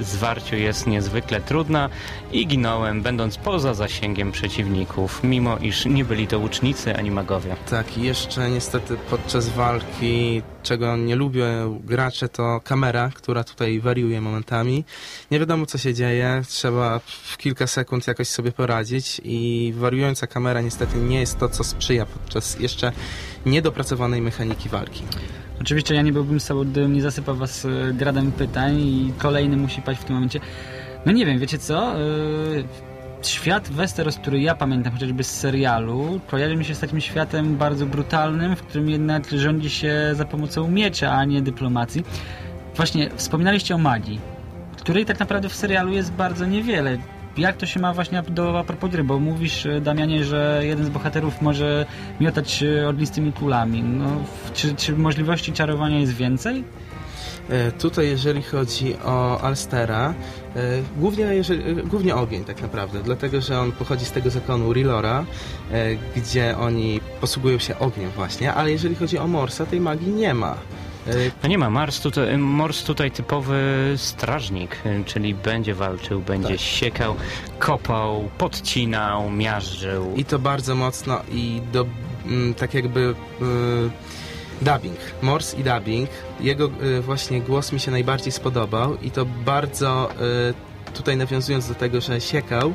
zwarciu 0.00 0.56
jest 0.56 0.86
niezwykle 0.86 1.40
trudna 1.40 1.88
i 2.32 2.46
ginąłem, 2.46 3.02
będąc 3.02 3.36
poza 3.36 3.74
zasięgiem 3.74 4.32
przeciwników, 4.32 5.20
mimo 5.24 5.58
iż 5.58 5.84
nie 5.84 6.04
byli 6.04 6.26
to 6.26 6.38
łucznicy 6.38 6.96
ani 6.96 7.10
magowie. 7.10 7.56
Tak, 7.70 7.98
i 7.98 8.02
jeszcze 8.30 8.50
niestety 8.50 8.96
podczas 9.10 9.48
walki, 9.48 10.42
czego 10.62 10.96
nie 10.96 11.16
lubią 11.16 11.80
gracze, 11.84 12.28
to 12.28 12.60
kamera, 12.64 13.10
która 13.14 13.44
tutaj 13.44 13.80
wariuje 13.80 14.20
momentami. 14.20 14.84
Nie 15.30 15.38
wiadomo, 15.38 15.66
co 15.66 15.78
się 15.78 15.94
dzieje, 15.94 16.42
trzeba 16.48 16.98
w 16.98 17.36
kilka 17.38 17.66
sekund 17.66 18.06
jakoś 18.06 18.28
sobie 18.28 18.52
poradzić 18.52 19.20
i 19.24 19.72
wariująca 19.76 20.26
kamera 20.26 20.60
niestety 20.60 20.96
nie 20.96 21.20
jest 21.20 21.38
to, 21.38 21.48
co 21.48 21.64
sprzyja 21.64 22.06
podczas 22.06 22.60
jeszcze 22.60 22.92
niedopracowanej 23.46 24.22
mechaniki 24.22 24.68
walki. 24.68 25.02
Oczywiście 25.60 25.94
ja 25.94 26.02
nie 26.02 26.12
byłbym 26.12 26.40
sobą, 26.40 26.64
gdybym 26.64 26.92
nie 26.92 27.02
zasypał 27.02 27.36
was 27.36 27.64
e, 27.64 27.92
gradem 27.92 28.32
pytań 28.32 28.80
i 28.80 29.12
kolejny 29.18 29.56
musi 29.56 29.82
paść 29.82 30.00
w 30.00 30.04
tym 30.04 30.14
momencie. 30.14 30.40
No 31.06 31.12
nie 31.12 31.26
wiem, 31.26 31.38
wiecie 31.38 31.58
co? 31.58 31.98
Yy, 31.98 32.89
Świat 33.22 33.68
Westeros, 33.70 34.16
który 34.16 34.40
ja 34.40 34.54
pamiętam 34.54 34.92
chociażby 34.92 35.24
z 35.24 35.30
serialu, 35.30 36.20
kojarzy 36.26 36.56
mi 36.56 36.64
się 36.64 36.74
z 36.74 36.80
takim 36.80 37.00
światem 37.00 37.56
bardzo 37.56 37.86
brutalnym, 37.86 38.56
w 38.56 38.62
którym 38.62 38.90
jednak 38.90 39.30
rządzi 39.30 39.70
się 39.70 39.94
za 40.12 40.24
pomocą 40.24 40.70
miecza, 40.70 41.12
a 41.12 41.24
nie 41.24 41.42
dyplomacji. 41.42 42.04
Właśnie 42.76 43.10
wspominaliście 43.16 43.74
o 43.74 43.78
magii, 43.78 44.20
której 44.76 45.06
tak 45.06 45.20
naprawdę 45.20 45.48
w 45.48 45.54
serialu 45.54 45.92
jest 45.92 46.12
bardzo 46.12 46.46
niewiele. 46.46 46.98
Jak 47.36 47.56
to 47.56 47.66
się 47.66 47.80
ma 47.80 47.92
właśnie 47.92 48.22
do 48.22 48.58
a 48.58 48.64
propos 48.64 48.90
gry? 48.90 49.04
Bo 49.04 49.18
mówisz, 49.18 49.66
e, 49.66 49.80
Damianie, 49.80 50.24
że 50.24 50.60
jeden 50.62 50.86
z 50.86 50.88
bohaterów 50.88 51.42
może 51.42 51.86
miotać 52.20 52.64
ognistymi 52.88 53.32
kulami. 53.32 53.82
No, 53.82 54.06
czy, 54.54 54.74
czy 54.74 54.92
możliwości 54.92 55.52
czarowania 55.52 55.98
jest 55.98 56.12
więcej? 56.12 56.64
E, 57.48 57.72
Tutaj, 57.72 58.08
jeżeli 58.08 58.42
chodzi 58.42 58.96
o 59.04 59.40
Alstera, 59.40 60.14
e, 60.56 60.60
głównie, 60.96 61.24
jeżeli, 61.24 61.80
e, 61.80 61.82
głównie 61.82 62.16
ogień 62.16 62.44
tak 62.44 62.62
naprawdę, 62.62 63.00
dlatego 63.04 63.40
że 63.40 63.60
on 63.60 63.72
pochodzi 63.72 64.04
z 64.04 64.10
tego 64.12 64.30
zakonu 64.30 64.72
Rilora, 64.72 65.24
gdzie 66.16 66.58
oni 66.58 67.00
posługują 67.20 67.58
się 67.58 67.78
ogniem 67.78 68.10
właśnie, 68.10 68.54
ale 68.54 68.70
jeżeli 68.72 68.94
chodzi 68.94 69.18
o 69.18 69.26
Morsa, 69.26 69.66
tej 69.66 69.80
magii 69.80 70.12
nie 70.12 70.34
ma. 70.34 70.54
No 71.42 71.48
nie 71.48 71.58
ma, 71.58 71.70
Mars 71.70 72.00
tutaj, 72.00 72.38
Mors 72.38 72.82
tutaj 72.84 73.10
typowy 73.10 73.58
strażnik, 73.96 74.76
czyli 75.06 75.34
będzie 75.34 75.74
walczył, 75.74 76.20
będzie 76.20 76.48
Tak. 76.48 76.60
siekał, 76.60 77.14
kopał, 77.58 78.28
podcinał, 78.38 79.30
miażdżył. 79.30 80.14
I 80.16 80.24
to 80.24 80.38
bardzo 80.38 80.74
mocno 80.74 81.20
i 81.32 81.60
do, 81.72 81.86
mm, 82.26 82.54
tak 82.54 82.74
jakby 82.74 83.00
y, 83.00 83.14
dubbing, 84.62 84.98
Morse 85.22 85.56
i 85.56 85.64
dubbing, 85.64 86.10
jego 86.40 86.70
y, 86.82 87.00
właśnie 87.00 87.40
głos 87.40 87.72
mi 87.72 87.80
się 87.80 87.90
najbardziej 87.90 88.32
spodobał 88.32 88.96
i 89.02 89.10
to 89.10 89.26
bardzo 89.26 90.10
y, 90.90 90.92
tutaj 90.92 91.16
nawiązując 91.16 91.68
do 91.68 91.74
tego, 91.74 92.00
że 92.00 92.20
siekał, 92.20 92.74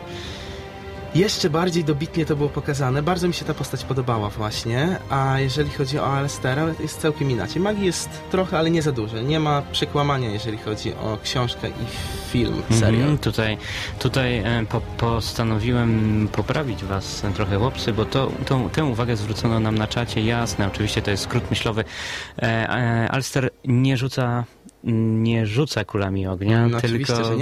jeszcze 1.16 1.49
bardziej 1.49 1.84
dobitnie 1.84 2.26
to 2.26 2.36
było 2.36 2.49
pokazane. 2.49 3.03
Bardzo 3.03 3.28
mi 3.28 3.34
się 3.34 3.45
ta 3.45 3.53
postać 3.53 3.84
podobała 3.84 4.30
właśnie, 4.30 4.97
a 5.09 5.39
jeżeli 5.39 5.70
chodzi 5.70 5.99
o 5.99 6.07
Alstera, 6.07 6.68
jest 6.80 7.01
całkiem 7.01 7.32
inaczej. 7.32 7.61
Magii 7.61 7.86
jest 7.86 8.09
trochę, 8.32 8.57
ale 8.59 8.72
nie 8.72 8.82
za 8.82 8.91
dużo. 8.91 9.22
Nie 9.22 9.39
ma 9.39 9.61
przekłamania, 9.72 10.30
jeżeli 10.30 10.57
chodzi 10.57 10.93
o 10.93 11.18
książkę 11.24 11.70
i 11.70 11.86
film, 12.32 12.63
serial. 12.70 12.93
Mhm, 12.93 13.18
tutaj 13.18 13.57
tutaj 13.99 14.38
e, 14.38 14.66
po, 14.70 14.82
postanowiłem 14.82 16.28
poprawić 16.32 16.84
was 16.84 17.24
trochę 17.36 17.57
chłopcy, 17.57 17.93
bo 17.93 18.05
to, 18.05 18.32
to, 18.45 18.70
tę 18.74 18.86
uwagę 18.86 19.16
zwrócono 19.16 19.59
nam 19.59 19.78
na 19.78 19.88
czacie. 19.88 20.22
Jasne, 20.22 20.68
oczywiście 20.68 21.01
to 21.01 21.11
jest 21.11 21.24
skrót 21.24 21.49
myślowy. 21.49 21.84
E, 22.38 22.43
e, 22.43 23.09
Alster 23.11 23.49
nie 23.66 23.97
rzuca 23.97 24.43
nie 24.86 25.46
rzuca 25.46 25.86
kulami 25.86 26.28
ognia, 26.28 26.68
No, 26.68 26.78
oczywiście, 26.78 27.14
tylko, 27.16 27.38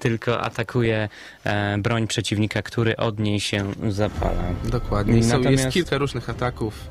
tylko 0.00 0.40
atakuje 0.40 1.08
e, 1.44 1.78
broń 1.78 2.06
przeciwnika, 2.06 2.62
który 2.62 2.96
od 2.96 3.18
niej 3.18 3.40
się 3.40 3.64
zapala. 3.88 4.42
Dokładnie. 4.64 5.18
I 5.18 5.22
są, 5.24 5.28
Natomiast- 5.38 5.50
jest 5.64 5.74
kilka 5.74 5.98
różnych 5.98 6.30
ataków 6.30 6.88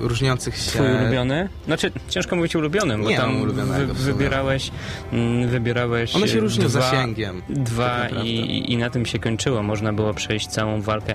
różniących 0.00 0.56
się. 0.56 0.70
Twój 0.70 0.86
ulubiony? 0.86 1.48
Znaczy, 1.66 1.92
ciężko 2.08 2.36
mówić 2.36 2.56
ulubionym, 2.56 3.02
bo 3.02 3.08
Nie 3.10 3.16
tam 3.16 3.42
ulubionego 3.42 3.94
w 3.94 4.00
sumie. 4.00 4.12
wybierałeś, 4.12 4.70
mm, 5.12 5.48
wybierałeś 5.48 6.16
One 6.16 6.28
się 6.28 6.38
e, 6.38 6.40
różnią 6.40 6.68
dwa, 6.68 6.80
zasięgiem. 6.80 7.42
Dwa 7.48 8.00
tak 8.00 8.24
i, 8.24 8.72
i 8.72 8.76
na 8.76 8.90
tym 8.90 9.06
się 9.06 9.18
kończyło. 9.18 9.62
Można 9.62 9.92
było 9.92 10.14
przejść 10.14 10.46
całą 10.46 10.80
walkę. 10.80 11.14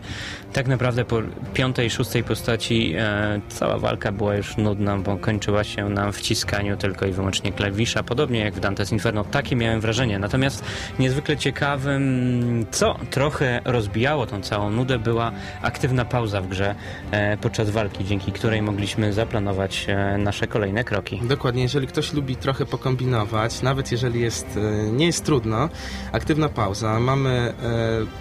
Tak 0.53 0.67
naprawdę 0.67 1.05
po 1.05 1.21
piątej, 1.53 1.89
szóstej 1.89 2.23
postaci 2.23 2.93
e, 2.97 3.41
cała 3.49 3.77
walka 3.77 4.11
była 4.11 4.35
już 4.35 4.57
nudna, 4.57 4.97
bo 4.97 5.17
kończyła 5.17 5.63
się 5.63 5.89
na 5.89 6.11
wciskaniu 6.11 6.77
tylko 6.77 7.05
i 7.05 7.11
wyłącznie 7.11 7.51
klawisza, 7.51 8.03
podobnie 8.03 8.39
jak 8.39 8.53
w 8.53 8.61
Dante's 8.61 8.93
Inferno. 8.93 9.23
Takie 9.23 9.55
miałem 9.55 9.81
wrażenie. 9.81 10.19
Natomiast 10.19 10.63
niezwykle 10.99 11.37
ciekawym, 11.37 12.65
co 12.71 12.95
trochę 13.11 13.61
rozbijało 13.65 14.25
tą 14.25 14.41
całą 14.41 14.69
nudę, 14.69 14.99
była 14.99 15.31
aktywna 15.61 16.05
pauza 16.05 16.41
w 16.41 16.47
grze 16.47 16.75
e, 17.11 17.37
podczas 17.37 17.69
walki, 17.69 18.05
dzięki 18.05 18.22
dzięki 18.25 18.39
której 18.39 18.61
mogliśmy 18.61 19.13
zaplanować 19.13 19.85
e, 19.89 20.17
nasze 20.17 20.47
kolejne 20.47 20.83
kroki. 20.83 21.21
Dokładnie, 21.23 21.63
jeżeli 21.63 21.87
ktoś 21.87 22.13
lubi 22.13 22.35
trochę 22.35 22.65
pokombinować, 22.65 23.61
nawet 23.61 23.91
jeżeli 23.91 24.21
jest, 24.21 24.57
e, 24.57 24.91
nie 24.91 25.05
jest 25.05 25.25
trudno, 25.25 25.69
aktywna 26.11 26.49
pauza. 26.49 26.99
Mamy 26.99 27.29
e, 27.29 27.53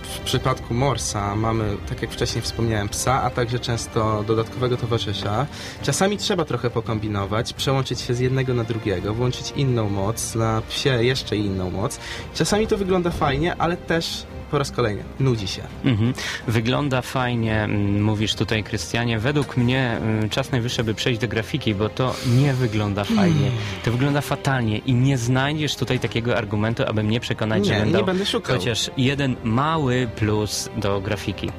w 0.02 0.20
przypadku 0.24 0.74
Morsa, 0.74 1.36
mamy, 1.36 1.76
tak 1.88 2.02
jak 2.02 2.10
wcześniej 2.10 2.42
wspomniałem, 2.42 2.88
psa, 2.88 3.22
a 3.22 3.30
także 3.30 3.58
często 3.58 4.24
dodatkowego 4.26 4.76
towarzysza. 4.76 5.46
Czasami 5.82 6.16
trzeba 6.16 6.44
trochę 6.44 6.70
pokombinować, 6.70 7.52
przełączyć 7.52 8.00
się 8.00 8.14
z 8.14 8.20
jednego 8.20 8.54
na 8.54 8.64
drugiego, 8.64 9.14
włączyć 9.14 9.52
inną 9.56 9.88
moc, 9.88 10.34
na 10.34 10.62
psie 10.68 11.04
jeszcze 11.04 11.36
inną 11.36 11.70
moc. 11.70 11.98
Czasami 12.34 12.66
to 12.66 12.76
wygląda 12.76 13.10
fajnie, 13.10 13.56
ale 13.56 13.76
też 13.76 14.26
po 14.52 14.58
raz 14.58 14.70
kolejny 14.70 15.02
nudzi 15.20 15.48
się. 15.48 15.62
Mhm. 15.84 16.12
Wygląda 16.48 17.02
fajnie, 17.02 17.62
mm, 17.62 18.02
mówisz 18.02 18.34
tutaj, 18.34 18.64
Krystianie. 18.64 19.18
Według 19.18 19.56
mnie 19.56 19.91
mm, 19.96 20.28
czas 20.30 20.50
najwyższy, 20.52 20.84
by 20.84 20.94
przejść 20.94 21.20
do 21.20 21.28
grafiki, 21.28 21.74
bo 21.74 21.88
to 21.88 22.14
nie 22.38 22.54
wygląda 22.54 23.04
fajnie. 23.04 23.50
To 23.84 23.90
wygląda 23.92 24.20
fatalnie 24.20 24.78
i 24.78 24.94
nie 24.94 25.18
znajdziesz 25.18 25.76
tutaj 25.76 25.98
takiego 26.00 26.36
argumentu, 26.36 26.82
aby 26.86 27.02
mnie 27.02 27.20
przekonać, 27.20 27.66
że 27.66 27.72
Nie, 27.74 27.80
będą 27.80 27.98
nie 27.98 28.04
będę 28.04 28.26
szukał. 28.26 28.56
chociaż 28.56 28.90
jeden 28.96 29.36
mały 29.44 30.08
plus 30.16 30.68
do 30.76 31.00
grafiki. 31.00 31.50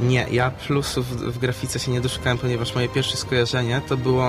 Nie, 0.00 0.26
ja 0.30 0.50
plusów 0.50 1.06
w 1.34 1.38
grafice 1.38 1.78
się 1.78 1.90
nie 1.90 2.00
doszukałem, 2.00 2.38
ponieważ 2.38 2.74
moje 2.74 2.88
pierwsze 2.88 3.16
skojarzenie 3.16 3.80
to 3.88 3.96
było 3.96 4.28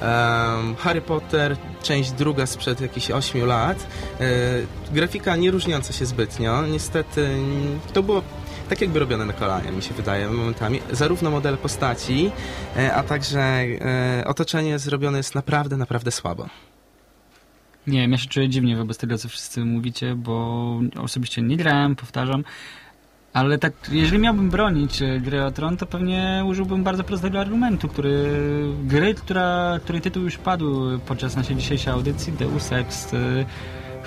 em, 0.00 0.74
Harry 0.76 1.00
Potter, 1.00 1.56
część 1.82 2.12
druga 2.12 2.46
sprzed 2.46 2.80
jakichś 2.80 3.10
8 3.10 3.46
lat. 3.46 3.86
E, 4.20 4.24
grafika 4.92 5.36
nie 5.36 5.50
różniąca 5.50 5.92
się 5.92 6.06
zbytnio. 6.06 6.62
Niestety 6.66 7.28
to 7.92 8.02
było 8.02 8.22
tak 8.68 8.80
jakby 8.80 8.98
robione 8.98 9.24
na 9.24 9.32
kolanie, 9.32 9.72
mi 9.72 9.82
się 9.82 9.94
wydaje 9.94 10.28
momentami. 10.28 10.80
Zarówno 10.90 11.30
model 11.30 11.56
postaci, 11.56 12.30
e, 12.76 12.94
a 12.94 13.02
także 13.02 13.40
e, 13.40 14.24
otoczenie 14.26 14.78
zrobione 14.78 15.18
jest 15.18 15.34
naprawdę, 15.34 15.76
naprawdę 15.76 16.10
słabo. 16.10 16.46
Nie 17.86 18.00
wiem, 18.00 18.12
ja 18.12 18.18
się 18.18 18.28
czuję 18.28 18.48
dziwnie 18.48 18.76
wobec 18.76 18.98
tego, 18.98 19.18
co 19.18 19.28
wszyscy 19.28 19.64
mówicie, 19.64 20.14
bo 20.14 20.80
osobiście 21.00 21.42
nie 21.42 21.56
grałem, 21.56 21.96
powtarzam. 21.96 22.44
Ale 23.32 23.58
tak, 23.58 23.72
jeżeli 23.92 24.18
miałbym 24.18 24.50
bronić 24.50 25.02
e, 25.02 25.20
gry 25.20 25.44
o 25.44 25.50
Tron, 25.50 25.76
to 25.76 25.86
pewnie 25.86 26.44
użyłbym 26.46 26.84
bardzo 26.84 27.04
prostego 27.04 27.40
argumentu, 27.40 27.88
który 27.88 28.28
gry, 28.84 29.14
która, 29.14 29.78
której 29.82 30.02
tytuł 30.02 30.22
już 30.22 30.38
padł 30.38 30.98
podczas 31.06 31.36
naszej 31.36 31.56
dzisiejszej 31.56 31.92
audycji, 31.92 32.32
Deus 32.32 32.72
Ex, 32.72 33.14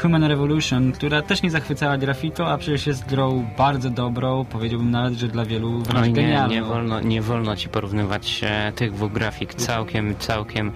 Human 0.01 0.23
Revolution, 0.23 0.91
która 0.91 1.21
też 1.21 1.41
nie 1.41 1.51
zachwycała 1.51 1.97
grafiką, 1.97 2.45
a 2.47 2.57
przecież 2.57 2.87
jest 2.87 3.05
grą 3.05 3.47
bardzo 3.57 3.89
dobrą, 3.89 4.45
powiedziałbym 4.45 4.91
nawet, 4.91 5.13
że 5.13 5.27
dla 5.27 5.45
wielu 5.45 5.79
wręcz 5.81 6.01
Oj 6.03 6.13
nie, 6.13 6.21
genialną. 6.21 6.53
nie 6.53 6.63
wolno, 6.63 6.99
nie 7.01 7.21
wolno 7.21 7.55
ci 7.55 7.69
porównywać 7.69 8.41
e, 8.43 8.71
tych 8.75 8.93
dwóch 8.93 9.11
grafik. 9.11 9.53
Całkiem, 9.53 10.15
całkiem 10.19 10.71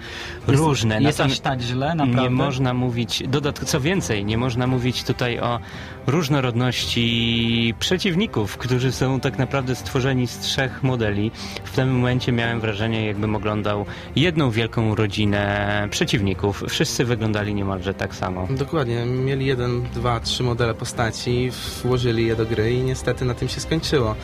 różne. 0.46 1.02
Jest 1.02 1.18
Natomiast- 1.18 1.32
aż 1.32 1.40
tak 1.40 1.60
źle, 1.60 1.94
naprawdę. 1.94 2.22
Nie 2.22 2.30
można 2.30 2.74
mówić, 2.74 3.22
dodatkowo, 3.28 3.70
co 3.70 3.80
więcej, 3.80 4.24
nie 4.24 4.38
można 4.38 4.66
mówić 4.66 5.04
tutaj 5.04 5.40
o 5.40 5.60
różnorodności 6.06 7.74
przeciwników, 7.78 8.56
którzy 8.56 8.92
są 8.92 9.20
tak 9.20 9.38
naprawdę 9.38 9.74
stworzeni 9.74 10.26
z 10.26 10.38
trzech 10.38 10.82
modeli. 10.82 11.30
W 11.64 11.76
tym 11.76 11.92
momencie 11.92 12.32
miałem 12.32 12.60
wrażenie, 12.60 13.06
jakbym 13.06 13.36
oglądał 13.36 13.86
jedną 14.16 14.50
wielką 14.50 14.94
rodzinę 14.94 15.88
przeciwników. 15.90 16.64
Wszyscy 16.68 17.04
wyglądali 17.04 17.54
niemalże 17.54 17.94
tak 17.94 18.14
samo. 18.14 18.48
Dokładnie, 18.50 19.04
mieli 19.04 19.46
jeden, 19.46 19.82
dwa, 19.82 20.20
trzy 20.20 20.42
modele 20.42 20.74
postaci, 20.74 21.50
włożyli 21.82 22.26
je 22.26 22.36
do 22.36 22.46
gry 22.46 22.72
i 22.72 22.82
niestety 22.82 23.24
na 23.24 23.34
tym 23.34 23.48
się 23.48 23.60
skończyło. 23.60 24.14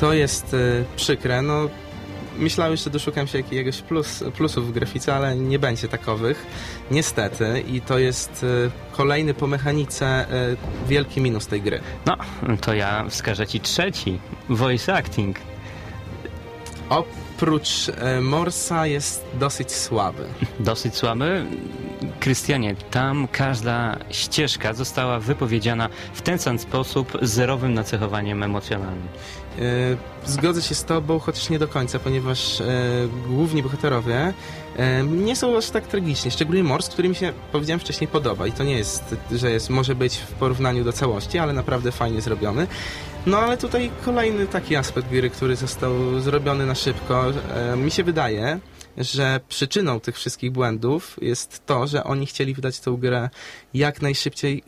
To 0.00 0.12
jest 0.12 0.54
e, 0.54 0.84
przykre, 0.96 1.42
no 1.42 1.68
myślałem, 2.38 2.76
że 2.76 2.90
doszukam 2.90 3.26
się 3.26 3.38
jakiegoś 3.38 3.82
plus, 3.82 4.24
plusów 4.36 4.68
w 4.68 4.72
grafice, 4.72 5.14
ale 5.14 5.36
nie 5.36 5.58
będzie 5.58 5.88
takowych, 5.88 6.46
niestety 6.90 7.60
i 7.60 7.80
to 7.80 7.98
jest 7.98 8.46
e, 8.66 8.96
kolejny 8.96 9.34
po 9.34 9.46
mechanice 9.46 10.06
e, 10.06 10.26
wielki 10.88 11.20
minus 11.20 11.46
tej 11.46 11.62
gry. 11.62 11.80
No, 12.06 12.16
to 12.60 12.74
ja 12.74 13.04
wskażę 13.08 13.46
ci 13.46 13.60
trzeci. 13.60 14.18
Voice 14.48 14.94
acting. 14.94 15.36
Oprócz 16.88 17.88
e, 17.88 18.20
Morsa 18.20 18.86
jest 18.86 19.24
dosyć 19.34 19.72
słaby. 19.72 20.24
Dosyć 20.60 20.96
słaby. 20.96 21.46
Krystianie, 22.20 22.76
tam 22.90 23.28
każda 23.32 23.96
ścieżka 24.10 24.72
została 24.74 25.20
wypowiedziana 25.20 25.88
w 26.14 26.22
ten 26.22 26.38
sam 26.38 26.58
sposób 26.58 27.18
zerowym 27.22 27.74
nacechowaniem 27.74 28.42
emocjonalnym. 28.42 29.08
E, 29.58 30.14
Zgodzę 30.26 30.62
się 30.62 30.74
z 30.74 30.84
tobą, 30.84 31.18
chociaż 31.18 31.50
nie 31.50 31.58
do 31.58 31.68
końca, 31.68 31.98
ponieważ 31.98 32.60
e, 32.60 32.64
główni 33.28 33.62
bohaterowie 33.62 34.34
e, 34.76 35.02
nie 35.02 35.36
są 35.36 35.56
aż 35.56 35.70
tak 35.70 35.86
tragiczni. 35.86 36.30
Szczególnie 36.30 36.64
Mors, 36.64 36.88
który 36.88 37.08
mi 37.08 37.14
się, 37.14 37.32
powiedziałem 37.52 37.80
wcześniej, 37.80 38.08
podoba. 38.08 38.46
I 38.46 38.52
to 38.52 38.64
nie 38.64 38.76
jest, 38.78 39.16
że 39.32 39.50
jest, 39.50 39.70
może 39.70 39.94
być 39.94 40.16
w 40.16 40.32
porównaniu 40.32 40.84
do 40.84 40.92
całości, 40.92 41.38
ale 41.38 41.52
naprawdę 41.52 41.92
fajnie 41.92 42.20
zrobiony. 42.20 42.66
No 43.26 43.38
ale 43.38 43.56
tutaj 43.56 43.90
kolejny 44.04 44.46
taki 44.46 44.76
aspekt 44.76 45.08
gry, 45.08 45.30
który 45.30 45.56
został 45.56 46.20
zrobiony 46.20 46.66
na 46.66 46.74
szybko. 46.74 47.24
E, 47.30 47.76
mi 47.76 47.90
się 47.90 48.04
wydaje, 48.04 48.58
że 48.98 49.40
przyczyną 49.48 50.00
tych 50.00 50.16
wszystkich 50.16 50.52
błędów 50.52 51.16
jest 51.22 51.66
to, 51.66 51.86
że 51.86 52.04
oni 52.04 52.26
chcieli 52.26 52.54
wydać 52.54 52.80
tę 52.80 52.96
grę 52.98 53.30
jak 53.74 54.02
najszybciej. 54.02 54.62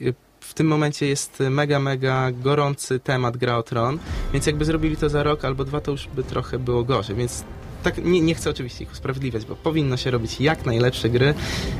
W 0.48 0.54
tym 0.54 0.66
momencie 0.66 1.06
jest 1.06 1.42
mega, 1.50 1.78
mega 1.78 2.30
gorący 2.32 3.00
temat 3.00 3.36
Gra 3.36 3.56
o 3.56 3.62
Tron, 3.62 3.98
więc 4.32 4.46
jakby 4.46 4.64
zrobili 4.64 4.96
to 4.96 5.08
za 5.08 5.22
rok 5.22 5.44
albo 5.44 5.64
dwa, 5.64 5.80
to 5.80 5.90
już 5.90 6.08
by 6.08 6.24
trochę 6.24 6.58
było 6.58 6.84
gorzej, 6.84 7.16
więc 7.16 7.44
tak 7.82 8.04
nie, 8.04 8.20
nie 8.20 8.34
chcę 8.34 8.50
oczywiście 8.50 8.84
ich 8.84 8.92
usprawiedliwiać, 8.92 9.44
bo 9.44 9.56
powinno 9.56 9.96
się 9.96 10.10
robić 10.10 10.40
jak 10.40 10.66
najlepsze 10.66 11.08
gry 11.08 11.34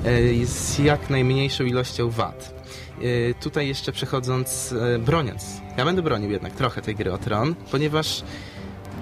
e, 0.05 0.47
z 0.47 0.79
jak 0.79 1.11
najmniejszą 1.11 1.65
ilością 1.65 2.11
wad. 2.11 2.55
E, 3.03 3.35
Tutaj 3.35 3.69
jeszcze 3.69 3.93
przechodząc, 3.93 4.75
e, 4.95 4.99
broniąc, 4.99 5.45
ja 5.77 5.85
będę 5.85 6.03
bronił 6.03 6.31
jednak 6.31 6.53
trochę 6.53 6.83
tej 6.83 6.95
gry 6.95 7.13
o 7.13 7.19
Tron, 7.19 7.55
ponieważ 7.71 8.23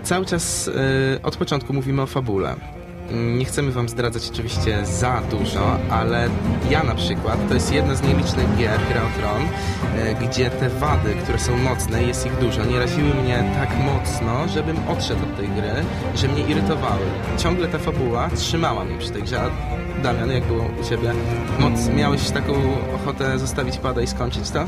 cały 0.03 0.27
czas 0.27 0.71
od 1.23 1.37
początku 1.37 1.73
mówimy 1.73 2.03
o 2.03 2.07
fabule. 2.07 2.57
Mm, 3.11 3.39
Nie 3.39 3.45
chcemy 3.45 3.73
wam 3.73 3.89
zdradzać 3.89 4.31
oczywiście 4.33 4.87
za 4.87 5.23
dużo, 5.31 5.79
ale 5.91 6.29
ja 6.71 6.83
na 6.83 6.95
przykład, 6.95 7.49
to 7.49 7.55
jest 7.55 7.73
jedna 7.73 7.95
z 7.95 8.03
nielicznych 8.03 8.57
gier, 8.57 8.81
Gra 8.89 9.03
o 9.03 9.19
Tron, 9.19 9.43
e, 9.99 10.15
gdzie 10.15 10.51
te 10.51 10.69
wady, 10.71 11.15
które 11.23 11.39
są 11.39 11.57
mocne, 11.57 12.03
jest 12.03 12.27
ich 12.27 12.39
dużo, 12.39 12.65
nie 12.65 12.79
raziły 12.79 13.15
mnie 13.15 13.45
tak 13.55 13.69
mocno, 13.79 14.49
żebym 14.55 14.89
odszedł 14.89 15.23
od 15.23 15.37
tej 15.37 15.49
gry, 15.49 15.73
że 16.17 16.29
mnie 16.29 16.43
irytowały. 16.43 17.07
Ciągle 17.39 17.69
ta 17.69 17.79
fabuła 17.79 18.31
trzymała 18.37 18.85
mnie 18.85 18.99
przy 18.99 19.11
tej 19.11 19.23
grze. 19.23 19.51
Damian, 20.03 20.31
jak 20.31 20.45
było 20.45 20.65
u 20.81 20.85
Ciebie? 20.89 21.13
Moc, 21.59 21.89
miałeś 21.89 22.31
taką 22.31 22.53
ochotę 22.95 23.39
zostawić 23.39 23.77
pada 23.79 24.03
i 24.03 24.07
skończyć 24.07 24.51
to? 24.51 24.65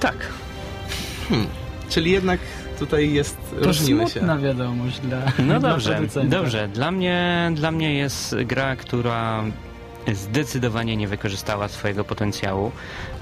Tak. 0.00 0.16
Czyli 1.88 2.10
jednak 2.10 2.40
tutaj 2.86 3.12
jest, 3.12 3.36
To 3.60 3.66
różnimy 3.66 4.02
się. 4.04 4.10
smutna 4.10 4.38
wiadomość 4.38 5.00
dla 5.00 5.18
No 5.38 5.60
dla 5.60 5.70
dobrze, 5.70 5.90
producenta. 5.94 6.36
dobrze. 6.36 6.68
Dla 6.68 6.90
mnie, 6.90 7.50
dla 7.54 7.70
mnie 7.70 7.94
jest 7.94 8.36
gra, 8.44 8.76
która 8.76 9.44
zdecydowanie 10.12 10.96
nie 10.96 11.08
wykorzystała 11.08 11.68
swojego 11.68 12.04
potencjału. 12.04 12.72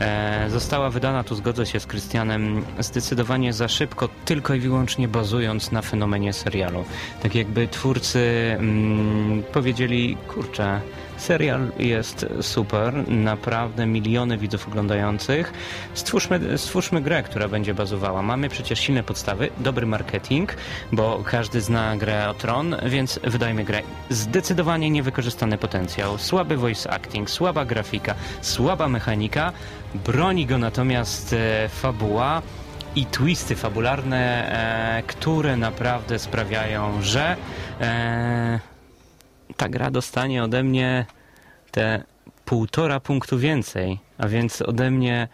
E, 0.00 0.46
została 0.50 0.90
wydana, 0.90 1.24
tu 1.24 1.34
zgodzę 1.34 1.66
się 1.66 1.80
z 1.80 1.86
Krystianem, 1.86 2.62
zdecydowanie 2.78 3.52
za 3.52 3.68
szybko, 3.68 4.08
tylko 4.24 4.54
i 4.54 4.60
wyłącznie 4.60 5.08
bazując 5.08 5.72
na 5.72 5.82
fenomenie 5.82 6.32
serialu. 6.32 6.84
Tak 7.22 7.34
jakby 7.34 7.68
twórcy 7.68 8.20
mm, 8.58 9.42
powiedzieli, 9.52 10.16
kurczę, 10.28 10.80
serial 11.20 11.72
jest 11.78 12.26
super, 12.40 13.08
naprawdę 13.08 13.86
miliony 13.86 14.38
widzów 14.38 14.68
oglądających. 14.68 15.52
Stwórzmy, 15.94 16.58
stwórzmy 16.58 17.00
grę, 17.00 17.22
która 17.22 17.48
będzie 17.48 17.74
bazowała. 17.74 18.22
Mamy 18.22 18.48
przecież 18.48 18.80
silne 18.80 19.02
podstawy, 19.02 19.50
dobry 19.58 19.86
marketing, 19.86 20.54
bo 20.92 21.22
każdy 21.26 21.60
zna 21.60 21.96
grę 21.96 22.28
o 22.28 22.34
Tron, 22.34 22.76
więc 22.86 23.20
wydajmy 23.24 23.64
grę. 23.64 23.82
Zdecydowanie 24.10 24.90
niewykorzystany 24.90 25.58
potencjał, 25.58 26.18
słaby 26.18 26.56
voice 26.56 26.90
acting, 26.90 27.30
słaba 27.30 27.64
grafika, 27.64 28.14
słaba 28.40 28.88
mechanika, 28.88 29.52
broni 29.94 30.46
go 30.46 30.58
natomiast 30.58 31.32
e, 31.32 31.68
fabuła 31.68 32.42
i 32.96 33.06
twisty 33.06 33.56
fabularne, 33.56 34.52
e, 34.98 35.02
które 35.02 35.56
naprawdę 35.56 36.18
sprawiają, 36.18 37.02
że 37.02 37.36
e, 37.80 38.60
ta 39.60 39.68
gra 39.68 39.90
dostanie 39.90 40.44
ode 40.44 40.62
mnie 40.62 41.06
te 41.70 42.04
półtora 42.44 43.00
punktu 43.00 43.38
więcej, 43.38 43.98
a 44.18 44.28
więc 44.28 44.62
ode 44.62 44.90
mnie 44.90 45.28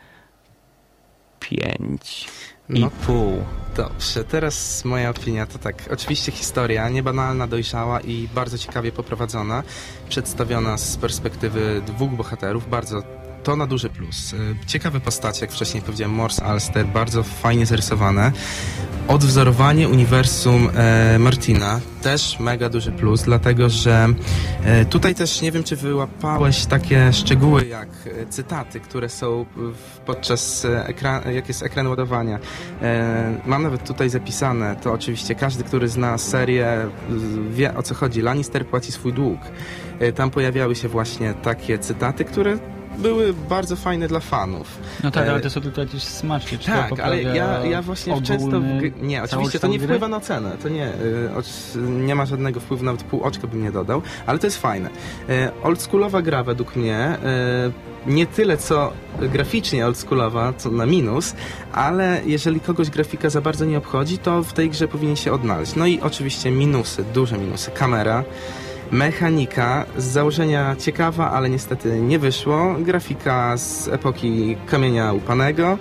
pięć 1.40 2.28
i 2.68 2.80
No 2.80 2.90
pół. 2.90 3.44
Dobrze, 3.76 4.24
teraz 4.24 4.84
moja 4.84 5.10
opinia 5.10 5.46
to 5.46 5.58
tak. 5.58 5.74
Oczywiście 5.92 6.32
historia 6.32 6.88
niebanalna, 6.88 7.46
dojrzała 7.46 8.00
i 8.00 8.28
bardzo 8.34 8.58
ciekawie 8.58 8.92
poprowadzona, 8.92 9.62
przedstawiona 10.08 10.78
z 10.78 10.96
perspektywy 10.96 11.82
dwóch 11.86 12.10
bohaterów, 12.10 12.70
bardzo 12.70 13.02
to 13.46 13.56
na 13.56 13.66
duży 13.66 13.88
plus. 13.90 14.32
Y, 14.32 14.56
Ciekawe 14.66 15.00
postacie, 15.00 15.40
jak 15.40 15.52
wcześniej 15.52 15.82
powiedziałem, 15.82 16.14
Morse, 16.14 16.44
Alster, 16.44 16.86
bardzo 16.86 17.22
fajnie 17.22 17.66
zarysowane. 17.66 18.32
odwzorowanie 19.08 19.88
uniwersum 19.88 20.70
e, 20.74 21.18
Martina. 21.18 21.80
Też 22.02 22.40
mega 22.40 22.68
duży 22.68 22.92
plus, 22.92 23.22
dlatego 23.22 23.68
że 23.68 24.08
e, 24.64 24.84
tutaj 24.84 25.14
też 25.14 25.42
nie 25.42 25.52
wiem, 25.52 25.64
czy 25.64 25.76
wyłapałeś 25.76 26.66
takie 26.66 27.12
szczegóły 27.12 27.66
jak 27.66 27.88
e, 28.06 28.26
cytaty, 28.26 28.80
które 28.80 29.08
są 29.08 29.46
w, 29.56 29.98
podczas 29.98 30.64
e, 30.64 30.86
ekran, 30.86 31.22
jak 31.34 31.48
jest 31.48 31.62
ekran 31.62 31.86
ładowania. 31.86 32.38
E, 32.82 33.40
mam 33.46 33.62
nawet 33.62 33.84
tutaj 33.86 34.08
zapisane, 34.10 34.76
to 34.82 34.92
oczywiście 34.92 35.34
każdy, 35.34 35.64
który 35.64 35.88
zna 35.88 36.18
serię, 36.18 36.86
wie 37.50 37.74
o 37.76 37.82
co 37.82 37.94
chodzi. 37.94 38.22
Lannister 38.22 38.66
płaci 38.66 38.92
swój 38.92 39.12
dług. 39.12 39.40
E, 39.98 40.12
tam 40.12 40.30
pojawiały 40.30 40.74
się 40.76 40.88
właśnie 40.88 41.34
takie 41.34 41.78
cytaty, 41.78 42.24
które 42.24 42.58
były 42.98 43.34
bardzo 43.48 43.76
fajne 43.76 44.08
dla 44.08 44.20
fanów. 44.20 44.78
No 45.04 45.10
tak, 45.10 45.26
E, 45.26 45.30
ale 45.30 45.40
to 45.40 45.50
są 45.50 45.60
tylko 45.60 45.80
jakieś 45.80 46.02
smaczki. 46.02 46.58
Czy 46.58 46.66
tak, 46.66 47.00
ale 47.00 47.22
ja, 47.22 47.64
ja 47.66 47.82
właśnie 47.82 48.22
często... 48.22 48.60
W... 48.60 49.02
Nie, 49.02 49.22
oczywiście 49.22 49.58
to 49.60 49.66
nie 49.66 49.78
gry? 49.78 49.86
wpływa 49.86 50.08
na 50.08 50.20
cenę. 50.20 50.56
To 50.62 50.68
nie, 50.68 50.92
oc- 51.36 51.76
nie 51.88 52.14
ma 52.14 52.26
żadnego 52.26 52.60
wpływu, 52.60 52.84
nawet 52.84 53.02
pół 53.02 53.22
oczka 53.22 53.46
bym 53.46 53.62
nie 53.62 53.72
dodał, 53.72 54.02
ale 54.26 54.38
to 54.38 54.46
jest 54.46 54.58
fajne. 54.60 54.90
Y, 55.30 55.48
oldschoolowa 55.62 56.22
gra 56.22 56.42
według 56.44 56.76
mnie, 56.76 57.16
y, 58.06 58.10
nie 58.10 58.26
tyle 58.26 58.56
co 58.56 58.92
graficznie 59.20 59.86
oldschoolowa, 59.86 60.52
co 60.52 60.70
na 60.70 60.86
minus, 60.86 61.34
ale 61.72 62.20
jeżeli 62.26 62.60
kogoś 62.60 62.90
grafika 62.90 63.30
za 63.30 63.40
bardzo 63.40 63.64
nie 63.64 63.78
obchodzi, 63.78 64.18
to 64.18 64.42
w 64.42 64.52
tej 64.52 64.70
grze 64.70 64.88
powinien 64.88 65.16
się 65.16 65.32
odnaleźć. 65.32 65.74
No 65.76 65.86
i 65.86 66.00
oczywiście 66.00 66.50
minusy, 66.50 67.04
duże 67.14 67.38
minusy. 67.38 67.70
Kamera, 67.70 68.24
Mechanika 68.90 69.86
z 69.96 70.04
założenia 70.04 70.76
ciekawa, 70.76 71.30
ale 71.30 71.50
niestety 71.50 72.00
nie 72.00 72.18
wyszło. 72.18 72.74
Grafika 72.78 73.56
z 73.56 73.88
epoki 73.88 74.56
kamienia 74.66 75.12
upanego. 75.12 75.78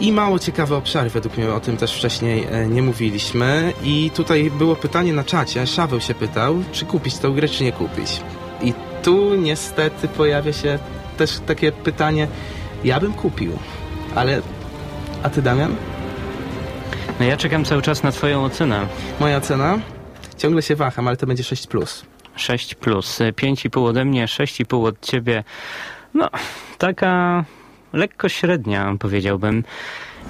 I 0.00 0.12
mało 0.12 0.38
ciekawe 0.38 0.76
obszary, 0.76 1.10
według 1.10 1.36
mnie 1.36 1.52
o 1.52 1.60
tym 1.60 1.76
też 1.76 1.96
wcześniej 1.96 2.46
e, 2.50 2.66
nie 2.66 2.82
mówiliśmy. 2.82 3.72
I 3.82 4.10
tutaj 4.14 4.50
było 4.50 4.76
pytanie 4.76 5.12
na 5.12 5.24
czacie, 5.24 5.66
Szaweł 5.66 6.00
się 6.00 6.14
pytał, 6.14 6.56
czy 6.72 6.84
kupić 6.84 7.18
tę 7.18 7.30
grę, 7.30 7.48
czy 7.48 7.64
nie 7.64 7.72
kupić. 7.72 8.20
I 8.62 8.72
tu 9.02 9.34
niestety 9.34 10.08
pojawia 10.08 10.52
się 10.52 10.78
też 11.16 11.40
takie 11.46 11.72
pytanie, 11.72 12.28
ja 12.84 13.00
bym 13.00 13.12
kupił, 13.12 13.52
ale... 14.14 14.42
A 15.22 15.30
ty, 15.30 15.42
Damian? 15.42 15.76
No 17.20 17.26
ja 17.26 17.36
czekam 17.36 17.64
cały 17.64 17.82
czas 17.82 18.02
na 18.02 18.12
twoją 18.12 18.44
ocenę. 18.44 18.86
Moja 19.20 19.40
cena? 19.40 19.78
Ciągle 20.38 20.62
się 20.62 20.76
waham, 20.76 21.08
ale 21.08 21.16
to 21.16 21.26
będzie 21.26 21.42
6+. 21.42 21.68
Plus. 21.68 22.04
6 22.36 22.74
plus, 22.74 23.18
5,5 23.18 23.86
ode 23.86 24.04
mnie, 24.04 24.26
6,5 24.26 24.86
od 24.86 25.00
ciebie. 25.00 25.44
No, 26.14 26.30
taka 26.78 27.44
lekko 27.92 28.28
średnia, 28.28 28.96
powiedziałbym. 28.98 29.64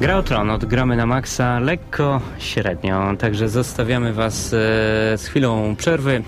Gra 0.01 0.17
o 0.17 0.23
Tron, 0.23 0.51
odgramy 0.51 0.97
na 0.97 1.07
maksa, 1.07 1.59
lekko 1.59 2.21
średnio, 2.39 3.17
także 3.19 3.49
zostawiamy 3.49 4.13
was 4.13 4.47
e, 4.47 4.57
z 5.19 5.27
chwilą 5.27 5.77
przerwy, 5.77 6.23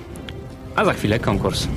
a 0.77 0.85
za 0.85 0.93
chwilę 0.93 1.19
konkurs. 1.19 1.69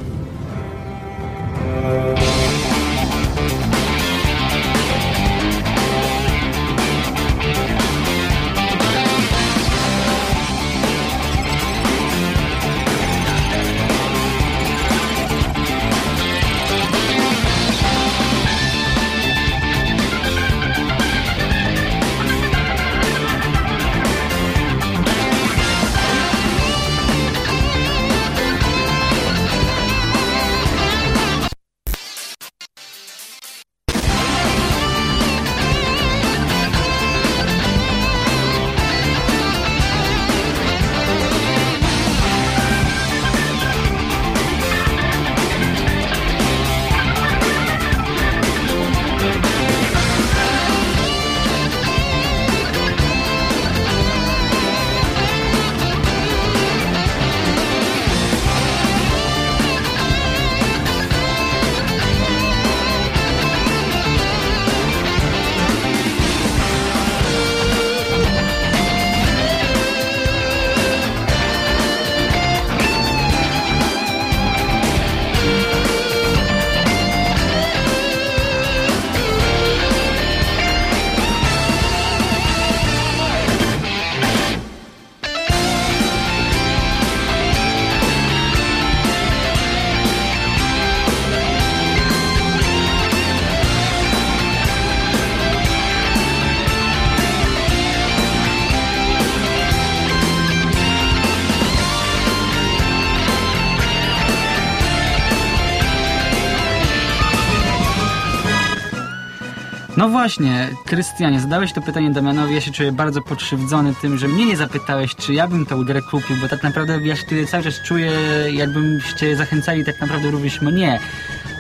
No 110.00 110.10
właśnie, 110.10 110.70
Krystianie, 110.86 111.40
zadałeś 111.40 111.74
to 111.74 111.82
pytanie 111.82 112.12
Damianowi, 112.12 112.56
ja 112.56 112.62
się 112.62 112.72
czuję 112.72 112.92
bardzo 112.92 113.22
pokrzywdzony 113.22 113.94
tym, 114.02 114.18
że 114.18 114.28
mnie 114.28 114.46
nie 114.46 114.58
zapytałeś, 114.58 115.16
czy 115.16 115.34
ja 115.34 115.48
bym 115.48 115.66
tą 115.66 115.84
grę 115.84 116.02
kupił, 116.02 116.36
bo 116.42 116.48
tak 116.48 116.64
naprawdę 116.64 117.00
ja 117.04 117.16
się 117.16 117.24
tutaj 117.24 117.48
cały 117.48 117.64
czas 117.64 117.82
czuję, 117.82 118.12
jakbyście 118.52 119.36
zachęcali 119.36 119.86
tak 119.86 120.02
naprawdę 120.02 120.32
również 120.32 120.62
mnie. 120.62 121.00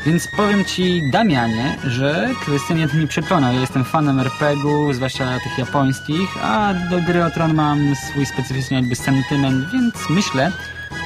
Więc 0.05 0.27
powiem 0.27 0.65
ci, 0.65 1.01
Damianie, 1.11 1.75
że 1.83 2.29
Krystian 2.45 2.77
mnie 2.77 2.87
nie 2.93 3.07
przekonał. 3.07 3.53
Ja 3.53 3.61
jestem 3.61 3.83
fanem 3.85 4.19
RPG-u, 4.19 4.93
zwłaszcza 4.93 5.39
tych 5.39 5.57
japońskich, 5.57 6.29
a 6.43 6.73
do 6.73 7.01
gry 7.01 7.25
o 7.25 7.31
Tron 7.31 7.53
mam 7.53 7.95
swój 7.95 8.25
specyficzny 8.25 8.77
jakby 8.77 8.95
sentyment, 8.95 9.71
więc 9.73 9.95
myślę, 10.09 10.51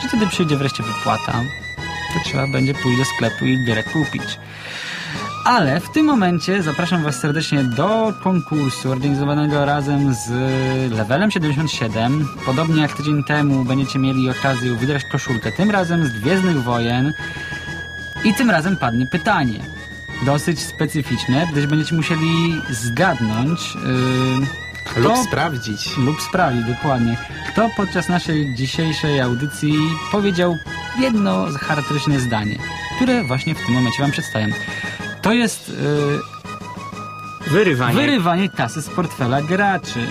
że 0.04 0.10
kiedy 0.10 0.28
przyjdzie 0.28 0.58
wreszcie 0.58 0.84
wypłata, 0.84 1.34
to 2.14 2.20
trzeba 2.26 2.48
będzie 2.48 2.74
pójść 2.74 3.00
do 3.00 3.06
sklepu 3.06 3.46
i 3.46 3.66
grę 3.66 3.84
kupić. 3.84 4.40
Ale 5.44 5.80
w 5.80 5.90
tym 5.90 6.06
momencie 6.06 6.64
zapraszam 6.64 7.04
Was 7.04 7.20
serdecznie 7.20 7.64
do 7.64 8.14
konkursu 8.24 8.92
organizowanego 8.92 9.66
razem 9.66 10.14
z 10.14 10.30
Levelem 10.92 11.32
77. 11.32 12.28
Podobnie 12.46 12.82
jak 12.82 12.94
tydzień 12.94 13.24
temu 13.24 13.66
będziecie 13.66 14.00
mieli 14.00 14.30
okazję 14.30 14.76
wygrać 14.76 15.04
koszulkę, 15.12 15.52
tym 15.52 15.72
razem 15.72 16.06
z 16.06 16.10
Gwiezdnych 16.10 16.64
Wojen. 16.64 17.14
I 18.24 18.34
tym 18.34 18.50
razem 18.50 18.78
padnie 18.78 19.08
pytanie. 19.08 19.60
Dosyć 20.26 20.60
specyficzne, 20.60 21.48
gdyż 21.52 21.68
będziecie 21.68 21.96
musieli 21.96 22.62
zgadnąć 22.70 23.76
yy, 24.96 25.02
Lub 25.02 25.14
kto 25.14 25.24
sprawdzić. 25.24 25.98
lub 25.98 26.22
sprawi, 26.22 26.64
dokładnie. 26.64 27.18
Kto 27.50 27.70
podczas 27.78 28.10
naszej 28.10 28.56
dzisiejszej 28.56 29.22
audycji 29.22 29.76
powiedział 30.12 30.58
jedno 31.00 31.46
charakterystyczne 31.60 32.20
zdanie, 32.20 32.56
które 32.96 33.24
właśnie 33.24 33.56
w 33.56 33.66
tym 33.66 33.74
momencie 33.74 34.02
Wam 34.02 34.12
przedstawiam. 34.12 34.52
To 35.24 35.34
jest 35.34 35.70
yy, 35.70 36.20
Wyrywanie. 37.52 37.96
wyrywanie 37.96 38.50
kasy 38.50 38.82
z 38.82 38.90
portfela 38.90 39.42
graczy. 39.42 40.08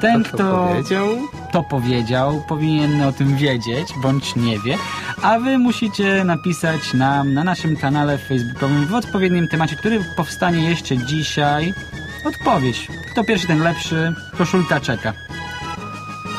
Ten, 0.00 0.24
Kto 0.24 0.34
kto 0.36 0.68
powiedział? 0.68 1.08
to 1.52 1.62
powiedział, 1.62 2.44
powinien 2.48 3.02
o 3.02 3.12
tym 3.12 3.36
wiedzieć, 3.36 3.88
bądź 4.02 4.36
nie 4.36 4.58
wie, 4.58 4.76
a 5.22 5.38
wy 5.38 5.58
musicie 5.58 6.24
napisać 6.24 6.94
nam 6.94 7.34
na 7.34 7.44
naszym 7.44 7.76
kanale 7.76 8.18
facebookowym 8.18 8.86
w 8.86 8.94
odpowiednim 8.94 9.48
temacie, 9.48 9.76
który 9.76 10.04
powstanie 10.16 10.70
jeszcze 10.70 10.96
dzisiaj. 10.98 11.74
Odpowiedź. 12.26 12.88
Kto 13.12 13.24
pierwszy, 13.24 13.46
ten 13.46 13.62
lepszy. 13.62 14.14
Koszulka 14.38 14.80
czeka. 14.80 15.12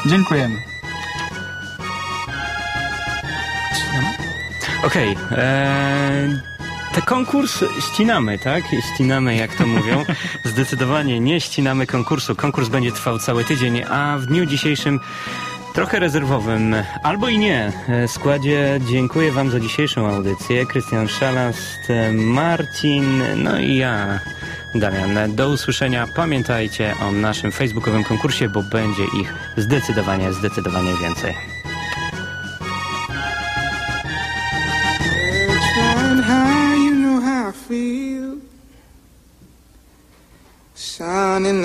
Dziękujemy. 0.06 0.56
Okej. 4.86 5.16
eee, 5.38 6.40
Te 6.94 7.02
konkurs 7.02 7.64
ścinamy, 7.80 8.40
tak? 8.40 8.64
Ścinamy, 8.94 9.36
jak 9.36 9.56
to 9.56 9.68
mówią. 9.68 10.04
Zdecydowanie 10.44 11.20
nie 11.20 11.42
ścinamy 11.42 11.88
konkursu. 11.88 12.36
Konkurs 12.36 12.70
będzie 12.70 12.92
trwał 12.92 13.20
cały 13.20 13.44
tydzień, 13.44 13.84
a 13.90 14.18
w 14.18 14.26
dniu 14.26 14.46
dzisiejszym 14.46 15.00
trochę 15.74 16.00
rezerwowym, 16.00 16.76
albo 17.04 17.30
i 17.30 17.38
nie, 17.38 17.72
e, 17.90 18.08
składzie 18.08 18.80
dziękuję 18.90 19.32
Wam 19.32 19.50
za 19.50 19.60
dzisiejszą 19.60 20.08
audycję. 20.16 20.66
Krystian 20.66 21.08
Szalast, 21.08 21.90
e, 21.90 22.12
Marcin, 22.12 23.24
no 23.38 23.60
i 23.60 23.76
ja, 23.76 24.20
Damian. 24.76 25.36
Do 25.36 25.50
usłyszenia. 25.50 26.08
Pamiętajcie 26.16 26.96
o 27.02 27.12
naszym 27.12 27.52
facebookowym 27.52 28.04
konkursie, 28.04 28.50
bo 28.50 28.64
będzie 28.64 29.04
ich 29.22 29.34
zdecydowanie, 29.58 30.34
zdecydowanie 30.34 30.92
więcej. 31.02 31.53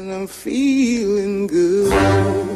And 0.00 0.10
I'm 0.10 0.26
feeling 0.26 1.46
good. 1.46 2.49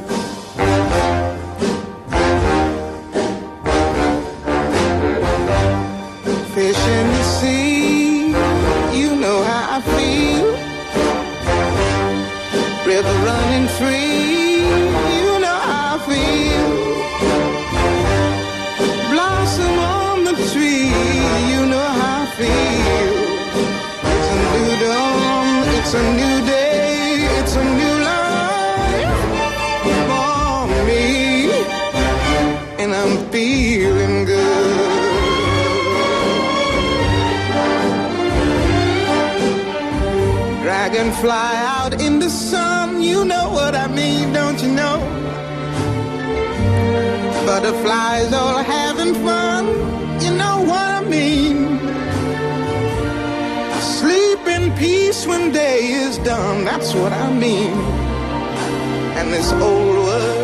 Dragonfly 41.25 41.57
out 41.81 42.03
in 42.03 42.19
the 42.19 42.29
sun, 42.29 43.01
you 43.01 43.25
know 43.25 43.49
what 43.49 43.75
I 43.75 43.87
mean, 43.87 44.35
don't 44.35 44.61
you 44.63 44.69
know? 44.69 44.99
Butterflies 47.47 48.31
all 48.35 48.63
having 48.63 49.15
fun, 49.15 49.65
you 50.21 50.33
know 50.37 50.61
what 50.69 50.87
I 50.87 51.03
mean. 51.09 51.79
Sleep 53.81 54.47
in 54.47 54.77
peace 54.77 55.27
when 55.27 55.51
day 55.51 55.93
is 55.93 56.19
done, 56.19 56.67
that's 56.67 56.93
what 56.93 57.13
I 57.13 57.33
mean. 57.33 57.73
And 59.17 59.33
this 59.33 59.51
old 59.51 59.97
world 60.05 60.44